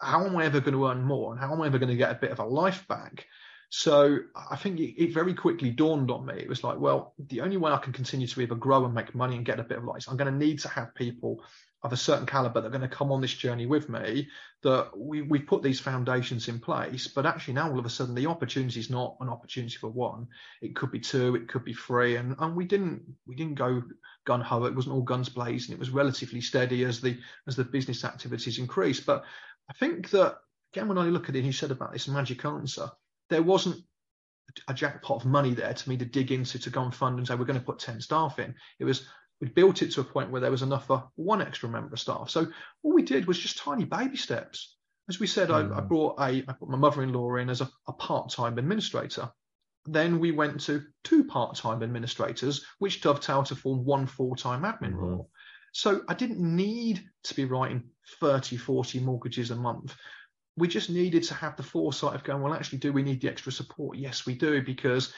how 0.00 0.24
am 0.24 0.36
I 0.36 0.46
ever 0.46 0.60
going 0.60 0.74
to 0.74 0.88
earn 0.88 1.02
more? 1.02 1.32
And 1.32 1.40
how 1.40 1.52
am 1.52 1.60
I 1.60 1.66
ever 1.66 1.78
going 1.78 1.90
to 1.90 1.96
get 1.96 2.10
a 2.10 2.18
bit 2.20 2.30
of 2.30 2.38
a 2.38 2.44
life 2.44 2.86
back? 2.88 3.26
So 3.68 4.18
I 4.50 4.56
think 4.56 4.80
it, 4.80 5.02
it, 5.02 5.14
very 5.14 5.32
quickly 5.32 5.70
dawned 5.70 6.10
on 6.10 6.26
me. 6.26 6.34
It 6.34 6.48
was 6.48 6.62
like, 6.62 6.78
well, 6.78 7.14
the 7.18 7.40
only 7.40 7.56
way 7.56 7.72
I 7.72 7.78
can 7.78 7.92
continue 7.92 8.26
to 8.26 8.40
either 8.42 8.54
grow 8.54 8.84
and 8.84 8.94
make 8.94 9.14
money 9.14 9.36
and 9.36 9.46
get 9.46 9.60
a 9.60 9.64
bit 9.64 9.78
of 9.78 9.84
life, 9.84 10.04
I'm 10.08 10.16
going 10.16 10.30
to 10.30 10.38
need 10.38 10.58
to 10.60 10.68
have 10.68 10.94
people 10.94 11.42
of 11.82 11.92
a 11.92 11.96
certain 11.96 12.26
caliber 12.26 12.60
that 12.60 12.68
are 12.68 12.70
going 12.70 12.80
to 12.80 12.88
come 12.88 13.10
on 13.10 13.20
this 13.20 13.34
journey 13.34 13.66
with 13.66 13.88
me 13.88 14.28
that 14.62 14.96
we, 14.96 15.22
we 15.22 15.38
put 15.38 15.62
these 15.62 15.80
foundations 15.80 16.46
in 16.48 16.60
place 16.60 17.08
but 17.08 17.26
actually 17.26 17.54
now 17.54 17.70
all 17.70 17.78
of 17.78 17.86
a 17.86 17.90
sudden 17.90 18.14
the 18.14 18.26
opportunity 18.26 18.78
is 18.78 18.90
not 18.90 19.16
an 19.20 19.28
opportunity 19.28 19.76
for 19.76 19.88
one. 19.88 20.28
It 20.60 20.76
could 20.76 20.92
be 20.92 21.00
two 21.00 21.34
it 21.34 21.48
could 21.48 21.64
be 21.64 21.74
three 21.74 22.16
and, 22.16 22.36
and 22.38 22.54
we 22.54 22.64
didn't 22.64 23.02
we 23.26 23.34
didn't 23.34 23.56
go 23.56 23.82
gun 24.24 24.40
ho 24.40 24.64
it 24.64 24.74
wasn't 24.74 24.94
all 24.94 25.02
guns 25.02 25.28
blazing 25.28 25.74
it 25.74 25.80
was 25.80 25.90
relatively 25.90 26.40
steady 26.40 26.84
as 26.84 27.00
the 27.00 27.18
as 27.48 27.56
the 27.56 27.64
business 27.64 28.04
activities 28.04 28.58
increased. 28.58 29.04
But 29.04 29.24
i 29.68 29.72
think 29.74 30.10
that 30.10 30.38
again 30.72 30.88
when 30.88 30.98
i 30.98 31.04
look 31.04 31.28
at 31.28 31.36
it 31.36 31.44
you 31.44 31.52
said 31.52 31.72
about 31.72 31.92
this 31.92 32.08
magic 32.08 32.44
answer 32.44 32.90
there 33.28 33.42
wasn't 33.42 33.82
a 34.68 34.74
jackpot 34.74 35.20
of 35.22 35.26
money 35.26 35.54
there 35.54 35.72
to 35.72 35.88
me 35.88 35.96
to 35.96 36.04
dig 36.04 36.32
into 36.32 36.58
to 36.58 36.70
go 36.70 36.82
and 36.82 36.94
fund 36.94 37.18
and 37.18 37.26
say 37.26 37.34
we're 37.34 37.44
going 37.44 37.58
to 37.58 37.64
put 37.64 37.78
10 37.78 38.00
staff 38.00 38.38
in. 38.38 38.54
It 38.78 38.84
was 38.84 39.06
we 39.42 39.48
built 39.48 39.82
it 39.82 39.90
to 39.90 40.00
a 40.00 40.04
point 40.04 40.30
where 40.30 40.40
there 40.40 40.52
was 40.52 40.62
enough 40.62 40.86
for 40.86 41.02
one 41.16 41.42
extra 41.42 41.68
member 41.68 41.92
of 41.92 41.98
staff. 41.98 42.30
So 42.30 42.46
all 42.84 42.94
we 42.94 43.02
did 43.02 43.26
was 43.26 43.40
just 43.40 43.58
tiny 43.58 43.84
baby 43.84 44.16
steps. 44.16 44.76
As 45.08 45.18
we 45.18 45.26
said, 45.26 45.48
mm. 45.48 45.54
I, 45.54 45.78
I, 45.78 45.80
mm. 45.80 45.88
brought 45.88 46.20
a 46.20 46.44
I 46.46 46.52
put 46.52 46.68
my 46.68 46.78
mother-in-law 46.78 47.34
in 47.34 47.50
as 47.50 47.60
a, 47.60 47.68
a 47.88 47.92
part-time 47.92 48.56
administrator. 48.56 49.28
Then 49.84 50.20
we 50.20 50.30
went 50.30 50.60
to 50.62 50.84
two 51.02 51.24
part-time 51.24 51.82
administrators, 51.82 52.64
which 52.78 53.00
dovetailed 53.00 53.46
to 53.46 53.56
form 53.56 53.84
one 53.84 54.06
full-time 54.06 54.62
admin 54.62 54.92
mm. 54.92 55.00
role. 55.00 55.28
So 55.72 56.02
I 56.08 56.14
didn't 56.14 56.38
need 56.38 57.02
to 57.24 57.34
be 57.34 57.44
writing 57.44 57.82
30, 58.20 58.56
40 58.56 59.00
mortgages 59.00 59.50
a 59.50 59.56
month. 59.56 59.96
We 60.56 60.68
just 60.68 60.88
needed 60.88 61.24
to 61.24 61.34
have 61.34 61.56
the 61.56 61.64
foresight 61.64 62.14
of 62.14 62.22
going, 62.22 62.42
well, 62.42 62.54
actually, 62.54 62.78
do 62.78 62.92
we 62.92 63.02
need 63.02 63.20
the 63.20 63.28
extra 63.28 63.50
support? 63.50 63.98
Yes, 63.98 64.24
we 64.24 64.36
do, 64.36 64.62
because 64.62 65.12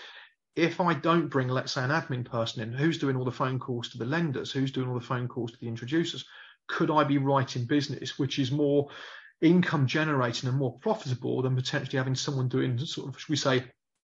if 0.57 0.81
I 0.81 0.95
don't 0.95 1.29
bring, 1.29 1.49
let's 1.49 1.73
say, 1.73 1.83
an 1.83 1.91
admin 1.91 2.25
person 2.25 2.63
in, 2.63 2.73
who's 2.73 2.99
doing 2.99 3.17
all 3.17 3.25
the 3.25 3.33
phone 3.33 3.59
calls 3.59 3.89
to 3.91 3.99
the 3.99 4.05
lenders? 4.05 4.53
Who's 4.53 4.71
doing 4.71 4.89
all 4.89 4.95
the 4.95 5.01
phone 5.01 5.29
calls 5.29 5.53
to 5.53 5.59
the 5.61 5.69
introducers? 5.69 6.25
Could 6.69 6.91
I 6.91 7.05
be 7.05 7.19
writing 7.19 7.67
business 7.67 8.19
which 8.19 8.39
is 8.39 8.51
more 8.51 8.89
income 9.41 9.87
generating 9.87 10.49
and 10.49 10.59
more 10.59 10.79
profitable 10.79 11.43
than 11.43 11.57
potentially 11.57 11.99
having 11.99 12.15
someone 12.15 12.49
doing 12.49 12.79
sort 12.79 13.09
of, 13.09 13.21
should 13.21 13.31
we 13.31 13.37
say, 13.37 13.65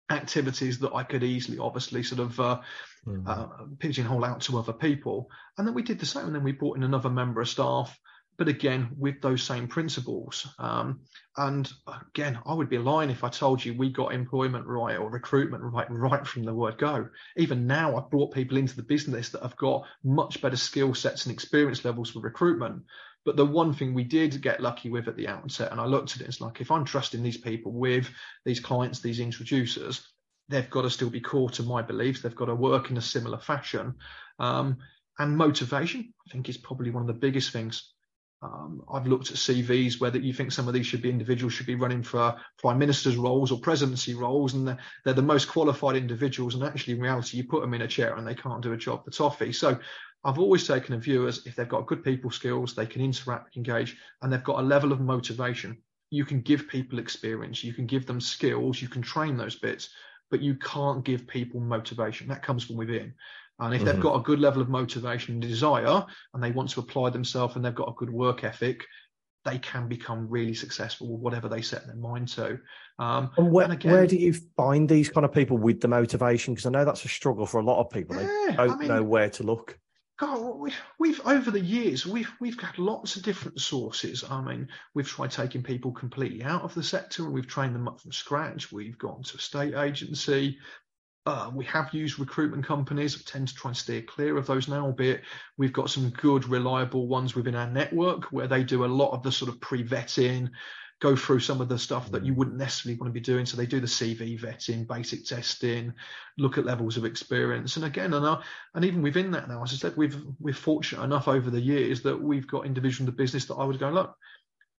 activities 0.10 0.80
that 0.80 0.94
I 0.94 1.04
could 1.04 1.24
easily, 1.24 1.58
obviously, 1.58 2.04
sort 2.04 2.22
of 2.22 2.40
uh, 2.40 2.62
mm-hmm. 3.06 3.28
uh, 3.28 3.48
pigeonhole 3.80 4.24
out 4.24 4.42
to 4.42 4.60
other 4.60 4.74
people? 4.74 5.32
And 5.58 5.68
then 5.68 5.74
we 5.74 5.82
did 5.82 6.00
the 6.00 6.06
same. 6.06 6.26
And 6.26 6.36
then 6.36 6.44
we 6.44 6.52
brought 6.52 6.78
in 6.78 6.84
another 6.84 7.10
member 7.10 7.42
of 7.42 7.50
staff 7.50 7.98
but 8.38 8.48
again 8.48 8.90
with 8.98 9.20
those 9.22 9.42
same 9.42 9.68
principles. 9.68 10.48
Um, 10.60 11.02
and 11.38 11.72
again, 12.14 12.40
I 12.46 12.54
would 12.54 12.70
be 12.70 12.78
lying 12.78 13.10
if 13.10 13.24
I 13.24 13.30
told 13.30 13.64
you 13.64 13.74
we 13.74 13.90
got 13.90 14.14
employment 14.14 14.66
right 14.68 14.98
or 14.98 15.10
recruitment 15.10 15.64
right 15.64 15.90
right 15.90 16.26
from 16.26 16.44
the 16.44 16.54
word 16.54 16.78
go. 16.78 17.10
Even 17.36 17.66
now, 17.66 17.98
I've 17.98 18.12
brought 18.12 18.34
people 18.34 18.58
into 18.58 18.76
the 18.76 18.84
business 18.84 19.30
that 19.30 19.42
have 19.42 19.58
got 19.58 19.86
much 20.04 20.42
better 20.42 20.56
skill 20.56 20.94
sets 20.94 21.26
and 21.26 21.34
experience 21.34 21.84
levels 21.84 22.12
for 22.12 22.20
recruitment. 22.20 22.84
But 23.26 23.36
the 23.36 23.46
one 23.46 23.74
thing 23.74 23.94
we 23.94 24.04
did 24.04 24.42
get 24.42 24.62
lucky 24.62 24.90
with 24.90 25.08
at 25.08 25.18
the 25.18 25.28
outset, 25.28 25.72
and 25.72 25.82
I 25.82 25.86
looked 25.86 26.16
at 26.16 26.22
it, 26.22 26.28
it's 26.28 26.40
like 26.40 26.62
if 26.62 26.72
I'm 26.72 26.86
trusting 26.86 27.22
these 27.22 27.38
people 27.38 27.74
with 27.74 28.10
these 28.46 28.60
clients, 28.60 29.00
these 29.00 29.20
introducers, 29.20 30.08
they've 30.48 30.70
got 30.70 30.84
to 30.84 30.90
still 30.90 31.10
be 31.10 31.20
core 31.20 31.50
to 31.50 31.64
my 31.64 31.82
beliefs. 31.82 32.22
They've 32.22 32.36
got 32.36 32.46
to 32.46 32.56
work 32.56 32.90
in 32.90 32.98
a 32.98 33.02
similar 33.02 33.40
fashion. 33.40 33.96
Um, 34.40 34.78
and 35.20 35.36
motivation, 35.36 36.14
I 36.26 36.32
think, 36.32 36.48
is 36.48 36.58
probably 36.58 36.92
one 36.92 37.02
of 37.02 37.08
the 37.08 37.14
biggest 37.14 37.52
things 37.52 37.96
um, 38.42 38.84
I've 38.92 39.08
looked 39.08 39.32
at 39.32 39.38
CVs 39.38 40.00
whether 40.00 40.20
you 40.20 40.32
think 40.32 40.52
some 40.52 40.68
of 40.68 40.74
these 40.74 40.86
should 40.86 41.02
be 41.02 41.10
individuals 41.10 41.54
should 41.54 41.66
be 41.66 41.76
running 41.76 42.04
for 42.04 42.36
prime 42.60 42.78
minister's 42.78 43.16
roles 43.16 43.52
or 43.52 43.60
presidency 43.60 44.14
roles, 44.14 44.54
and 44.54 44.68
they're, 44.68 44.78
they're, 45.04 45.14
the 45.16 45.24
most 45.24 45.50
qualified 45.50 45.96
individuals. 45.96 46.54
And 46.54 46.64
actually, 46.64 46.94
in 46.94 47.00
reality, 47.00 47.38
you 47.38 47.46
put 47.46 47.62
them 47.62 47.74
in 47.74 47.82
a 47.82 47.88
chair 47.88 48.16
and 48.16 48.28
they 48.28 48.36
can't 48.36 48.62
do 48.62 48.74
a 48.74 48.78
job 48.78 49.04
for 49.04 49.12
toffee. 49.12 49.52
So 49.52 49.80
I've 50.24 50.38
always 50.38 50.68
taken 50.68 50.94
a 50.94 51.00
view 51.00 51.28
as 51.28 51.46
if 51.48 51.56
they've 51.56 51.68
got 51.68 51.88
good 51.88 52.04
people 52.04 52.30
skills, 52.30 52.76
they 52.76 52.86
can 52.86 53.02
interact, 53.02 53.58
engage, 53.58 53.98
and 54.22 54.32
they've 54.32 54.44
got 54.44 54.60
a 54.60 54.68
level 54.68 54.92
of 54.92 55.02
motivation. 55.02 55.78
You 56.12 56.24
can 56.24 56.42
give 56.42 56.68
people 56.68 57.00
experience, 57.00 57.64
you 57.64 57.74
can 57.74 57.88
give 57.88 58.06
them 58.06 58.22
skills, 58.22 58.82
you 58.82 58.88
can 58.88 59.02
train 59.02 59.36
those 59.36 59.56
bits, 59.56 59.90
but 60.30 60.42
you 60.42 60.56
can't 60.56 61.04
give 61.04 61.28
people 61.28 61.60
motivation. 61.60 62.28
That 62.28 62.44
comes 62.44 62.66
from 62.66 62.78
within. 62.78 63.14
And 63.60 63.74
if 63.74 63.82
mm-hmm. 63.82 63.92
they've 63.92 64.00
got 64.00 64.16
a 64.16 64.24
good 64.24 64.40
level 64.40 64.62
of 64.62 64.70
motivation 64.70 65.34
and 65.34 65.42
desire 65.42 66.06
and 66.34 66.44
they 66.44 66.52
want 66.52 66.70
to 66.70 66.80
apply 66.80 67.10
themselves 67.10 67.56
and 67.56 67.66
they've 67.66 67.74
got 67.74 67.90
a 67.90 67.94
good 67.94 68.12
work 68.12 68.44
ethic, 68.44 68.84
they 69.46 69.58
can 69.58 69.88
become 69.88 70.28
really 70.30 70.54
successful 70.54 71.12
with 71.12 71.22
whatever 71.22 71.48
they 71.48 71.62
set 71.62 71.88
their 71.88 71.96
mind 71.96 72.28
to. 72.28 72.60
Um, 73.00 73.32
and 73.38 73.52
where, 73.52 73.64
and 73.64 73.74
again, 73.74 73.92
where 73.92 74.06
do 74.06 74.18
you 74.18 74.34
find 74.56 74.88
these 74.88 75.10
kind 75.10 75.26
of 75.26 75.32
people 75.32 75.58
with 75.58 75.80
the 75.80 75.88
motivation? 75.88 76.54
Because 76.54 76.66
I 76.66 76.70
know 76.70 76.86
that's 76.86 77.06
a 77.06 77.10
struggle 77.10 77.46
for 77.46 77.60
a 77.60 77.64
lot 77.64 77.80
of 77.80 77.90
people. 77.90 78.16
Yeah, 78.16 78.28
they 78.50 78.56
don't 78.56 78.72
I 78.72 78.76
mean, 78.76 78.88
know 78.90 79.04
where 79.04 79.30
to 79.30 79.44
look. 79.44 79.80
God, 80.20 80.58
we, 80.58 80.74
we've 80.98 81.22
over 81.28 81.52
the 81.52 81.60
years 81.60 82.08
we've 82.08 82.32
we've 82.42 82.58
got 82.58 82.80
lots 82.80 83.16
of 83.16 83.24
different 83.24 83.62
sources. 83.62 84.24
I 84.28 84.42
mean, 84.42 84.68
we've 84.96 85.08
tried 85.08 85.30
taking 85.30 85.62
people 85.62 85.92
completely 85.92 86.44
out 86.44 86.64
of 86.64 86.74
the 86.74 86.84
sector 86.84 87.24
and 87.24 87.34
we've 87.34 87.48
trained 87.48 87.76
them 87.76 87.88
up 87.88 88.02
from 88.02 88.12
scratch. 88.12 88.72
We've 88.72 88.98
gone 88.98 89.22
to 89.24 89.38
a 89.38 89.40
state 89.40 89.76
agency. 89.76 90.58
Uh, 91.28 91.52
we 91.54 91.66
have 91.66 91.94
used 91.94 92.20
recruitment 92.20 92.66
companies. 92.66 93.18
We 93.18 93.24
tend 93.26 93.50
to 93.50 93.54
try 93.54 93.72
and 93.72 93.78
steer 93.78 94.02
clear 94.02 94.38
of 94.38 94.48
those 94.48 94.70
now, 94.70 94.86
albeit 94.86 95.24
we've 95.58 95.74
got 95.74 95.90
some 95.90 96.10
good, 96.12 96.48
reliable 96.48 97.06
ones 97.08 97.36
within 97.36 97.54
our 97.54 97.70
network 97.70 98.32
where 98.32 98.48
they 98.48 98.64
do 98.64 98.86
a 98.86 98.88
lot 98.88 99.12
of 99.12 99.24
the 99.24 99.32
sort 99.34 99.52
of 99.52 99.60
pre-vetting, 99.60 100.50
go 101.02 101.18
through 101.18 101.42
some 101.42 101.60
of 101.60 101.68
the 101.68 101.78
stuff 101.78 102.10
that 102.12 102.24
you 102.26 102.32
mm. 102.32 102.38
wouldn't 102.38 102.56
necessarily 102.56 102.98
want 102.98 103.10
to 103.10 103.14
be 103.14 103.20
doing. 103.20 103.46
So 103.46 103.58
they 103.58 103.66
do 103.66 103.82
the 103.82 103.88
CV 103.88 104.40
vetting, 104.40 104.88
basic 104.88 105.26
testing, 105.26 105.94
look 106.38 106.58
at 106.58 106.64
levels 106.64 106.96
of 106.96 107.04
experience, 107.04 107.76
and 107.76 107.84
again, 107.84 108.14
and 108.14 108.26
uh, 108.26 108.40
and 108.74 108.86
even 108.86 109.02
within 109.02 109.32
that 109.32 109.50
now, 109.50 109.62
as 109.64 109.74
I 109.74 109.76
said, 109.76 109.98
we've 109.98 110.16
we're 110.40 110.54
fortunate 110.54 111.04
enough 111.04 111.28
over 111.28 111.50
the 111.50 111.60
years 111.60 112.04
that 112.04 112.18
we've 112.18 112.48
got 112.48 112.66
individuals 112.66 113.02
in 113.02 113.06
the 113.06 113.12
business 113.12 113.44
that 113.48 113.56
I 113.56 113.66
would 113.66 113.80
go, 113.80 113.90
look, 113.90 114.16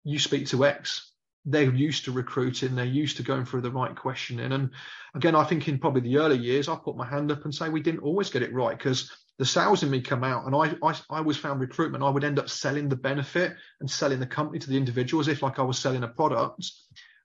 you 0.02 0.18
speak 0.18 0.46
to 0.46 0.64
X, 0.64 1.12
they're 1.50 1.74
used 1.74 2.04
to 2.04 2.12
recruiting, 2.12 2.74
they're 2.74 2.84
used 2.84 3.16
to 3.16 3.22
going 3.22 3.44
through 3.44 3.62
the 3.62 3.70
right 3.70 3.94
questioning. 3.96 4.52
And 4.52 4.70
again, 5.14 5.34
I 5.34 5.44
think 5.44 5.66
in 5.66 5.78
probably 5.78 6.02
the 6.02 6.18
early 6.18 6.36
years, 6.36 6.68
I 6.68 6.76
put 6.76 6.96
my 6.96 7.06
hand 7.06 7.32
up 7.32 7.44
and 7.44 7.54
say 7.54 7.68
we 7.68 7.80
didn't 7.80 8.02
always 8.02 8.30
get 8.30 8.42
it 8.42 8.52
right 8.52 8.76
because 8.76 9.10
the 9.38 9.46
sales 9.46 9.82
in 9.82 9.90
me 9.90 10.00
come 10.00 10.24
out 10.24 10.46
and 10.46 10.54
I, 10.54 10.76
I, 10.86 10.92
I 11.10 11.18
always 11.18 11.36
found 11.36 11.60
recruitment, 11.60 12.04
I 12.04 12.10
would 12.10 12.24
end 12.24 12.38
up 12.38 12.50
selling 12.50 12.88
the 12.88 12.96
benefit 12.96 13.54
and 13.80 13.90
selling 13.90 14.20
the 14.20 14.26
company 14.26 14.58
to 14.58 14.68
the 14.68 14.76
individual 14.76 15.20
as 15.20 15.28
if 15.28 15.42
like 15.42 15.58
I 15.58 15.62
was 15.62 15.78
selling 15.78 16.02
a 16.02 16.08
product. 16.08 16.70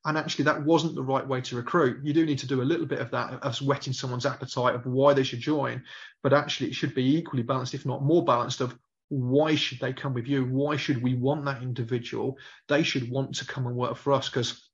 And 0.06 0.18
actually, 0.18 0.46
that 0.46 0.64
wasn't 0.64 0.96
the 0.96 1.04
right 1.04 1.26
way 1.26 1.40
to 1.42 1.56
recruit. 1.56 2.06
You 2.06 2.14
do 2.14 2.26
need 2.26 2.40
to 2.40 2.48
do 2.48 2.62
a 2.62 2.64
little 2.64 2.86
bit 2.86 3.00
of 3.00 3.10
that, 3.12 3.42
of 3.42 3.62
whetting 3.62 3.94
someone's 3.94 4.26
appetite 4.26 4.76
of 4.76 4.86
why 4.86 5.14
they 5.14 5.24
should 5.24 5.40
join. 5.40 5.82
But 6.22 6.34
actually, 6.34 6.68
it 6.68 6.76
should 6.76 6.94
be 6.94 7.16
equally 7.16 7.44
balanced, 7.44 7.74
if 7.74 7.86
not 7.86 8.04
more 8.04 8.24
balanced, 8.24 8.60
of 8.60 8.78
why 9.14 9.54
should 9.54 9.80
they 9.80 9.94
come 9.94 10.14
with 10.14 10.28
you? 10.28 10.46
Why 10.46 10.76
should 10.76 11.02
we 11.04 11.14
want 11.14 11.46
that 11.46 11.62
individual? 11.62 12.38
They 12.68 12.82
should 12.82 13.10
want 13.10 13.36
to 13.36 13.46
come 13.46 13.68
and 13.68 13.76
work 13.76 13.96
for 13.96 14.14
us 14.14 14.28
because 14.28 14.70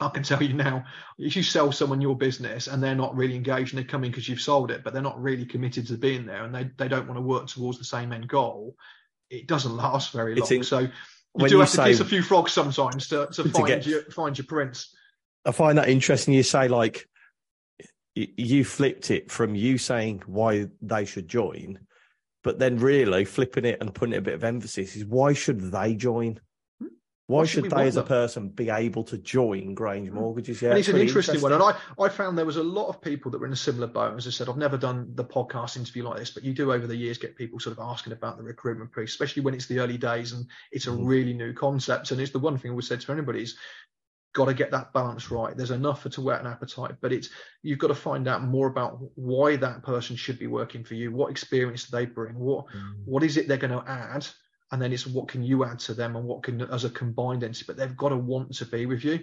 I 0.00 0.08
can 0.08 0.22
tell 0.24 0.42
you 0.42 0.52
now, 0.54 0.84
if 1.18 1.36
you 1.36 1.42
sell 1.42 1.70
someone 1.70 2.00
your 2.00 2.16
business 2.16 2.66
and 2.66 2.82
they're 2.82 2.96
not 2.96 3.14
really 3.14 3.36
engaged 3.36 3.72
and 3.72 3.82
they 3.82 3.86
come 3.86 4.02
in 4.02 4.10
because 4.10 4.28
you've 4.28 4.40
sold 4.40 4.70
it, 4.70 4.82
but 4.82 4.92
they're 4.92 5.02
not 5.02 5.20
really 5.22 5.46
committed 5.46 5.86
to 5.88 5.96
being 5.96 6.26
there 6.26 6.44
and 6.44 6.54
they, 6.54 6.68
they 6.76 6.88
don't 6.88 7.06
want 7.06 7.18
to 7.18 7.22
work 7.22 7.46
towards 7.46 7.78
the 7.78 7.84
same 7.84 8.12
end 8.12 8.28
goal, 8.28 8.74
it 9.30 9.46
doesn't 9.46 9.76
last 9.76 10.12
very 10.12 10.34
long. 10.34 10.50
In, 10.50 10.64
so 10.64 10.80
you 10.80 11.48
do 11.48 11.54
you 11.54 11.60
have 11.60 11.68
say, 11.68 11.84
to 11.84 11.88
kiss 11.90 12.00
a 12.00 12.04
few 12.04 12.22
frogs 12.22 12.52
sometimes 12.52 13.08
to, 13.08 13.26
to, 13.26 13.42
to 13.44 13.48
find 13.48 13.66
get, 13.66 13.86
your 13.86 14.02
find 14.10 14.36
your 14.36 14.46
prince. 14.46 14.94
I 15.44 15.52
find 15.52 15.78
that 15.78 15.88
interesting. 15.88 16.34
You 16.34 16.42
say 16.42 16.68
like 16.68 17.08
you 18.14 18.64
flipped 18.64 19.10
it 19.10 19.30
from 19.30 19.54
you 19.54 19.76
saying 19.76 20.22
why 20.26 20.68
they 20.82 21.04
should 21.04 21.28
join, 21.28 21.80
but 22.44 22.58
then 22.58 22.76
really 22.76 23.24
flipping 23.24 23.64
it 23.64 23.78
and 23.80 23.92
putting 23.92 24.14
a 24.14 24.20
bit 24.20 24.34
of 24.34 24.44
emphasis 24.44 24.94
is 24.94 25.04
why 25.04 25.32
should 25.32 25.72
they 25.72 25.94
join? 25.94 26.38
Why 27.26 27.46
should, 27.46 27.64
should 27.64 27.72
they, 27.72 27.86
as 27.86 27.96
a 27.96 28.02
person, 28.02 28.50
be 28.50 28.68
able 28.68 29.02
to 29.04 29.16
join 29.16 29.72
Grange 29.72 30.10
hmm. 30.10 30.16
Mortgages? 30.16 30.60
Yeah, 30.60 30.70
and 30.70 30.78
it's, 30.78 30.88
an 30.88 30.98
interesting, 30.98 31.36
interesting, 31.36 31.40
one. 31.40 31.54
And 31.54 31.62
I, 31.62 32.02
I 32.04 32.10
found 32.10 32.36
there 32.36 32.44
was 32.44 32.58
a 32.58 32.62
lot 32.62 32.88
of 32.88 33.00
people 33.00 33.30
that 33.30 33.38
were 33.38 33.46
in 33.46 33.52
a 33.54 33.56
similar 33.56 33.86
boat. 33.86 34.14
As 34.14 34.26
I 34.26 34.30
said, 34.30 34.50
I've 34.50 34.58
never 34.58 34.76
done 34.76 35.10
the 35.14 35.24
podcast 35.24 35.78
interview 35.78 36.04
like 36.04 36.18
this, 36.18 36.30
but 36.30 36.44
you 36.44 36.52
do 36.52 36.70
over 36.70 36.86
the 36.86 36.94
years 36.94 37.16
get 37.16 37.34
people 37.34 37.58
sort 37.58 37.78
of 37.78 37.82
asking 37.82 38.12
about 38.12 38.36
the 38.36 38.42
recruitment 38.42 38.92
piece, 38.92 39.08
especially 39.08 39.42
when 39.42 39.54
it's 39.54 39.64
the 39.64 39.78
early 39.78 39.96
days 39.96 40.32
and 40.32 40.44
it's 40.70 40.86
a 40.86 40.90
mm. 40.90 40.98
really 41.00 41.32
new 41.32 41.54
concept. 41.54 42.10
And 42.10 42.20
it's 42.20 42.32
the 42.32 42.38
one 42.38 42.58
thing 42.58 42.74
we 42.74 42.82
said 42.82 43.00
to 43.00 43.12
anybody 43.12 43.44
is 43.44 43.56
got 44.34 44.46
to 44.46 44.54
get 44.54 44.70
that 44.72 44.92
balance 44.92 45.30
right. 45.30 45.56
There's 45.56 45.70
enough 45.70 46.02
for 46.02 46.10
to 46.10 46.20
whet 46.20 46.40
an 46.40 46.46
appetite, 46.46 46.96
but 47.00 47.12
it's 47.12 47.30
you've 47.62 47.78
got 47.78 47.88
to 47.88 47.94
find 47.94 48.28
out 48.28 48.42
more 48.42 48.66
about 48.66 48.98
why 49.14 49.56
that 49.56 49.82
person 49.82 50.16
should 50.16 50.38
be 50.38 50.46
working 50.46 50.84
for 50.84 50.94
you. 50.94 51.10
What 51.12 51.30
experience 51.30 51.84
do 51.84 51.96
they 51.96 52.06
bring? 52.06 52.38
What 52.38 52.66
mm. 52.66 52.94
what 53.06 53.22
is 53.22 53.36
it 53.36 53.48
they're 53.48 53.56
going 53.56 53.70
to 53.78 53.90
add? 53.90 54.26
and 54.74 54.82
then 54.82 54.92
it's 54.92 55.06
what 55.06 55.28
can 55.28 55.42
you 55.42 55.64
add 55.64 55.78
to 55.78 55.94
them 55.94 56.16
and 56.16 56.24
what 56.24 56.42
can 56.42 56.60
as 56.62 56.84
a 56.84 56.90
combined 56.90 57.44
entity 57.44 57.64
but 57.66 57.76
they've 57.76 57.96
got 57.96 58.08
to 58.08 58.16
want 58.16 58.52
to 58.52 58.64
be 58.66 58.86
with 58.86 59.04
you 59.04 59.20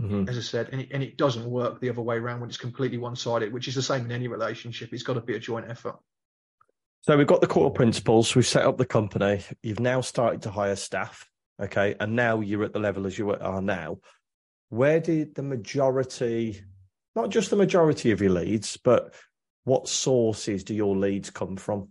mm-hmm. 0.00 0.28
as 0.28 0.38
i 0.38 0.40
said 0.40 0.68
and 0.70 0.80
it, 0.80 0.88
and 0.92 1.02
it 1.02 1.16
doesn't 1.16 1.44
work 1.44 1.80
the 1.80 1.90
other 1.90 2.00
way 2.00 2.16
around 2.16 2.40
when 2.40 2.48
it's 2.48 2.58
completely 2.58 2.96
one-sided 2.96 3.52
which 3.52 3.66
is 3.66 3.74
the 3.74 3.82
same 3.82 4.04
in 4.04 4.12
any 4.12 4.28
relationship 4.28 4.92
it's 4.92 5.02
got 5.02 5.14
to 5.14 5.20
be 5.20 5.34
a 5.34 5.38
joint 5.38 5.66
effort 5.68 5.96
so 7.02 7.16
we've 7.16 7.26
got 7.26 7.40
the 7.40 7.46
core 7.46 7.72
principles 7.72 8.34
we've 8.34 8.46
set 8.46 8.64
up 8.64 8.78
the 8.78 8.86
company 8.86 9.42
you've 9.62 9.80
now 9.80 10.00
started 10.00 10.42
to 10.42 10.50
hire 10.50 10.76
staff 10.76 11.28
okay 11.60 11.96
and 11.98 12.14
now 12.14 12.40
you're 12.40 12.64
at 12.64 12.72
the 12.72 12.78
level 12.78 13.06
as 13.06 13.18
you 13.18 13.32
are 13.32 13.62
now 13.62 13.98
where 14.68 15.00
did 15.00 15.34
the 15.34 15.42
majority 15.42 16.62
not 17.16 17.30
just 17.30 17.50
the 17.50 17.56
majority 17.56 18.10
of 18.10 18.20
your 18.20 18.30
leads 18.30 18.76
but 18.76 19.14
what 19.64 19.88
sources 19.88 20.62
do 20.62 20.74
your 20.74 20.96
leads 20.96 21.30
come 21.30 21.56
from? 21.56 21.88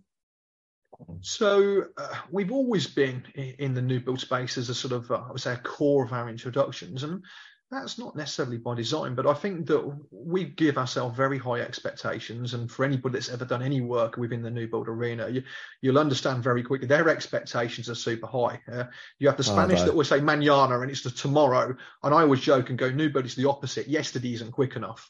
So 1.22 1.86
uh, 1.98 2.16
we've 2.32 2.52
always 2.52 2.88
been 2.88 3.24
in 3.36 3.74
the 3.74 3.82
new 3.82 4.00
build 4.00 4.20
space 4.20 4.58
as 4.58 4.70
a 4.70 4.76
sort 4.76 4.94
of, 4.94 5.12
uh, 5.12 5.24
I 5.28 5.32
would 5.32 5.42
say, 5.42 5.54
a 5.54 5.58
core 5.58 6.06
of 6.06 6.14
our 6.14 6.30
introductions, 6.30 7.04
and 7.04 7.24
that's 7.72 7.98
not 7.98 8.16
necessarily 8.16 8.58
by 8.58 8.76
design. 8.76 9.16
But 9.16 9.26
I 9.26 9.34
think 9.34 9.66
that 9.68 10.00
we 10.12 10.46
give 10.46 10.78
ourselves 10.78 11.18
very 11.18 11.38
high 11.38 11.62
expectations, 11.62 12.54
and 12.54 12.72
for 12.72 12.86
anybody 12.86 13.14
that's 13.14 13.30
ever 13.30 13.46
done 13.46 13.62
any 13.62 13.82
work 13.82 14.18
within 14.18 14.42
the 14.42 14.52
new 14.52 14.68
build 14.68 14.88
arena, 14.88 15.30
you, 15.30 15.44
will 15.84 15.98
understand 15.98 16.44
very 16.44 16.64
quickly 16.64 16.88
their 16.88 17.10
expectations 17.10 17.90
are 17.90 17.96
super 17.96 18.28
high. 18.28 18.62
Uh, 18.72 18.86
you 19.20 19.28
have 19.28 19.38
the 19.38 19.50
oh, 19.50 19.54
Spanish 19.54 19.82
oh, 19.82 19.86
that 19.86 19.96
will 19.96 20.04
say 20.04 20.20
mañana, 20.20 20.82
and 20.82 20.92
it's 20.92 21.04
the 21.04 21.10
tomorrow, 21.10 21.76
and 22.04 22.14
I 22.14 22.22
always 22.22 22.42
joke 22.42 22.70
and 22.70 22.78
go, 22.78 22.90
new 22.90 23.10
build 23.10 23.26
is 23.26 23.36
the 23.36 23.50
opposite. 23.50 23.88
Yesterday 23.88 24.34
isn't 24.34 24.52
quick 24.52 24.76
enough 24.76 25.10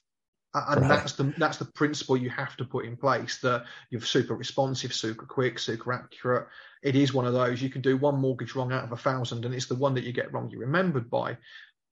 and 0.54 0.82
right. 0.82 0.88
that's 0.88 1.14
the 1.14 1.34
that's 1.38 1.58
the 1.58 1.66
principle 1.66 2.16
you 2.16 2.30
have 2.30 2.56
to 2.58 2.66
put 2.66 2.86
in 2.86 2.96
place 2.96 3.40
that 3.40 3.66
you're 3.90 4.02
super 4.02 4.36
responsive 4.36 4.94
super 4.94 5.26
quick 5.26 5.58
super 5.58 5.92
accurate 5.92 6.48
it 6.84 6.96
is 6.96 7.14
one 7.14 7.26
of 7.26 7.34
those 7.34 7.62
you 7.62 7.70
can 7.70 7.82
do 7.82 7.98
one 7.98 8.20
mortgage 8.20 8.54
wrong 8.56 8.72
out 8.72 8.84
of 8.84 8.92
a 8.92 8.98
thousand 8.98 9.46
and 9.46 9.54
it's 9.54 9.66
the 9.66 9.76
one 9.76 9.96
that 9.96 10.04
you 10.04 10.14
get 10.14 10.32
wrong 10.32 10.50
you're 10.50 10.62
remembered 10.62 11.10
by 11.10 11.36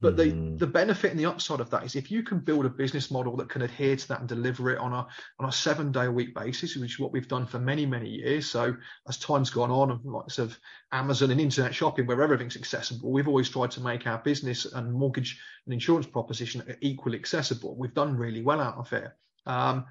but 0.02 0.18
the, 0.18 0.26
mm. 0.26 0.58
the 0.58 0.68
benefit 0.68 1.12
and 1.12 1.20
the 1.20 1.28
upside 1.28 1.60
of 1.60 1.70
that 1.70 1.86
is 1.86 1.96
if 1.96 2.10
you 2.10 2.24
can 2.24 2.40
build 2.40 2.66
a 2.66 2.70
business 2.70 3.12
model 3.12 3.38
that 3.38 3.50
can 3.50 3.62
adhere 3.62 3.96
to 3.96 4.08
that 4.08 4.20
and 4.20 4.28
deliver 4.28 4.72
it 4.72 4.80
on 4.80 4.92
a 4.92 5.08
on 5.40 5.48
a 5.48 5.52
seven 5.52 5.92
day 5.92 6.06
a 6.06 6.12
week 6.12 6.34
basis, 6.34 6.76
which 6.76 6.94
is 6.94 7.00
what 7.00 7.12
we've 7.12 7.28
done 7.28 7.46
for 7.46 7.60
many, 7.60 7.86
many 7.86 8.10
years. 8.10 8.50
So 8.50 8.76
as 9.08 9.18
time's 9.18 9.52
gone 9.52 9.70
on, 9.70 9.92
and 9.92 10.04
lots 10.04 10.40
of 10.40 10.58
Amazon 10.92 11.30
and 11.30 11.40
internet 11.40 11.74
shopping 11.74 12.08
where 12.08 12.22
everything's 12.22 12.58
accessible, 12.58 13.12
we've 13.12 13.28
always 13.28 13.50
tried 13.50 13.72
to 13.72 13.82
make 13.82 14.08
our 14.08 14.18
business 14.18 14.66
and 14.66 14.92
mortgage 14.92 15.40
and 15.66 15.74
insurance 15.74 16.08
proposition 16.08 16.64
equally 16.82 17.18
accessible. 17.18 17.76
We've 17.78 17.94
done 17.94 18.18
really 18.18 18.42
well 18.42 18.60
out 18.60 18.78
of 18.78 18.92
it. 18.94 19.12
Um, 19.46 19.86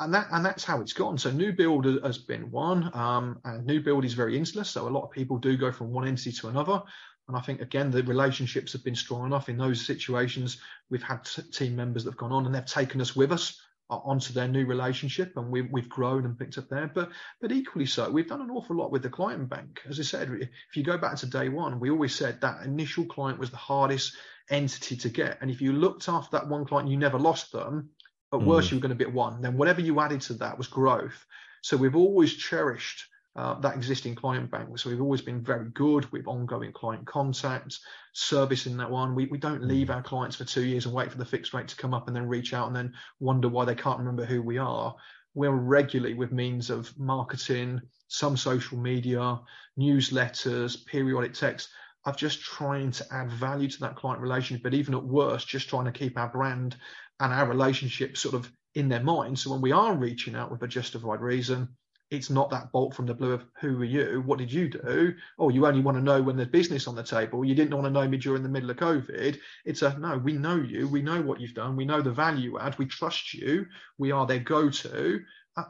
and 0.00 0.12
that 0.12 0.26
and 0.32 0.44
that's 0.44 0.64
how 0.64 0.80
it's 0.80 0.92
gone. 0.92 1.18
So 1.18 1.30
new 1.30 1.52
build 1.52 1.86
has 2.02 2.18
been 2.18 2.50
one, 2.50 2.90
um, 2.94 3.40
and 3.44 3.64
new 3.66 3.80
build 3.80 4.04
is 4.04 4.14
very 4.14 4.36
insular. 4.36 4.64
So 4.64 4.88
a 4.88 4.90
lot 4.90 5.04
of 5.04 5.10
people 5.10 5.38
do 5.38 5.56
go 5.56 5.72
from 5.72 5.92
one 5.92 6.06
entity 6.06 6.32
to 6.32 6.48
another. 6.48 6.82
And 7.28 7.36
I 7.36 7.40
think 7.40 7.60
again 7.60 7.90
the 7.90 8.02
relationships 8.02 8.72
have 8.72 8.84
been 8.84 8.94
strong 8.94 9.26
enough 9.26 9.48
in 9.48 9.58
those 9.58 9.84
situations. 9.84 10.60
We've 10.90 11.02
had 11.02 11.24
t- 11.24 11.42
team 11.42 11.76
members 11.76 12.04
that 12.04 12.10
have 12.12 12.18
gone 12.18 12.32
on 12.32 12.46
and 12.46 12.54
they've 12.54 12.64
taken 12.64 13.00
us 13.00 13.16
with 13.16 13.32
us 13.32 13.60
uh, 13.88 13.98
onto 13.98 14.32
their 14.32 14.48
new 14.48 14.66
relationship, 14.66 15.36
and 15.36 15.50
we've 15.50 15.70
we've 15.70 15.88
grown 15.88 16.24
and 16.24 16.36
picked 16.38 16.58
up 16.58 16.68
there. 16.68 16.90
But 16.92 17.10
but 17.40 17.52
equally 17.52 17.86
so, 17.86 18.10
we've 18.10 18.28
done 18.28 18.40
an 18.40 18.50
awful 18.50 18.76
lot 18.76 18.90
with 18.90 19.02
the 19.02 19.10
client 19.10 19.48
bank. 19.48 19.80
As 19.88 20.00
I 20.00 20.02
said, 20.02 20.28
if 20.40 20.76
you 20.76 20.82
go 20.82 20.98
back 20.98 21.16
to 21.18 21.26
day 21.26 21.48
one, 21.48 21.78
we 21.78 21.90
always 21.90 22.14
said 22.14 22.40
that 22.40 22.64
initial 22.64 23.04
client 23.04 23.38
was 23.38 23.50
the 23.50 23.56
hardest 23.56 24.16
entity 24.50 24.96
to 24.96 25.08
get. 25.08 25.38
And 25.40 25.52
if 25.52 25.60
you 25.60 25.72
looked 25.72 26.08
after 26.08 26.36
that 26.36 26.48
one 26.48 26.64
client, 26.64 26.88
you 26.88 26.96
never 26.96 27.18
lost 27.18 27.52
them. 27.52 27.90
At 28.32 28.40
mm. 28.40 28.44
worst, 28.44 28.70
you 28.70 28.76
were 28.76 28.82
going 28.82 28.90
to 28.90 28.96
be 28.96 29.08
at 29.08 29.14
one. 29.14 29.40
Then 29.40 29.56
whatever 29.56 29.80
you 29.80 30.00
added 30.00 30.20
to 30.22 30.34
that 30.34 30.58
was 30.58 30.66
growth. 30.66 31.24
So 31.62 31.76
we've 31.76 31.96
always 31.96 32.34
cherished 32.34 33.06
uh, 33.36 33.60
that 33.60 33.76
existing 33.76 34.14
client 34.14 34.50
bank. 34.50 34.78
So 34.78 34.88
we've 34.88 35.00
always 35.00 35.20
been 35.20 35.42
very 35.42 35.68
good 35.74 36.10
with 36.10 36.26
ongoing 36.26 36.72
client 36.72 37.06
contact, 37.06 37.78
servicing 38.12 38.78
that 38.78 38.90
one. 38.90 39.14
We, 39.14 39.26
we 39.26 39.38
don't 39.38 39.62
leave 39.62 39.90
our 39.90 40.02
clients 40.02 40.36
for 40.36 40.44
two 40.44 40.64
years 40.64 40.86
and 40.86 40.94
wait 40.94 41.12
for 41.12 41.18
the 41.18 41.24
fixed 41.24 41.52
rate 41.52 41.68
to 41.68 41.76
come 41.76 41.92
up 41.92 42.06
and 42.06 42.16
then 42.16 42.28
reach 42.28 42.54
out 42.54 42.66
and 42.66 42.74
then 42.74 42.94
wonder 43.20 43.48
why 43.48 43.66
they 43.66 43.74
can't 43.74 43.98
remember 43.98 44.24
who 44.24 44.42
we 44.42 44.56
are. 44.56 44.94
We're 45.34 45.50
regularly 45.50 46.14
with 46.14 46.32
means 46.32 46.70
of 46.70 46.98
marketing, 46.98 47.82
some 48.08 48.38
social 48.38 48.78
media, 48.78 49.38
newsletters, 49.78 50.86
periodic 50.86 51.34
text 51.34 51.68
of 52.06 52.16
just 52.16 52.40
trying 52.40 52.90
to 52.92 53.06
add 53.12 53.30
value 53.30 53.68
to 53.68 53.80
that 53.80 53.96
client 53.96 54.22
relationship, 54.22 54.62
but 54.62 54.72
even 54.72 54.94
at 54.94 55.04
worst, 55.04 55.46
just 55.46 55.68
trying 55.68 55.84
to 55.84 55.92
keep 55.92 56.16
our 56.16 56.28
brand 56.28 56.76
and 57.20 57.32
our 57.34 57.46
relationship 57.46 58.16
sort 58.16 58.34
of 58.34 58.50
in 58.74 58.88
their 58.88 59.02
mind. 59.02 59.38
So 59.38 59.50
when 59.50 59.60
we 59.60 59.72
are 59.72 59.94
reaching 59.94 60.34
out 60.34 60.50
with 60.50 60.62
a 60.62 60.68
justified 60.68 61.20
reason, 61.20 61.68
it's 62.10 62.30
not 62.30 62.50
that 62.50 62.70
bolt 62.70 62.94
from 62.94 63.06
the 63.06 63.14
blue 63.14 63.32
of 63.32 63.44
who 63.60 63.80
are 63.80 63.84
you? 63.84 64.22
What 64.24 64.38
did 64.38 64.52
you 64.52 64.68
do? 64.68 65.14
Oh, 65.38 65.48
you 65.48 65.66
only 65.66 65.80
want 65.80 65.96
to 65.96 66.02
know 66.02 66.22
when 66.22 66.36
there's 66.36 66.48
business 66.48 66.86
on 66.86 66.94
the 66.94 67.02
table. 67.02 67.44
You 67.44 67.54
didn't 67.54 67.74
want 67.74 67.86
to 67.86 67.90
know 67.90 68.06
me 68.06 68.16
during 68.16 68.42
the 68.42 68.48
middle 68.48 68.70
of 68.70 68.76
COVID. 68.76 69.38
It's 69.64 69.82
a 69.82 69.98
no, 69.98 70.16
we 70.18 70.34
know 70.34 70.56
you. 70.56 70.86
We 70.86 71.02
know 71.02 71.20
what 71.20 71.40
you've 71.40 71.54
done. 71.54 71.74
We 71.74 71.84
know 71.84 72.00
the 72.00 72.12
value 72.12 72.58
add. 72.58 72.78
We 72.78 72.86
trust 72.86 73.34
you. 73.34 73.66
We 73.98 74.12
are 74.12 74.26
their 74.26 74.38
go 74.38 74.70
to. 74.70 75.20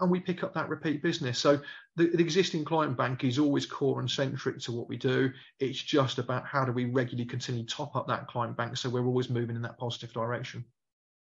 And 0.01 0.11
we 0.11 0.18
pick 0.18 0.42
up 0.42 0.53
that 0.55 0.68
repeat 0.68 1.03
business. 1.03 1.38
So 1.38 1.61
the, 1.94 2.09
the 2.09 2.20
existing 2.20 2.64
client 2.64 2.96
bank 2.96 3.22
is 3.22 3.38
always 3.38 3.66
core 3.66 4.01
and 4.01 4.11
centric 4.11 4.59
to 4.62 4.72
what 4.72 4.88
we 4.88 4.96
do. 4.96 5.31
It's 5.61 5.81
just 5.81 6.18
about 6.18 6.44
how 6.44 6.64
do 6.64 6.72
we 6.72 6.87
regularly 6.87 7.25
continue 7.25 7.64
top 7.64 7.94
up 7.94 8.09
that 8.09 8.27
client 8.27 8.57
bank 8.57 8.77
so 8.77 8.90
we're 8.90 9.07
always 9.07 9.31
moving 9.31 9.55
in 9.55 9.62
that 9.62 9.79
positive 9.79 10.12
direction. 10.12 10.64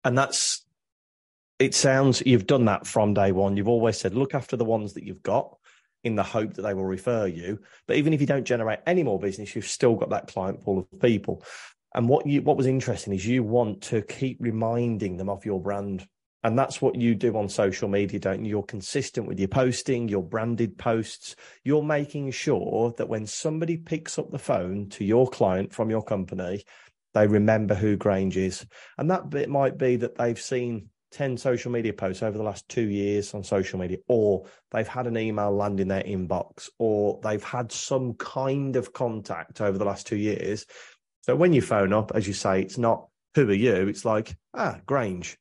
And 0.04 0.16
that's 0.16 0.64
it 1.62 1.74
sounds 1.74 2.22
you've 2.26 2.46
done 2.46 2.64
that 2.64 2.86
from 2.86 3.14
day 3.14 3.30
one. 3.30 3.56
You've 3.56 3.68
always 3.68 3.96
said, 3.96 4.14
look 4.14 4.34
after 4.34 4.56
the 4.56 4.64
ones 4.64 4.94
that 4.94 5.04
you've 5.04 5.22
got 5.22 5.56
in 6.02 6.16
the 6.16 6.22
hope 6.24 6.54
that 6.54 6.62
they 6.62 6.74
will 6.74 6.84
refer 6.84 7.26
you. 7.26 7.60
But 7.86 7.96
even 7.96 8.12
if 8.12 8.20
you 8.20 8.26
don't 8.26 8.44
generate 8.44 8.80
any 8.84 9.04
more 9.04 9.20
business, 9.20 9.54
you've 9.54 9.66
still 9.66 9.94
got 9.94 10.10
that 10.10 10.26
client 10.26 10.60
pool 10.60 10.80
of 10.80 11.00
people. 11.00 11.44
And 11.94 12.08
what 12.08 12.26
you 12.26 12.42
what 12.42 12.56
was 12.56 12.66
interesting 12.66 13.12
is 13.12 13.24
you 13.24 13.44
want 13.44 13.82
to 13.84 14.02
keep 14.02 14.38
reminding 14.40 15.16
them 15.16 15.28
of 15.28 15.44
your 15.44 15.60
brand. 15.60 16.06
And 16.42 16.58
that's 16.58 16.82
what 16.82 16.96
you 16.96 17.14
do 17.14 17.36
on 17.36 17.48
social 17.48 17.88
media, 17.88 18.18
don't 18.18 18.44
you? 18.44 18.50
You're 18.50 18.64
consistent 18.64 19.28
with 19.28 19.38
your 19.38 19.46
posting, 19.46 20.08
your 20.08 20.24
branded 20.24 20.76
posts. 20.76 21.36
You're 21.62 21.84
making 21.84 22.32
sure 22.32 22.92
that 22.98 23.08
when 23.08 23.26
somebody 23.26 23.76
picks 23.76 24.18
up 24.18 24.32
the 24.32 24.40
phone 24.40 24.88
to 24.90 25.04
your 25.04 25.28
client 25.28 25.72
from 25.72 25.90
your 25.90 26.02
company, 26.02 26.64
they 27.14 27.28
remember 27.28 27.76
who 27.76 27.96
Grange 27.96 28.36
is. 28.36 28.66
And 28.98 29.08
that 29.12 29.30
bit 29.30 29.48
might 29.48 29.78
be 29.78 29.94
that 29.96 30.16
they've 30.16 30.40
seen 30.40 30.88
10 31.12 31.36
social 31.36 31.70
media 31.70 31.92
posts 31.92 32.22
over 32.22 32.36
the 32.36 32.44
last 32.44 32.68
two 32.68 32.88
years 32.88 33.34
on 33.34 33.44
social 33.44 33.78
media, 33.78 33.98
or 34.08 34.46
they've 34.70 34.88
had 34.88 35.06
an 35.06 35.16
email 35.16 35.54
land 35.54 35.80
in 35.80 35.88
their 35.88 36.02
inbox, 36.02 36.68
or 36.78 37.20
they've 37.22 37.44
had 37.44 37.70
some 37.70 38.14
kind 38.14 38.76
of 38.76 38.92
contact 38.92 39.60
over 39.60 39.78
the 39.78 39.84
last 39.84 40.06
two 40.06 40.16
years. 40.16 40.66
So 41.22 41.36
when 41.36 41.52
you 41.52 41.62
phone 41.62 41.92
up, 41.92 42.12
as 42.14 42.26
you 42.26 42.34
say, 42.34 42.60
it's 42.60 42.78
not 42.78 43.06
who 43.34 43.48
are 43.48 43.54
you? 43.54 43.88
It's 43.88 44.04
like, 44.04 44.36
ah, 44.54 44.78
Grange. 44.86 45.38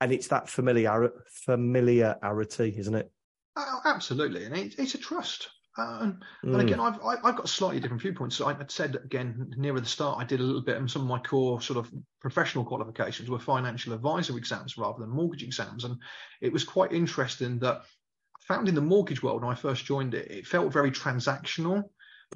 And 0.00 0.12
it's 0.12 0.28
that 0.28 0.48
familiar 0.48 1.12
familiarity, 1.28 2.74
isn't 2.76 2.94
it? 2.94 3.10
Oh, 3.56 3.80
absolutely. 3.84 4.44
And 4.44 4.56
it, 4.56 4.74
it's 4.78 4.94
a 4.94 4.98
trust. 4.98 5.48
Uh, 5.76 5.98
and, 6.02 6.14
mm. 6.44 6.52
and, 6.52 6.60
again, 6.60 6.80
I've 6.80 6.98
I've 7.02 7.36
got 7.36 7.48
slightly 7.48 7.80
different 7.80 8.02
viewpoints. 8.02 8.36
So 8.36 8.46
I 8.46 8.56
said 8.68 8.96
again 8.96 9.54
nearer 9.56 9.80
the 9.80 9.86
start, 9.86 10.18
I 10.20 10.24
did 10.24 10.40
a 10.40 10.42
little 10.42 10.60
bit, 10.60 10.76
and 10.76 10.90
some 10.90 11.02
of 11.02 11.08
my 11.08 11.18
core 11.18 11.62
sort 11.62 11.78
of 11.78 11.90
professional 12.20 12.64
qualifications 12.64 13.30
were 13.30 13.38
financial 13.38 13.94
advisor 13.94 14.36
exams 14.36 14.76
rather 14.76 15.00
than 15.00 15.08
mortgage 15.08 15.42
exams, 15.42 15.84
and 15.84 15.96
it 16.40 16.52
was 16.52 16.64
quite 16.64 16.92
interesting 16.92 17.58
that 17.60 17.76
I 17.76 18.54
found 18.54 18.68
in 18.68 18.74
the 18.74 18.82
mortgage 18.82 19.22
world 19.22 19.42
when 19.42 19.52
I 19.52 19.54
first 19.54 19.86
joined 19.86 20.14
it, 20.14 20.30
it 20.30 20.46
felt 20.46 20.72
very 20.72 20.90
transactional. 20.90 21.84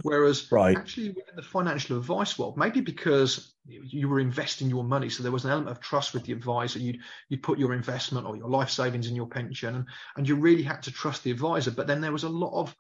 Whereas 0.03 0.53
right. 0.53 0.77
actually 0.77 1.09
in 1.09 1.37
the 1.37 1.43
financial 1.43 1.97
advice 1.97 2.39
world, 2.39 2.59
maybe 2.59 2.83
because 2.83 3.55
you 3.67 4.11
were 4.11 4.21
investing 4.21 4.69
your 4.69 4.85
money, 4.85 5.09
so 5.09 5.23
there 5.23 5.33
was 5.33 5.47
an 5.47 5.51
element 5.51 5.71
of 5.71 5.81
trust 5.81 6.13
with 6.13 6.25
the 6.25 6.33
advisor. 6.33 6.79
You'd 6.79 7.01
you'd 7.31 7.43
put 7.43 7.59
your 7.59 7.73
investment 7.73 8.27
or 8.27 8.37
your 8.37 8.49
life 8.49 8.69
savings 8.69 9.09
in 9.09 9.17
your 9.17 9.27
pension, 9.27 9.75
and, 9.75 9.87
and 10.17 10.29
you 10.29 10.37
really 10.37 10.63
had 10.63 10.83
to 10.83 10.91
trust 10.91 11.25
the 11.25 11.31
advisor. 11.31 11.71
But 11.71 11.87
then 11.87 12.03
there 12.03 12.13
was 12.13 12.25
a 12.25 12.29
lot 12.29 12.61
of 12.61 12.77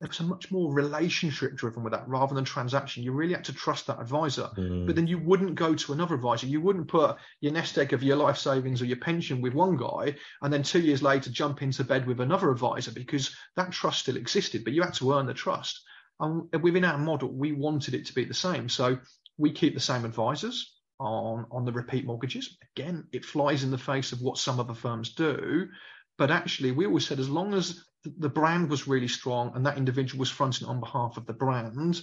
there 0.00 0.08
was 0.08 0.20
a 0.20 0.24
much 0.24 0.50
more 0.50 0.72
relationship 0.72 1.54
driven 1.56 1.82
with 1.82 1.92
that 1.92 2.08
rather 2.08 2.34
than 2.34 2.44
transaction. 2.44 3.02
You 3.02 3.12
really 3.12 3.34
had 3.34 3.44
to 3.44 3.52
trust 3.52 3.86
that 3.86 4.00
advisor. 4.00 4.48
Mm. 4.56 4.86
But 4.86 4.96
then 4.96 5.06
you 5.06 5.18
wouldn't 5.18 5.56
go 5.56 5.74
to 5.74 5.92
another 5.92 6.14
advisor. 6.14 6.46
You 6.46 6.62
wouldn't 6.62 6.88
put 6.88 7.16
your 7.42 7.52
nest 7.52 7.76
egg 7.76 7.92
of 7.92 8.02
your 8.02 8.16
life 8.16 8.38
savings 8.38 8.80
or 8.80 8.86
your 8.86 8.96
pension 8.96 9.42
with 9.42 9.52
one 9.52 9.76
guy 9.76 10.16
and 10.40 10.50
then 10.50 10.62
two 10.62 10.80
years 10.80 11.02
later 11.02 11.30
jump 11.30 11.60
into 11.60 11.84
bed 11.84 12.06
with 12.06 12.20
another 12.20 12.50
advisor 12.50 12.92
because 12.92 13.36
that 13.56 13.72
trust 13.72 14.00
still 14.00 14.16
existed, 14.16 14.64
but 14.64 14.72
you 14.72 14.80
had 14.82 14.94
to 14.94 15.12
earn 15.12 15.26
the 15.26 15.34
trust. 15.34 15.82
And 16.18 16.50
within 16.62 16.84
our 16.84 16.98
model, 16.98 17.30
we 17.30 17.52
wanted 17.52 17.92
it 17.94 18.06
to 18.06 18.14
be 18.14 18.24
the 18.24 18.34
same. 18.34 18.70
So 18.70 18.98
we 19.36 19.52
keep 19.52 19.74
the 19.74 19.80
same 19.80 20.06
advisors 20.06 20.78
on, 20.98 21.44
on 21.50 21.66
the 21.66 21.72
repeat 21.72 22.06
mortgages. 22.06 22.56
Again, 22.74 23.06
it 23.12 23.24
flies 23.26 23.64
in 23.64 23.70
the 23.70 23.78
face 23.78 24.12
of 24.12 24.22
what 24.22 24.38
some 24.38 24.60
other 24.60 24.74
firms 24.74 25.14
do. 25.14 25.68
But 26.16 26.30
actually, 26.30 26.72
we 26.72 26.86
always 26.86 27.06
said 27.06 27.18
as 27.18 27.30
long 27.30 27.54
as 27.54 27.82
the 28.04 28.28
brand 28.28 28.70
was 28.70 28.88
really 28.88 29.08
strong 29.08 29.52
and 29.54 29.64
that 29.66 29.76
individual 29.76 30.20
was 30.20 30.30
fronting 30.30 30.66
on 30.66 30.80
behalf 30.80 31.16
of 31.16 31.26
the 31.26 31.32
brand, 31.32 32.02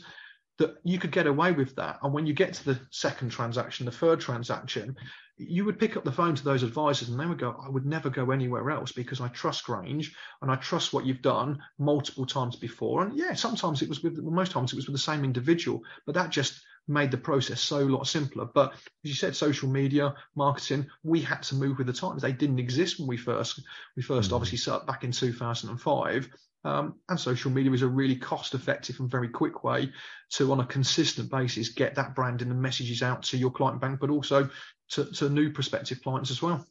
that 0.57 0.75
you 0.83 0.97
could 0.97 1.11
get 1.11 1.27
away 1.27 1.51
with 1.51 1.75
that. 1.75 1.99
And 2.01 2.13
when 2.13 2.25
you 2.25 2.33
get 2.33 2.53
to 2.55 2.65
the 2.65 2.79
second 2.91 3.29
transaction, 3.29 3.85
the 3.85 3.91
third 3.91 4.19
transaction, 4.19 4.95
you 5.37 5.65
would 5.65 5.77
pick 5.77 5.95
up 5.95 6.03
the 6.03 6.11
phone 6.11 6.33
to 6.33 6.43
those 6.43 6.63
advisors 6.63 7.09
and 7.09 7.19
they 7.19 7.27
would 7.27 7.37
go, 7.37 7.55
I 7.63 7.69
would 7.69 7.85
never 7.85 8.09
go 8.09 8.31
anywhere 8.31 8.71
else 8.71 8.91
because 8.91 9.21
I 9.21 9.27
trust 9.27 9.65
Grange 9.65 10.15
and 10.41 10.49
I 10.49 10.55
trust 10.55 10.93
what 10.93 11.05
you've 11.05 11.21
done 11.21 11.59
multiple 11.77 12.25
times 12.25 12.55
before. 12.55 13.03
And 13.03 13.15
yeah, 13.15 13.33
sometimes 13.35 13.83
it 13.83 13.89
was 13.89 14.01
with, 14.01 14.17
most 14.17 14.51
times 14.51 14.73
it 14.73 14.77
was 14.77 14.87
with 14.87 14.95
the 14.95 14.99
same 14.99 15.23
individual, 15.23 15.83
but 16.07 16.15
that 16.15 16.31
just 16.31 16.59
made 16.87 17.11
the 17.11 17.17
process 17.17 17.61
so 17.61 17.79
a 17.79 17.83
lot 17.83 18.07
simpler. 18.07 18.45
But 18.45 18.73
as 18.73 18.79
you 19.03 19.13
said, 19.13 19.35
social 19.35 19.69
media, 19.69 20.15
marketing, 20.35 20.87
we 21.03 21.21
had 21.21 21.43
to 21.43 21.55
move 21.55 21.77
with 21.77 21.87
the 21.87 21.93
times. 21.93 22.21
They 22.21 22.31
didn't 22.31 22.59
exist 22.59 22.99
when 22.99 23.07
we 23.07 23.17
first 23.17 23.61
we 23.95 24.03
1st 24.03 24.21
mm-hmm. 24.21 24.33
obviously 24.33 24.57
set 24.57 24.73
up 24.73 24.87
back 24.87 25.03
in 25.03 25.11
2005. 25.11 26.29
Um, 26.63 26.95
and 27.07 27.19
social 27.19 27.51
media 27.51 27.71
is 27.71 27.81
a 27.81 27.87
really 27.87 28.15
cost 28.15 28.53
effective 28.53 28.99
and 28.99 29.09
very 29.09 29.29
quick 29.29 29.63
way 29.63 29.91
to, 30.31 30.51
on 30.51 30.59
a 30.59 30.65
consistent 30.65 31.31
basis, 31.31 31.69
get 31.69 31.95
that 31.95 32.13
brand 32.13 32.41
and 32.41 32.51
the 32.51 32.55
messages 32.55 33.01
out 33.01 33.23
to 33.23 33.37
your 33.37 33.51
client 33.51 33.79
bank, 33.79 33.99
but 34.01 34.09
also 34.09 34.49
to, 34.89 35.05
to 35.05 35.29
new 35.29 35.51
prospective 35.51 36.01
clients 36.01 36.29
as 36.29 36.41
well. 36.41 36.65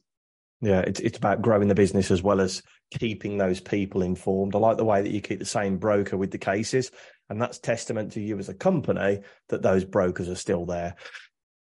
Yeah, 0.61 0.79
it's 0.81 0.99
it's 0.99 1.17
about 1.17 1.41
growing 1.41 1.67
the 1.67 1.75
business 1.75 2.09
as 2.09 2.23
well 2.23 2.41
as 2.41 2.63
keeping 2.91 3.37
those 3.37 3.59
people 3.59 4.01
informed. 4.01 4.55
I 4.55 4.59
like 4.59 4.77
the 4.77 4.85
way 4.85 5.01
that 5.01 5.11
you 5.11 5.21
keep 5.21 5.39
the 5.39 5.45
same 5.45 5.77
broker 5.77 6.17
with 6.17 6.31
the 6.31 6.39
cases, 6.39 6.89
and 7.29 7.41
that's 7.41 7.59
testament 7.59 8.13
to 8.13 8.21
you 8.21 8.39
as 8.39 8.49
a 8.49 8.53
company 8.55 9.19
that 9.49 9.61
those 9.61 9.85
brokers 9.85 10.29
are 10.29 10.35
still 10.35 10.65
there. 10.65 10.95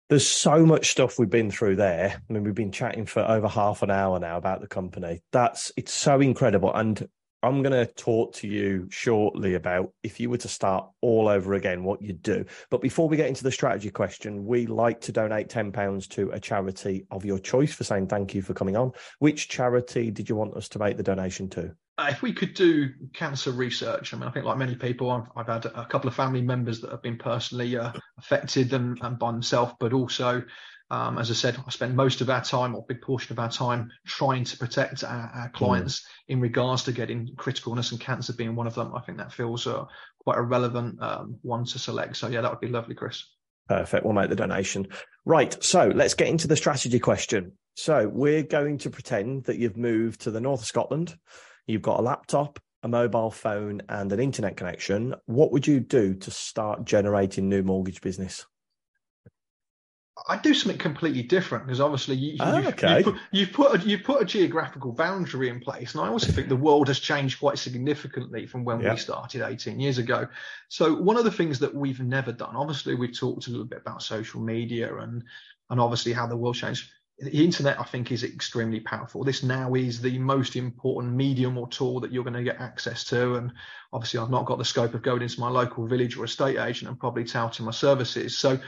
There's 0.08 0.26
so 0.26 0.64
much 0.64 0.90
stuff 0.90 1.18
we've 1.18 1.28
been 1.28 1.50
through 1.50 1.76
there. 1.76 2.22
I 2.28 2.32
mean, 2.32 2.44
we've 2.44 2.54
been 2.54 2.72
chatting 2.72 3.04
for 3.04 3.20
over 3.20 3.46
half 3.46 3.82
an 3.82 3.90
hour 3.90 4.18
now 4.18 4.38
about 4.38 4.62
the 4.62 4.66
company. 4.66 5.20
That's 5.32 5.70
it's 5.76 5.92
so 5.92 6.20
incredible. 6.20 6.72
And 6.74 7.06
I'm 7.42 7.62
going 7.62 7.72
to 7.72 7.92
talk 7.92 8.34
to 8.34 8.48
you 8.48 8.88
shortly 8.90 9.54
about 9.54 9.92
if 10.02 10.18
you 10.18 10.28
were 10.28 10.38
to 10.38 10.48
start 10.48 10.88
all 11.00 11.28
over 11.28 11.54
again, 11.54 11.84
what 11.84 12.02
you'd 12.02 12.22
do. 12.22 12.44
But 12.68 12.80
before 12.80 13.08
we 13.08 13.16
get 13.16 13.28
into 13.28 13.44
the 13.44 13.52
strategy 13.52 13.90
question, 13.90 14.44
we 14.44 14.66
like 14.66 15.00
to 15.02 15.12
donate 15.12 15.48
£10 15.48 16.08
to 16.10 16.30
a 16.30 16.40
charity 16.40 17.06
of 17.10 17.24
your 17.24 17.38
choice 17.38 17.72
for 17.72 17.84
saying 17.84 18.08
thank 18.08 18.34
you 18.34 18.42
for 18.42 18.54
coming 18.54 18.76
on. 18.76 18.92
Which 19.20 19.48
charity 19.48 20.10
did 20.10 20.28
you 20.28 20.34
want 20.34 20.56
us 20.56 20.68
to 20.70 20.80
make 20.80 20.96
the 20.96 21.02
donation 21.04 21.48
to? 21.50 21.74
Uh, 21.96 22.08
if 22.10 22.22
we 22.22 22.32
could 22.32 22.54
do 22.54 22.90
cancer 23.12 23.52
research, 23.52 24.14
I 24.14 24.16
mean, 24.16 24.28
I 24.28 24.30
think 24.30 24.44
like 24.44 24.58
many 24.58 24.74
people, 24.74 25.10
I've, 25.10 25.28
I've 25.36 25.46
had 25.46 25.66
a 25.66 25.84
couple 25.84 26.08
of 26.08 26.14
family 26.14 26.42
members 26.42 26.80
that 26.80 26.90
have 26.90 27.02
been 27.02 27.18
personally 27.18 27.76
uh, 27.76 27.92
affected 28.18 28.72
and, 28.72 28.98
and 29.02 29.18
by 29.18 29.32
themselves, 29.32 29.74
but 29.78 29.92
also 29.92 30.42
um, 30.90 31.18
as 31.18 31.30
I 31.30 31.34
said, 31.34 31.56
I 31.66 31.70
spend 31.70 31.96
most 31.96 32.20
of 32.20 32.30
our 32.30 32.42
time 32.42 32.74
or 32.74 32.78
a 32.78 32.92
big 32.92 33.02
portion 33.02 33.32
of 33.32 33.38
our 33.38 33.50
time 33.50 33.90
trying 34.06 34.44
to 34.44 34.56
protect 34.56 35.04
our, 35.04 35.30
our 35.34 35.50
clients 35.50 36.00
mm. 36.00 36.04
in 36.28 36.40
regards 36.40 36.84
to 36.84 36.92
getting 36.92 37.30
critical 37.36 37.72
illness 37.72 37.92
and 37.92 38.00
cancer 38.00 38.32
being 38.32 38.54
one 38.54 38.66
of 38.66 38.74
them. 38.74 38.94
I 38.94 39.00
think 39.00 39.18
that 39.18 39.32
feels 39.32 39.66
uh, 39.66 39.84
quite 40.20 40.38
a 40.38 40.42
relevant 40.42 41.02
um, 41.02 41.38
one 41.42 41.66
to 41.66 41.78
select. 41.78 42.16
So 42.16 42.28
yeah, 42.28 42.40
that 42.40 42.50
would 42.50 42.60
be 42.60 42.68
lovely, 42.68 42.94
Chris. 42.94 43.24
Perfect. 43.68 44.04
We'll 44.04 44.14
make 44.14 44.30
the 44.30 44.36
donation. 44.36 44.88
Right. 45.26 45.62
So 45.62 45.92
let's 45.94 46.14
get 46.14 46.28
into 46.28 46.48
the 46.48 46.56
strategy 46.56 46.98
question. 46.98 47.52
So 47.76 48.08
we're 48.08 48.42
going 48.42 48.78
to 48.78 48.90
pretend 48.90 49.44
that 49.44 49.58
you've 49.58 49.76
moved 49.76 50.22
to 50.22 50.30
the 50.30 50.40
north 50.40 50.62
of 50.62 50.66
Scotland. 50.66 51.16
You've 51.66 51.82
got 51.82 52.00
a 52.00 52.02
laptop, 52.02 52.58
a 52.82 52.88
mobile 52.88 53.30
phone, 53.30 53.82
and 53.90 54.10
an 54.10 54.20
internet 54.20 54.56
connection. 54.56 55.14
What 55.26 55.52
would 55.52 55.66
you 55.66 55.80
do 55.80 56.14
to 56.14 56.30
start 56.30 56.86
generating 56.86 57.50
new 57.50 57.62
mortgage 57.62 58.00
business? 58.00 58.46
I 60.26 60.36
do 60.36 60.54
something 60.54 60.78
completely 60.78 61.22
different 61.22 61.66
because 61.66 61.80
obviously 61.80 62.16
you, 62.16 62.36
oh, 62.40 62.68
okay. 62.68 62.98
you, 62.98 63.04
put, 63.04 63.14
you've 63.30 63.52
put 63.52 63.74
a, 63.74 63.88
you've 63.88 64.02
put 64.02 64.22
a 64.22 64.24
geographical 64.24 64.92
boundary 64.92 65.48
in 65.48 65.60
place, 65.60 65.94
and 65.94 66.04
I 66.04 66.08
also 66.08 66.32
think 66.32 66.48
the 66.48 66.56
world 66.56 66.88
has 66.88 66.98
changed 66.98 67.38
quite 67.38 67.58
significantly 67.58 68.46
from 68.46 68.64
when 68.64 68.80
yeah. 68.80 68.94
we 68.94 68.98
started 68.98 69.42
18 69.42 69.78
years 69.78 69.98
ago. 69.98 70.26
So 70.68 70.94
one 70.94 71.16
of 71.16 71.24
the 71.24 71.30
things 71.30 71.58
that 71.60 71.74
we've 71.74 72.00
never 72.00 72.32
done, 72.32 72.56
obviously, 72.56 72.94
we've 72.94 73.16
talked 73.16 73.46
a 73.46 73.50
little 73.50 73.66
bit 73.66 73.80
about 73.80 74.02
social 74.02 74.40
media 74.40 74.96
and 74.96 75.22
and 75.70 75.80
obviously 75.80 76.12
how 76.12 76.26
the 76.26 76.36
world 76.36 76.56
changed. 76.56 76.90
The 77.20 77.44
internet, 77.44 77.80
I 77.80 77.82
think, 77.82 78.12
is 78.12 78.22
extremely 78.22 78.78
powerful. 78.78 79.24
This 79.24 79.42
now 79.42 79.74
is 79.74 80.00
the 80.00 80.18
most 80.20 80.54
important 80.54 81.14
medium 81.14 81.58
or 81.58 81.66
tool 81.68 81.98
that 82.00 82.12
you're 82.12 82.22
going 82.22 82.34
to 82.34 82.44
get 82.44 82.60
access 82.60 83.02
to. 83.04 83.34
And 83.34 83.52
obviously, 83.92 84.20
I've 84.20 84.30
not 84.30 84.46
got 84.46 84.58
the 84.58 84.64
scope 84.64 84.94
of 84.94 85.02
going 85.02 85.22
into 85.22 85.40
my 85.40 85.48
local 85.48 85.86
village 85.86 86.16
or 86.16 86.24
estate 86.24 86.58
agent 86.58 86.88
and 86.88 86.98
probably 86.98 87.24
touting 87.24 87.66
my 87.66 87.72
services. 87.72 88.38
So 88.38 88.60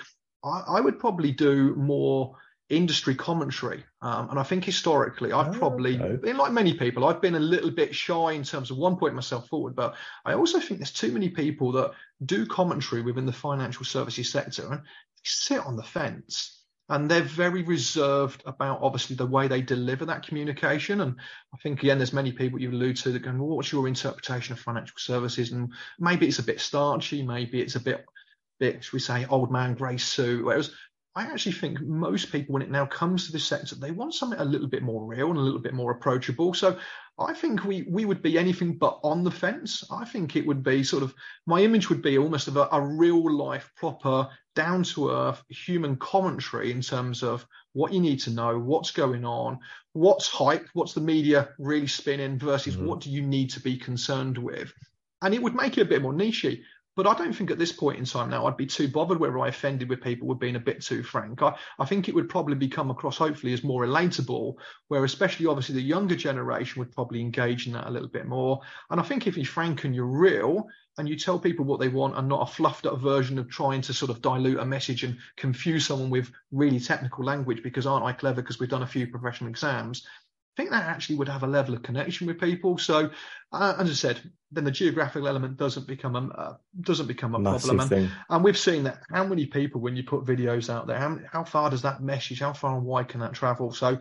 I, 0.44 0.64
I 0.68 0.80
would 0.80 0.98
probably 0.98 1.32
do 1.32 1.74
more 1.76 2.36
industry 2.68 3.14
commentary. 3.14 3.84
Um, 4.00 4.30
and 4.30 4.38
I 4.38 4.42
think 4.44 4.64
historically, 4.64 5.32
I've 5.32 5.54
oh, 5.54 5.58
probably, 5.58 6.00
okay. 6.00 6.32
like 6.32 6.52
many 6.52 6.72
people, 6.72 7.04
I've 7.04 7.20
been 7.20 7.34
a 7.34 7.40
little 7.40 7.70
bit 7.70 7.94
shy 7.94 8.32
in 8.32 8.44
terms 8.44 8.70
of 8.70 8.78
one 8.78 8.96
point 8.96 9.14
myself 9.14 9.48
forward. 9.48 9.74
But 9.74 9.96
I 10.24 10.34
also 10.34 10.60
think 10.60 10.78
there's 10.78 10.92
too 10.92 11.12
many 11.12 11.28
people 11.28 11.72
that 11.72 11.92
do 12.24 12.46
commentary 12.46 13.02
within 13.02 13.26
the 13.26 13.32
financial 13.32 13.84
services 13.84 14.30
sector 14.30 14.72
and 14.72 14.82
sit 15.24 15.60
on 15.66 15.76
the 15.76 15.82
fence. 15.82 16.56
And 16.88 17.08
they're 17.08 17.22
very 17.22 17.62
reserved 17.62 18.42
about 18.46 18.80
obviously 18.82 19.14
the 19.14 19.26
way 19.26 19.46
they 19.46 19.62
deliver 19.62 20.04
that 20.06 20.26
communication. 20.26 21.02
And 21.02 21.16
I 21.54 21.56
think 21.58 21.82
again, 21.82 21.98
there's 21.98 22.12
many 22.12 22.32
people 22.32 22.60
you 22.60 22.70
allude 22.70 22.96
to 22.98 23.12
that 23.12 23.20
go, 23.20 23.30
well, 23.30 23.56
what's 23.56 23.70
your 23.70 23.86
interpretation 23.86 24.54
of 24.54 24.60
financial 24.60 24.96
services? 24.98 25.52
And 25.52 25.72
maybe 26.00 26.26
it's 26.26 26.40
a 26.40 26.44
bit 26.44 26.60
starchy, 26.60 27.22
maybe 27.22 27.60
it's 27.60 27.76
a 27.76 27.80
bit 27.80 27.90
bit, 27.90 28.06
should 28.60 28.92
we 28.92 29.00
say, 29.00 29.26
old 29.26 29.50
man 29.50 29.74
grey 29.74 29.96
suit. 29.96 30.44
Whereas 30.44 30.70
I 31.16 31.24
actually 31.24 31.52
think 31.52 31.80
most 31.80 32.30
people, 32.30 32.52
when 32.52 32.62
it 32.62 32.70
now 32.70 32.86
comes 32.86 33.26
to 33.26 33.32
this 33.32 33.44
sector, 33.44 33.74
they 33.74 33.90
want 33.90 34.14
something 34.14 34.38
a 34.38 34.44
little 34.44 34.68
bit 34.68 34.82
more 34.82 35.04
real 35.04 35.30
and 35.30 35.38
a 35.38 35.42
little 35.42 35.60
bit 35.60 35.74
more 35.74 35.90
approachable. 35.90 36.54
So 36.54 36.78
I 37.18 37.34
think 37.34 37.64
we 37.64 37.82
we 37.82 38.04
would 38.04 38.22
be 38.22 38.38
anything 38.38 38.78
but 38.78 39.00
on 39.02 39.24
the 39.24 39.30
fence. 39.30 39.84
I 39.90 40.04
think 40.04 40.36
it 40.36 40.46
would 40.46 40.62
be 40.62 40.84
sort 40.84 41.02
of 41.02 41.14
my 41.46 41.62
image 41.62 41.88
would 41.90 42.00
be 42.00 42.16
almost 42.16 42.48
of 42.48 42.56
a, 42.56 42.68
a 42.70 42.80
real 42.80 43.30
life, 43.30 43.70
proper, 43.76 44.28
down 44.54 44.84
to 44.84 45.10
earth 45.10 45.42
human 45.48 45.96
commentary 45.96 46.70
in 46.70 46.80
terms 46.80 47.22
of 47.22 47.44
what 47.72 47.92
you 47.92 48.00
need 48.00 48.20
to 48.20 48.30
know, 48.30 48.58
what's 48.58 48.90
going 48.90 49.24
on, 49.24 49.58
what's 49.92 50.28
hype, 50.28 50.68
what's 50.74 50.94
the 50.94 51.00
media 51.00 51.50
really 51.58 51.86
spinning 51.86 52.38
versus 52.38 52.76
mm-hmm. 52.76 52.86
what 52.86 53.00
do 53.00 53.10
you 53.10 53.22
need 53.22 53.50
to 53.50 53.60
be 53.60 53.76
concerned 53.76 54.38
with. 54.38 54.72
And 55.22 55.34
it 55.34 55.42
would 55.42 55.54
make 55.54 55.76
it 55.76 55.82
a 55.82 55.90
bit 55.92 56.02
more 56.02 56.14
nichey. 56.14 56.62
But 56.96 57.06
I 57.06 57.14
don't 57.14 57.32
think 57.32 57.50
at 57.50 57.58
this 57.58 57.72
point 57.72 57.98
in 57.98 58.04
time 58.04 58.30
now 58.30 58.46
I'd 58.46 58.56
be 58.56 58.66
too 58.66 58.88
bothered 58.88 59.20
whether 59.20 59.38
I 59.38 59.48
offended 59.48 59.88
with 59.88 60.02
people 60.02 60.26
with 60.26 60.40
being 60.40 60.56
a 60.56 60.60
bit 60.60 60.82
too 60.82 61.02
frank. 61.02 61.40
I, 61.40 61.56
I 61.78 61.84
think 61.84 62.08
it 62.08 62.14
would 62.14 62.28
probably 62.28 62.56
be 62.56 62.68
come 62.68 62.90
across 62.90 63.16
hopefully 63.16 63.52
as 63.52 63.62
more 63.62 63.84
relatable, 63.86 64.54
where 64.88 65.04
especially 65.04 65.46
obviously 65.46 65.76
the 65.76 65.82
younger 65.82 66.16
generation 66.16 66.80
would 66.80 66.92
probably 66.92 67.20
engage 67.20 67.66
in 67.66 67.72
that 67.74 67.86
a 67.86 67.90
little 67.90 68.08
bit 68.08 68.26
more. 68.26 68.60
And 68.90 69.00
I 69.00 69.04
think 69.04 69.26
if 69.26 69.36
you're 69.36 69.46
frank 69.46 69.84
and 69.84 69.94
you're 69.94 70.04
real 70.04 70.66
and 70.98 71.08
you 71.08 71.16
tell 71.16 71.38
people 71.38 71.64
what 71.64 71.80
they 71.80 71.88
want 71.88 72.16
and 72.18 72.28
not 72.28 72.48
a 72.48 72.52
fluffed 72.52 72.86
up 72.86 72.98
version 72.98 73.38
of 73.38 73.48
trying 73.48 73.80
to 73.82 73.94
sort 73.94 74.10
of 74.10 74.20
dilute 74.20 74.58
a 74.58 74.64
message 74.64 75.04
and 75.04 75.16
confuse 75.36 75.86
someone 75.86 76.10
with 76.10 76.30
really 76.50 76.80
technical 76.80 77.24
language 77.24 77.62
because 77.62 77.86
aren't 77.86 78.04
I 78.04 78.12
clever 78.12 78.42
because 78.42 78.58
we've 78.58 78.68
done 78.68 78.82
a 78.82 78.86
few 78.86 79.06
professional 79.06 79.48
exams, 79.48 80.06
I 80.56 80.62
think 80.62 80.70
that 80.70 80.84
actually 80.84 81.16
would 81.16 81.28
have 81.28 81.42
a 81.42 81.46
level 81.46 81.74
of 81.74 81.82
connection 81.82 82.26
with 82.26 82.40
people. 82.40 82.76
So, 82.76 83.10
uh, 83.52 83.74
as 83.78 83.88
I 83.88 83.92
said, 83.92 84.20
then 84.50 84.64
the 84.64 84.70
geographical 84.70 85.28
element 85.28 85.56
doesn't 85.56 85.86
become 85.86 86.16
a 86.16 86.28
uh, 86.36 86.56
doesn't 86.80 87.06
become 87.06 87.34
a 87.34 87.38
Massive 87.38 87.76
problem. 87.76 87.92
And, 87.92 88.10
and, 88.28 88.44
we've 88.44 88.58
seen 88.58 88.82
that 88.84 88.98
how 89.10 89.24
many 89.24 89.46
people 89.46 89.80
when 89.80 89.96
you 89.96 90.02
put 90.02 90.24
videos 90.24 90.68
out 90.68 90.86
there, 90.86 90.98
how, 90.98 91.18
how 91.32 91.44
far 91.44 91.70
does 91.70 91.82
that 91.82 92.02
message, 92.02 92.40
how 92.40 92.52
far 92.52 92.76
and 92.76 92.84
wide 92.84 93.08
can 93.08 93.20
that 93.20 93.32
travel? 93.32 93.72
So, 93.72 93.98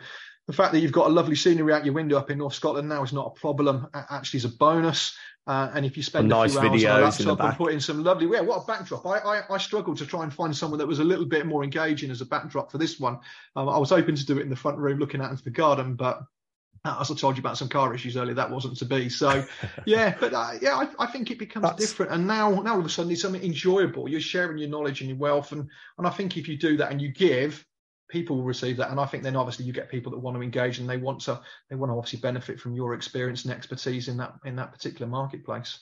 the 0.47 0.53
fact 0.53 0.73
that 0.73 0.79
you've 0.79 0.91
got 0.91 1.05
a 1.05 1.13
lovely 1.13 1.35
scenery 1.35 1.71
out 1.71 1.85
your 1.85 1.93
window 1.93 2.17
up 2.17 2.31
in 2.31 2.39
North 2.39 2.55
Scotland 2.55 2.89
now 2.89 3.03
is 3.03 3.13
not 3.13 3.27
a 3.27 3.39
problem. 3.39 3.87
Actually, 3.93 4.39
is 4.39 4.45
a 4.45 4.49
bonus. 4.49 5.15
Uh, 5.45 5.71
and 5.73 5.85
if 5.85 5.97
you 5.97 6.03
spend 6.03 6.27
nice 6.27 6.55
a 6.55 6.61
few 6.61 6.69
hours 6.69 7.19
on 7.19 7.27
a 7.27 7.29
laptop 7.29 7.39
and 7.39 7.57
put 7.57 7.73
in 7.73 7.79
some 7.79 8.03
lovely, 8.03 8.27
yeah, 8.31 8.41
what 8.41 8.63
a 8.63 8.65
backdrop! 8.65 9.05
I, 9.05 9.17
I, 9.17 9.41
I 9.49 9.57
struggled 9.57 9.97
to 9.97 10.05
try 10.05 10.23
and 10.23 10.33
find 10.33 10.55
someone 10.55 10.77
that 10.79 10.87
was 10.87 10.99
a 10.99 11.03
little 11.03 11.25
bit 11.25 11.45
more 11.45 11.63
engaging 11.63 12.11
as 12.11 12.21
a 12.21 12.25
backdrop 12.25 12.71
for 12.71 12.77
this 12.77 12.99
one. 12.99 13.19
Um, 13.55 13.69
I 13.69 13.77
was 13.77 13.89
hoping 13.89 14.15
to 14.15 14.25
do 14.25 14.37
it 14.37 14.41
in 14.41 14.49
the 14.49 14.55
front 14.55 14.77
room, 14.77 14.99
looking 14.99 15.21
out 15.21 15.31
into 15.31 15.43
the 15.43 15.49
garden, 15.49 15.95
but 15.95 16.21
as 16.85 17.11
I 17.11 17.15
told 17.15 17.37
you 17.37 17.41
about 17.41 17.57
some 17.57 17.69
car 17.69 17.93
issues 17.93 18.17
earlier, 18.17 18.35
that 18.35 18.49
wasn't 18.49 18.77
to 18.77 18.85
be. 18.85 19.09
So, 19.09 19.45
yeah, 19.85 20.15
but 20.19 20.33
uh, 20.33 20.51
yeah, 20.61 20.75
I, 20.75 20.89
I, 21.03 21.07
think 21.07 21.31
it 21.31 21.39
becomes 21.39 21.63
That's... 21.63 21.77
different. 21.77 22.11
And 22.11 22.25
now, 22.25 22.49
now 22.61 22.73
all 22.73 22.79
of 22.79 22.85
a 22.85 22.89
sudden, 22.89 23.11
it's 23.11 23.21
something 23.21 23.43
enjoyable. 23.43 24.09
You're 24.09 24.21
sharing 24.21 24.57
your 24.57 24.69
knowledge 24.69 25.01
and 25.01 25.09
your 25.09 25.17
wealth, 25.17 25.51
and 25.51 25.67
and 25.97 26.07
I 26.07 26.09
think 26.09 26.37
if 26.37 26.47
you 26.47 26.57
do 26.57 26.77
that 26.77 26.91
and 26.91 27.01
you 27.01 27.09
give, 27.09 27.65
people 28.09 28.37
will 28.37 28.43
receive 28.43 28.77
that. 28.77 28.91
And 28.91 28.99
I 28.99 29.05
think 29.05 29.23
then 29.23 29.35
obviously 29.35 29.65
you 29.65 29.73
get 29.73 29.89
people 29.89 30.11
that 30.11 30.19
want 30.19 30.35
to 30.35 30.43
engage 30.43 30.79
and 30.79 30.89
they 30.89 30.97
want 30.97 31.21
to 31.21 31.39
they 31.69 31.75
want 31.75 31.91
to 31.91 31.97
obviously 31.97 32.19
benefit 32.19 32.59
from 32.59 32.73
your 32.73 32.93
experience 32.93 33.45
and 33.45 33.53
expertise 33.53 34.07
in 34.07 34.17
that 34.17 34.33
in 34.45 34.55
that 34.57 34.71
particular 34.71 35.07
marketplace. 35.07 35.79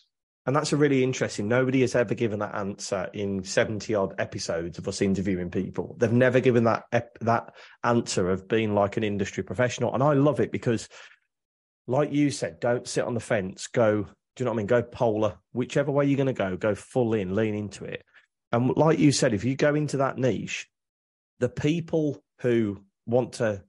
And 0.47 0.55
that's 0.55 0.71
a 0.71 0.77
really 0.77 1.03
interesting. 1.03 1.49
Nobody 1.49 1.81
has 1.81 1.93
ever 1.93 2.15
given 2.15 2.39
that 2.39 2.55
answer 2.55 3.09
in 3.13 3.43
70 3.43 3.93
odd 3.93 4.15
episodes 4.17 4.77
of 4.77 4.87
us 4.87 5.01
interviewing 5.01 5.51
people. 5.51 5.97
They've 5.99 6.09
never 6.09 6.39
given 6.39 6.63
that 6.63 6.85
that 7.19 7.53
answer 7.83 8.29
of 8.29 8.47
being 8.47 8.73
like 8.73 8.95
an 8.95 9.03
industry 9.03 9.43
professional. 9.43 9.93
And 9.93 10.01
I 10.01 10.13
love 10.13 10.39
it 10.39 10.53
because, 10.53 10.87
like 11.85 12.13
you 12.13 12.31
said, 12.31 12.61
don't 12.61 12.87
sit 12.87 13.03
on 13.03 13.13
the 13.13 13.19
fence. 13.19 13.67
Go, 13.67 14.03
do 14.03 14.09
you 14.37 14.45
know 14.45 14.51
what 14.51 14.55
I 14.55 14.57
mean? 14.59 14.67
Go 14.67 14.83
polar, 14.83 15.37
whichever 15.51 15.91
way 15.91 16.05
you're 16.05 16.15
going 16.15 16.27
to 16.27 16.33
go, 16.33 16.55
go 16.55 16.75
full 16.75 17.13
in, 17.13 17.35
lean 17.35 17.53
into 17.53 17.83
it. 17.83 18.05
And 18.53 18.69
like 18.77 18.99
you 18.99 19.11
said, 19.11 19.33
if 19.33 19.43
you 19.43 19.57
go 19.57 19.75
into 19.75 19.97
that 19.97 20.17
niche, 20.17 20.69
the 21.39 21.49
people 21.49 22.23
who 22.39 22.85
want 23.05 23.33
to 23.33 23.63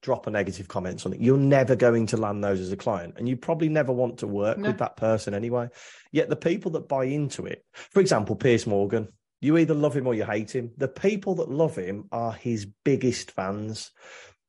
drop 0.00 0.26
a 0.26 0.30
negative 0.30 0.68
comment 0.68 0.94
on 0.94 0.98
something, 0.98 1.22
you're 1.22 1.36
never 1.36 1.76
going 1.76 2.06
to 2.06 2.16
land 2.16 2.42
those 2.42 2.60
as 2.60 2.72
a 2.72 2.76
client. 2.76 3.14
And 3.16 3.28
you 3.28 3.36
probably 3.36 3.68
never 3.68 3.92
want 3.92 4.18
to 4.18 4.26
work 4.26 4.58
no. 4.58 4.68
with 4.68 4.78
that 4.78 4.96
person 4.96 5.34
anyway. 5.34 5.68
Yet 6.12 6.28
the 6.28 6.36
people 6.36 6.72
that 6.72 6.88
buy 6.88 7.04
into 7.04 7.46
it, 7.46 7.64
for 7.72 8.00
example, 8.00 8.36
Piers 8.36 8.66
Morgan, 8.66 9.08
you 9.40 9.58
either 9.58 9.74
love 9.74 9.96
him 9.96 10.06
or 10.06 10.14
you 10.14 10.24
hate 10.24 10.54
him. 10.54 10.72
The 10.76 10.88
people 10.88 11.36
that 11.36 11.50
love 11.50 11.76
him 11.76 12.08
are 12.10 12.32
his 12.32 12.66
biggest 12.84 13.32
fans. 13.32 13.90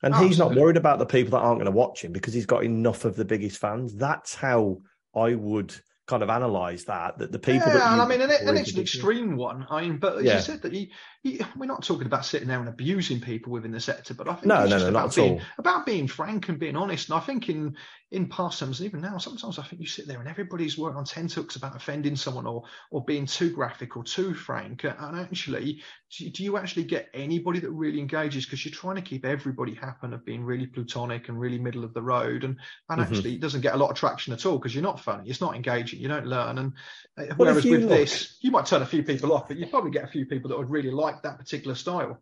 And 0.03 0.15
he's 0.15 0.37
not 0.37 0.55
worried 0.55 0.77
about 0.77 0.99
the 0.99 1.05
people 1.07 1.31
that 1.31 1.43
aren't 1.43 1.59
going 1.59 1.71
to 1.71 1.77
watch 1.77 2.03
him 2.03 2.11
because 2.11 2.33
he's 2.33 2.45
got 2.45 2.63
enough 2.63 3.03
of 3.03 3.15
the 3.15 3.25
biggest 3.25 3.57
fans. 3.57 3.95
That's 3.95 4.35
how 4.35 4.77
I 5.15 5.33
would 5.33 5.75
kind 6.07 6.23
of 6.23 6.29
analyze 6.29 6.85
that 6.85 7.17
that 7.17 7.31
the 7.31 7.39
people 7.39 7.67
yeah, 7.67 7.73
that 7.73 7.91
and 7.91 8.01
I 8.01 8.07
mean 8.07 8.21
and, 8.21 8.31
it, 8.31 8.41
and 8.41 8.57
it's 8.57 8.73
an 8.73 8.81
extreme 8.81 9.35
one. 9.35 9.67
I 9.69 9.81
mean 9.81 9.97
but 9.97 10.19
as 10.19 10.23
yeah. 10.23 10.35
you 10.35 10.41
said 10.41 10.61
that 10.61 10.73
you, 10.73 10.87
you, 11.21 11.45
we're 11.57 11.65
not 11.65 11.83
talking 11.83 12.07
about 12.07 12.25
sitting 12.25 12.47
there 12.47 12.59
and 12.59 12.69
abusing 12.69 13.19
people 13.19 13.51
within 13.51 13.71
the 13.71 13.79
sector 13.79 14.13
but 14.13 14.27
I 14.29 14.33
think 14.35 14.45
no 14.45 14.61
it's 14.61 14.71
no 14.71 14.79
no 14.79 14.89
not 14.89 15.13
being, 15.13 15.33
all. 15.33 15.41
about 15.57 15.85
being 15.85 16.07
frank 16.07 16.47
and 16.47 16.57
being 16.57 16.77
honest. 16.77 17.09
And 17.09 17.17
I 17.17 17.21
think 17.21 17.49
in 17.49 17.75
in 18.11 18.27
past 18.29 18.59
times 18.59 18.81
even 18.81 19.01
now 19.01 19.17
sometimes 19.17 19.59
I 19.59 19.63
think 19.63 19.81
you 19.81 19.87
sit 19.87 20.07
there 20.07 20.19
and 20.19 20.29
everybody's 20.29 20.77
working 20.77 20.97
on 20.97 21.03
tenterhooks 21.03 21.57
about 21.57 21.75
offending 21.75 22.15
someone 22.15 22.47
or 22.47 22.63
or 22.89 23.03
being 23.03 23.25
too 23.25 23.51
graphic 23.51 23.97
or 23.97 24.03
too 24.03 24.33
frank 24.33 24.85
and 24.85 25.19
actually 25.19 25.81
do 26.09 26.43
you 26.43 26.57
actually 26.57 26.85
get 26.85 27.09
anybody 27.13 27.59
that 27.59 27.71
really 27.71 27.99
engages 27.99 28.45
because 28.45 28.63
you're 28.63 28.73
trying 28.73 28.95
to 28.95 29.01
keep 29.01 29.25
everybody 29.25 29.73
happy 29.73 29.97
of 30.13 30.23
being 30.23 30.43
really 30.43 30.67
plutonic 30.67 31.27
and 31.27 31.39
really 31.39 31.57
middle 31.57 31.83
of 31.83 31.93
the 31.93 32.01
road 32.01 32.43
and 32.43 32.57
and 32.89 33.01
mm-hmm. 33.01 33.13
actually 33.13 33.35
it 33.35 33.41
doesn't 33.41 33.61
get 33.61 33.73
a 33.73 33.77
lot 33.77 33.89
of 33.89 33.97
traction 33.97 34.31
at 34.31 34.45
all 34.45 34.57
because 34.57 34.73
you're 34.73 34.83
not 34.83 34.99
funny 34.99 35.29
it's 35.29 35.41
not 35.41 35.55
engaging 35.55 35.99
you 35.99 36.07
don't 36.07 36.27
learn 36.27 36.59
and 36.59 36.73
uh, 37.17 37.33
whereas 37.35 37.65
with 37.65 37.81
look, 37.81 37.89
this 37.89 38.37
you 38.41 38.51
might 38.51 38.65
turn 38.65 38.81
a 38.81 38.85
few 38.85 39.03
people 39.03 39.33
off 39.33 39.47
but 39.47 39.57
you 39.57 39.65
probably 39.65 39.91
get 39.91 40.03
a 40.03 40.07
few 40.07 40.25
people 40.25 40.49
that 40.49 40.57
would 40.57 40.69
really 40.69 40.91
like 40.91 41.21
that 41.23 41.37
particular 41.37 41.75
style 41.75 42.21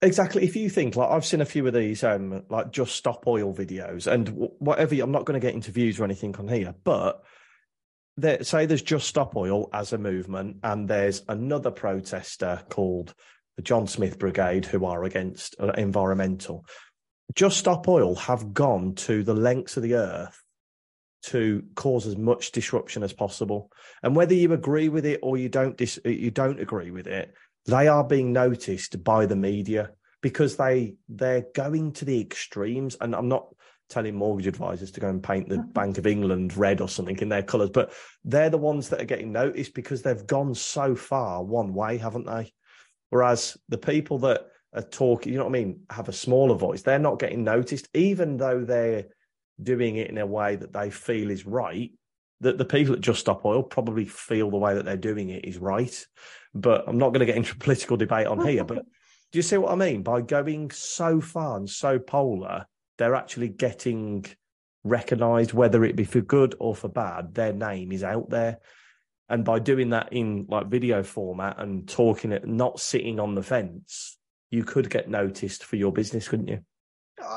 Exactly. 0.00 0.44
If 0.44 0.54
you 0.54 0.70
think 0.70 0.94
like 0.94 1.10
I've 1.10 1.24
seen 1.24 1.40
a 1.40 1.46
few 1.46 1.66
of 1.66 1.74
these, 1.74 2.04
um, 2.04 2.44
like 2.48 2.70
just 2.70 2.94
stop 2.94 3.26
oil 3.26 3.52
videos 3.52 4.06
and 4.06 4.28
whatever. 4.58 4.94
I'm 4.94 5.10
not 5.10 5.24
going 5.24 5.40
to 5.40 5.44
get 5.44 5.54
into 5.54 5.72
views 5.72 5.98
or 5.98 6.04
anything 6.04 6.36
on 6.36 6.46
here, 6.46 6.74
but 6.84 7.24
say 8.42 8.66
there's 8.66 8.82
just 8.82 9.08
stop 9.08 9.34
oil 9.36 9.68
as 9.72 9.92
a 9.92 9.98
movement, 9.98 10.58
and 10.62 10.88
there's 10.88 11.22
another 11.28 11.72
protester 11.72 12.62
called 12.68 13.14
the 13.56 13.62
John 13.62 13.88
Smith 13.88 14.20
Brigade 14.20 14.66
who 14.66 14.84
are 14.84 15.02
against 15.02 15.56
uh, 15.58 15.72
environmental. 15.72 16.64
Just 17.34 17.58
stop 17.58 17.88
oil 17.88 18.14
have 18.14 18.54
gone 18.54 18.94
to 18.94 19.24
the 19.24 19.34
lengths 19.34 19.76
of 19.76 19.82
the 19.82 19.94
earth 19.94 20.42
to 21.24 21.64
cause 21.74 22.06
as 22.06 22.16
much 22.16 22.52
disruption 22.52 23.02
as 23.02 23.12
possible, 23.12 23.72
and 24.04 24.14
whether 24.14 24.34
you 24.34 24.52
agree 24.52 24.88
with 24.88 25.04
it 25.04 25.18
or 25.24 25.36
you 25.36 25.48
don't, 25.48 25.76
dis- 25.76 25.98
you 26.04 26.30
don't 26.30 26.60
agree 26.60 26.92
with 26.92 27.08
it 27.08 27.34
they 27.66 27.88
are 27.88 28.04
being 28.04 28.32
noticed 28.32 29.02
by 29.04 29.26
the 29.26 29.36
media 29.36 29.90
because 30.20 30.56
they 30.56 30.94
they're 31.08 31.46
going 31.54 31.92
to 31.92 32.04
the 32.04 32.20
extremes. 32.20 32.96
And 33.00 33.14
I'm 33.14 33.28
not 33.28 33.48
telling 33.88 34.14
mortgage 34.14 34.46
advisors 34.46 34.90
to 34.92 35.00
go 35.00 35.08
and 35.08 35.22
paint 35.22 35.48
the 35.48 35.56
mm-hmm. 35.56 35.70
Bank 35.70 35.98
of 35.98 36.06
England 36.06 36.56
red 36.56 36.80
or 36.80 36.88
something 36.88 37.18
in 37.18 37.28
their 37.28 37.42
colours, 37.42 37.70
but 37.70 37.92
they're 38.24 38.50
the 38.50 38.58
ones 38.58 38.88
that 38.90 39.00
are 39.00 39.06
getting 39.06 39.32
noticed 39.32 39.74
because 39.74 40.02
they've 40.02 40.26
gone 40.26 40.54
so 40.54 40.94
far 40.94 41.42
one 41.42 41.72
way, 41.72 41.96
haven't 41.96 42.26
they? 42.26 42.52
Whereas 43.10 43.56
the 43.68 43.78
people 43.78 44.18
that 44.20 44.46
are 44.74 44.82
talking, 44.82 45.32
you 45.32 45.38
know 45.38 45.46
what 45.46 45.56
I 45.56 45.64
mean, 45.64 45.80
have 45.90 46.08
a 46.08 46.12
smaller 46.12 46.54
voice, 46.54 46.82
they're 46.82 46.98
not 46.98 47.18
getting 47.18 47.44
noticed, 47.44 47.88
even 47.94 48.36
though 48.36 48.64
they're 48.64 49.06
doing 49.62 49.96
it 49.96 50.10
in 50.10 50.18
a 50.18 50.26
way 50.26 50.56
that 50.56 50.72
they 50.72 50.90
feel 50.90 51.30
is 51.30 51.46
right. 51.46 51.90
That 52.40 52.56
the 52.56 52.64
people 52.64 52.94
that 52.94 53.00
just 53.00 53.20
stop 53.20 53.44
oil 53.44 53.64
probably 53.64 54.04
feel 54.04 54.50
the 54.50 54.58
way 54.58 54.74
that 54.74 54.84
they're 54.84 54.96
doing 54.96 55.30
it 55.30 55.44
is 55.44 55.58
right. 55.58 56.06
But 56.54 56.84
I'm 56.86 56.98
not 56.98 57.10
going 57.10 57.20
to 57.20 57.26
get 57.26 57.36
into 57.36 57.52
a 57.52 57.58
political 57.58 57.96
debate 57.96 58.26
on 58.26 58.46
here. 58.46 58.64
But 58.64 58.84
do 59.32 59.38
you 59.38 59.42
see 59.42 59.58
what 59.58 59.72
I 59.72 59.76
mean? 59.76 60.02
By 60.02 60.22
going 60.22 60.70
so 60.70 61.20
far 61.20 61.56
and 61.56 61.68
so 61.68 61.98
polar, 61.98 62.66
they're 62.96 63.14
actually 63.14 63.48
getting 63.48 64.26
recognized, 64.84 65.52
whether 65.52 65.84
it 65.84 65.96
be 65.96 66.04
for 66.04 66.20
good 66.20 66.54
or 66.58 66.74
for 66.74 66.88
bad. 66.88 67.34
Their 67.34 67.52
name 67.52 67.92
is 67.92 68.02
out 68.02 68.30
there. 68.30 68.58
And 69.28 69.44
by 69.44 69.58
doing 69.58 69.90
that 69.90 70.12
in 70.12 70.46
like 70.48 70.68
video 70.68 71.02
format 71.02 71.60
and 71.60 71.86
talking 71.86 72.32
it, 72.32 72.46
not 72.46 72.80
sitting 72.80 73.20
on 73.20 73.34
the 73.34 73.42
fence, 73.42 74.16
you 74.50 74.64
could 74.64 74.88
get 74.88 75.10
noticed 75.10 75.64
for 75.64 75.76
your 75.76 75.92
business, 75.92 76.28
couldn't 76.28 76.48
you? 76.48 76.60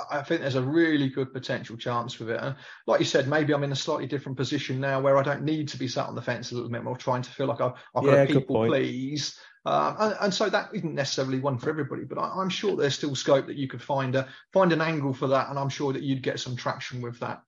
I 0.10 0.22
think 0.22 0.42
there's 0.42 0.56
a 0.56 0.62
really 0.62 1.10
good 1.10 1.34
potential 1.34 1.78
chance 1.78 2.20
with 2.20 2.30
it. 2.30 2.40
And 2.42 2.56
like 2.88 3.00
you 3.00 3.06
said, 3.06 3.28
maybe 3.28 3.54
I'm 3.54 3.64
in 3.64 3.72
a 3.72 3.76
slightly 3.76 4.08
different 4.08 4.38
position 4.38 4.80
now 4.80 5.02
where 5.02 5.18
I 5.18 5.24
don't 5.24 5.44
need 5.44 5.68
to 5.70 5.78
be 5.78 5.88
sat 5.88 6.08
on 6.08 6.16
the 6.16 6.22
fence 6.22 6.52
a 6.52 6.56
little 6.56 6.70
bit 6.70 6.84
more, 6.84 6.96
trying 6.96 7.22
to 7.22 7.30
feel 7.30 7.48
like 7.48 7.62
I've, 7.62 7.74
I've 7.96 8.04
yeah, 8.04 8.12
got 8.12 8.28
to 8.28 8.40
people 8.40 8.66
please. 8.66 9.38
Um, 9.66 9.96
and, 10.00 10.16
and, 10.22 10.34
so 10.34 10.50
that 10.50 10.70
isn't 10.74 10.96
necessarily 10.96 11.40
one 11.40 11.58
for 11.60 11.70
everybody, 11.70 12.04
but 12.04 12.18
I, 12.18 12.42
am 12.42 12.50
sure 12.50 12.76
there's 12.76 12.96
still 12.96 13.14
scope 13.14 13.46
that 13.46 13.58
you 13.58 13.68
could 13.68 13.82
find 13.82 14.16
a 14.16 14.28
find 14.52 14.74
an 14.74 14.82
angle 14.82 15.14
for 15.14 15.28
that, 15.28 15.50
and 15.50 15.60
I'm 15.60 15.70
sure 15.70 15.94
that 15.94 16.02
you'd 16.02 16.24
get 16.24 16.40
some 16.40 16.56
traction 16.56 17.00
with 17.00 17.20
that. 17.20 17.44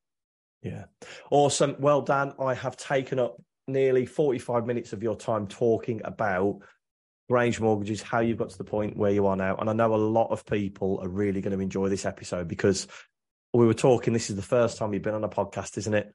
Yeah, 0.61 0.85
awesome. 1.31 1.75
Well, 1.79 2.03
Dan, 2.03 2.33
I 2.39 2.53
have 2.53 2.77
taken 2.77 3.17
up 3.17 3.41
nearly 3.67 4.05
45 4.05 4.67
minutes 4.67 4.93
of 4.93 5.01
your 5.01 5.15
time 5.15 5.47
talking 5.47 6.01
about 6.03 6.59
Grange 7.29 7.59
Mortgages, 7.59 8.01
how 8.01 8.19
you've 8.19 8.37
got 8.37 8.49
to 8.49 8.57
the 8.57 8.63
point 8.63 8.97
where 8.97 9.11
you 9.11 9.27
are 9.27 9.35
now. 9.35 9.55
And 9.55 9.69
I 9.69 9.73
know 9.73 9.93
a 9.93 9.97
lot 9.97 10.31
of 10.31 10.45
people 10.45 10.99
are 11.01 11.07
really 11.07 11.41
going 11.41 11.55
to 11.55 11.63
enjoy 11.63 11.89
this 11.89 12.05
episode 12.05 12.47
because 12.47 12.87
we 13.53 13.65
were 13.65 13.73
talking, 13.73 14.13
this 14.13 14.29
is 14.29 14.35
the 14.35 14.41
first 14.41 14.77
time 14.77 14.93
you've 14.93 15.03
been 15.03 15.13
on 15.13 15.23
a 15.23 15.29
podcast, 15.29 15.77
isn't 15.77 15.93
it? 15.93 16.13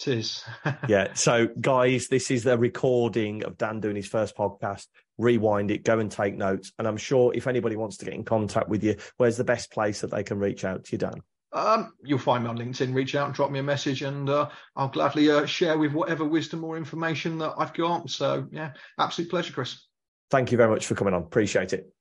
It 0.00 0.08
is. 0.08 0.44
yeah. 0.88 1.14
So, 1.14 1.48
guys, 1.60 2.08
this 2.08 2.30
is 2.30 2.44
the 2.44 2.56
recording 2.56 3.44
of 3.44 3.58
Dan 3.58 3.80
doing 3.80 3.96
his 3.96 4.06
first 4.06 4.36
podcast. 4.36 4.86
Rewind 5.18 5.70
it, 5.70 5.84
go 5.84 5.98
and 5.98 6.10
take 6.10 6.36
notes. 6.36 6.72
And 6.78 6.86
I'm 6.86 6.96
sure 6.96 7.32
if 7.34 7.46
anybody 7.46 7.76
wants 7.76 7.96
to 7.98 8.04
get 8.04 8.14
in 8.14 8.24
contact 8.24 8.68
with 8.68 8.84
you, 8.84 8.96
where's 9.16 9.36
the 9.36 9.44
best 9.44 9.72
place 9.72 10.00
that 10.02 10.10
they 10.10 10.22
can 10.22 10.38
reach 10.38 10.64
out 10.64 10.84
to 10.84 10.92
you, 10.92 10.98
Dan? 10.98 11.22
Um, 11.52 11.94
you'll 12.04 12.18
find 12.18 12.44
me 12.44 12.50
on 12.50 12.58
LinkedIn. 12.58 12.94
Reach 12.94 13.14
out 13.14 13.26
and 13.26 13.34
drop 13.34 13.50
me 13.50 13.58
a 13.58 13.62
message, 13.62 14.02
and 14.02 14.28
uh, 14.28 14.50
I'll 14.76 14.88
gladly 14.88 15.30
uh, 15.30 15.46
share 15.46 15.78
with 15.78 15.92
whatever 15.92 16.24
wisdom 16.24 16.62
or 16.62 16.76
information 16.76 17.38
that 17.38 17.54
I've 17.56 17.74
got. 17.74 18.10
So, 18.10 18.46
yeah, 18.52 18.72
absolute 18.98 19.30
pleasure, 19.30 19.52
Chris. 19.52 19.87
Thank 20.30 20.52
you 20.52 20.58
very 20.58 20.70
much 20.70 20.86
for 20.86 20.94
coming 20.94 21.14
on. 21.14 21.22
Appreciate 21.22 21.72
it. 21.72 21.92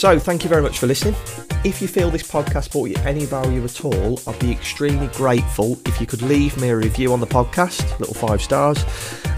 So, 0.00 0.18
thank 0.18 0.44
you 0.44 0.48
very 0.48 0.62
much 0.62 0.78
for 0.78 0.86
listening. 0.86 1.14
If 1.62 1.82
you 1.82 1.88
feel 1.88 2.08
this 2.08 2.22
podcast 2.22 2.72
brought 2.72 2.88
you 2.88 2.96
any 3.04 3.26
value 3.26 3.62
at 3.62 3.84
all, 3.84 4.18
I'd 4.26 4.38
be 4.38 4.50
extremely 4.50 5.08
grateful 5.08 5.78
if 5.84 6.00
you 6.00 6.06
could 6.06 6.22
leave 6.22 6.58
me 6.58 6.70
a 6.70 6.76
review 6.76 7.12
on 7.12 7.20
the 7.20 7.26
podcast, 7.26 7.98
little 7.98 8.14
five 8.14 8.40
stars, 8.40 8.82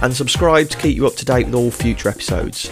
and 0.03 0.15
subscribe 0.15 0.69
to 0.69 0.79
keep 0.79 0.95
you 0.95 1.05
up 1.09 1.17
to 1.17 1.25
date 1.25 1.47
with 1.47 1.57
all 1.57 1.73
future 1.73 2.09
episodes. 2.09 2.71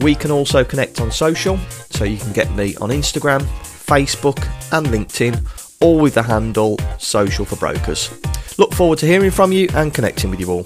We 0.00 0.16
can 0.16 0.32
also 0.32 0.64
connect 0.64 1.00
on 1.00 1.12
social, 1.12 1.58
so 1.90 2.02
you 2.02 2.18
can 2.18 2.32
get 2.32 2.50
me 2.56 2.74
on 2.78 2.90
Instagram, 2.90 3.42
Facebook, 3.62 4.38
and 4.72 4.88
LinkedIn, 4.88 5.80
all 5.80 6.00
with 6.00 6.14
the 6.14 6.22
handle 6.24 6.76
Social 6.98 7.44
for 7.44 7.54
Brokers. 7.54 8.10
Look 8.58 8.74
forward 8.74 8.98
to 8.98 9.06
hearing 9.06 9.30
from 9.30 9.52
you 9.52 9.68
and 9.74 9.94
connecting 9.94 10.30
with 10.30 10.40
you 10.40 10.50
all. 10.50 10.64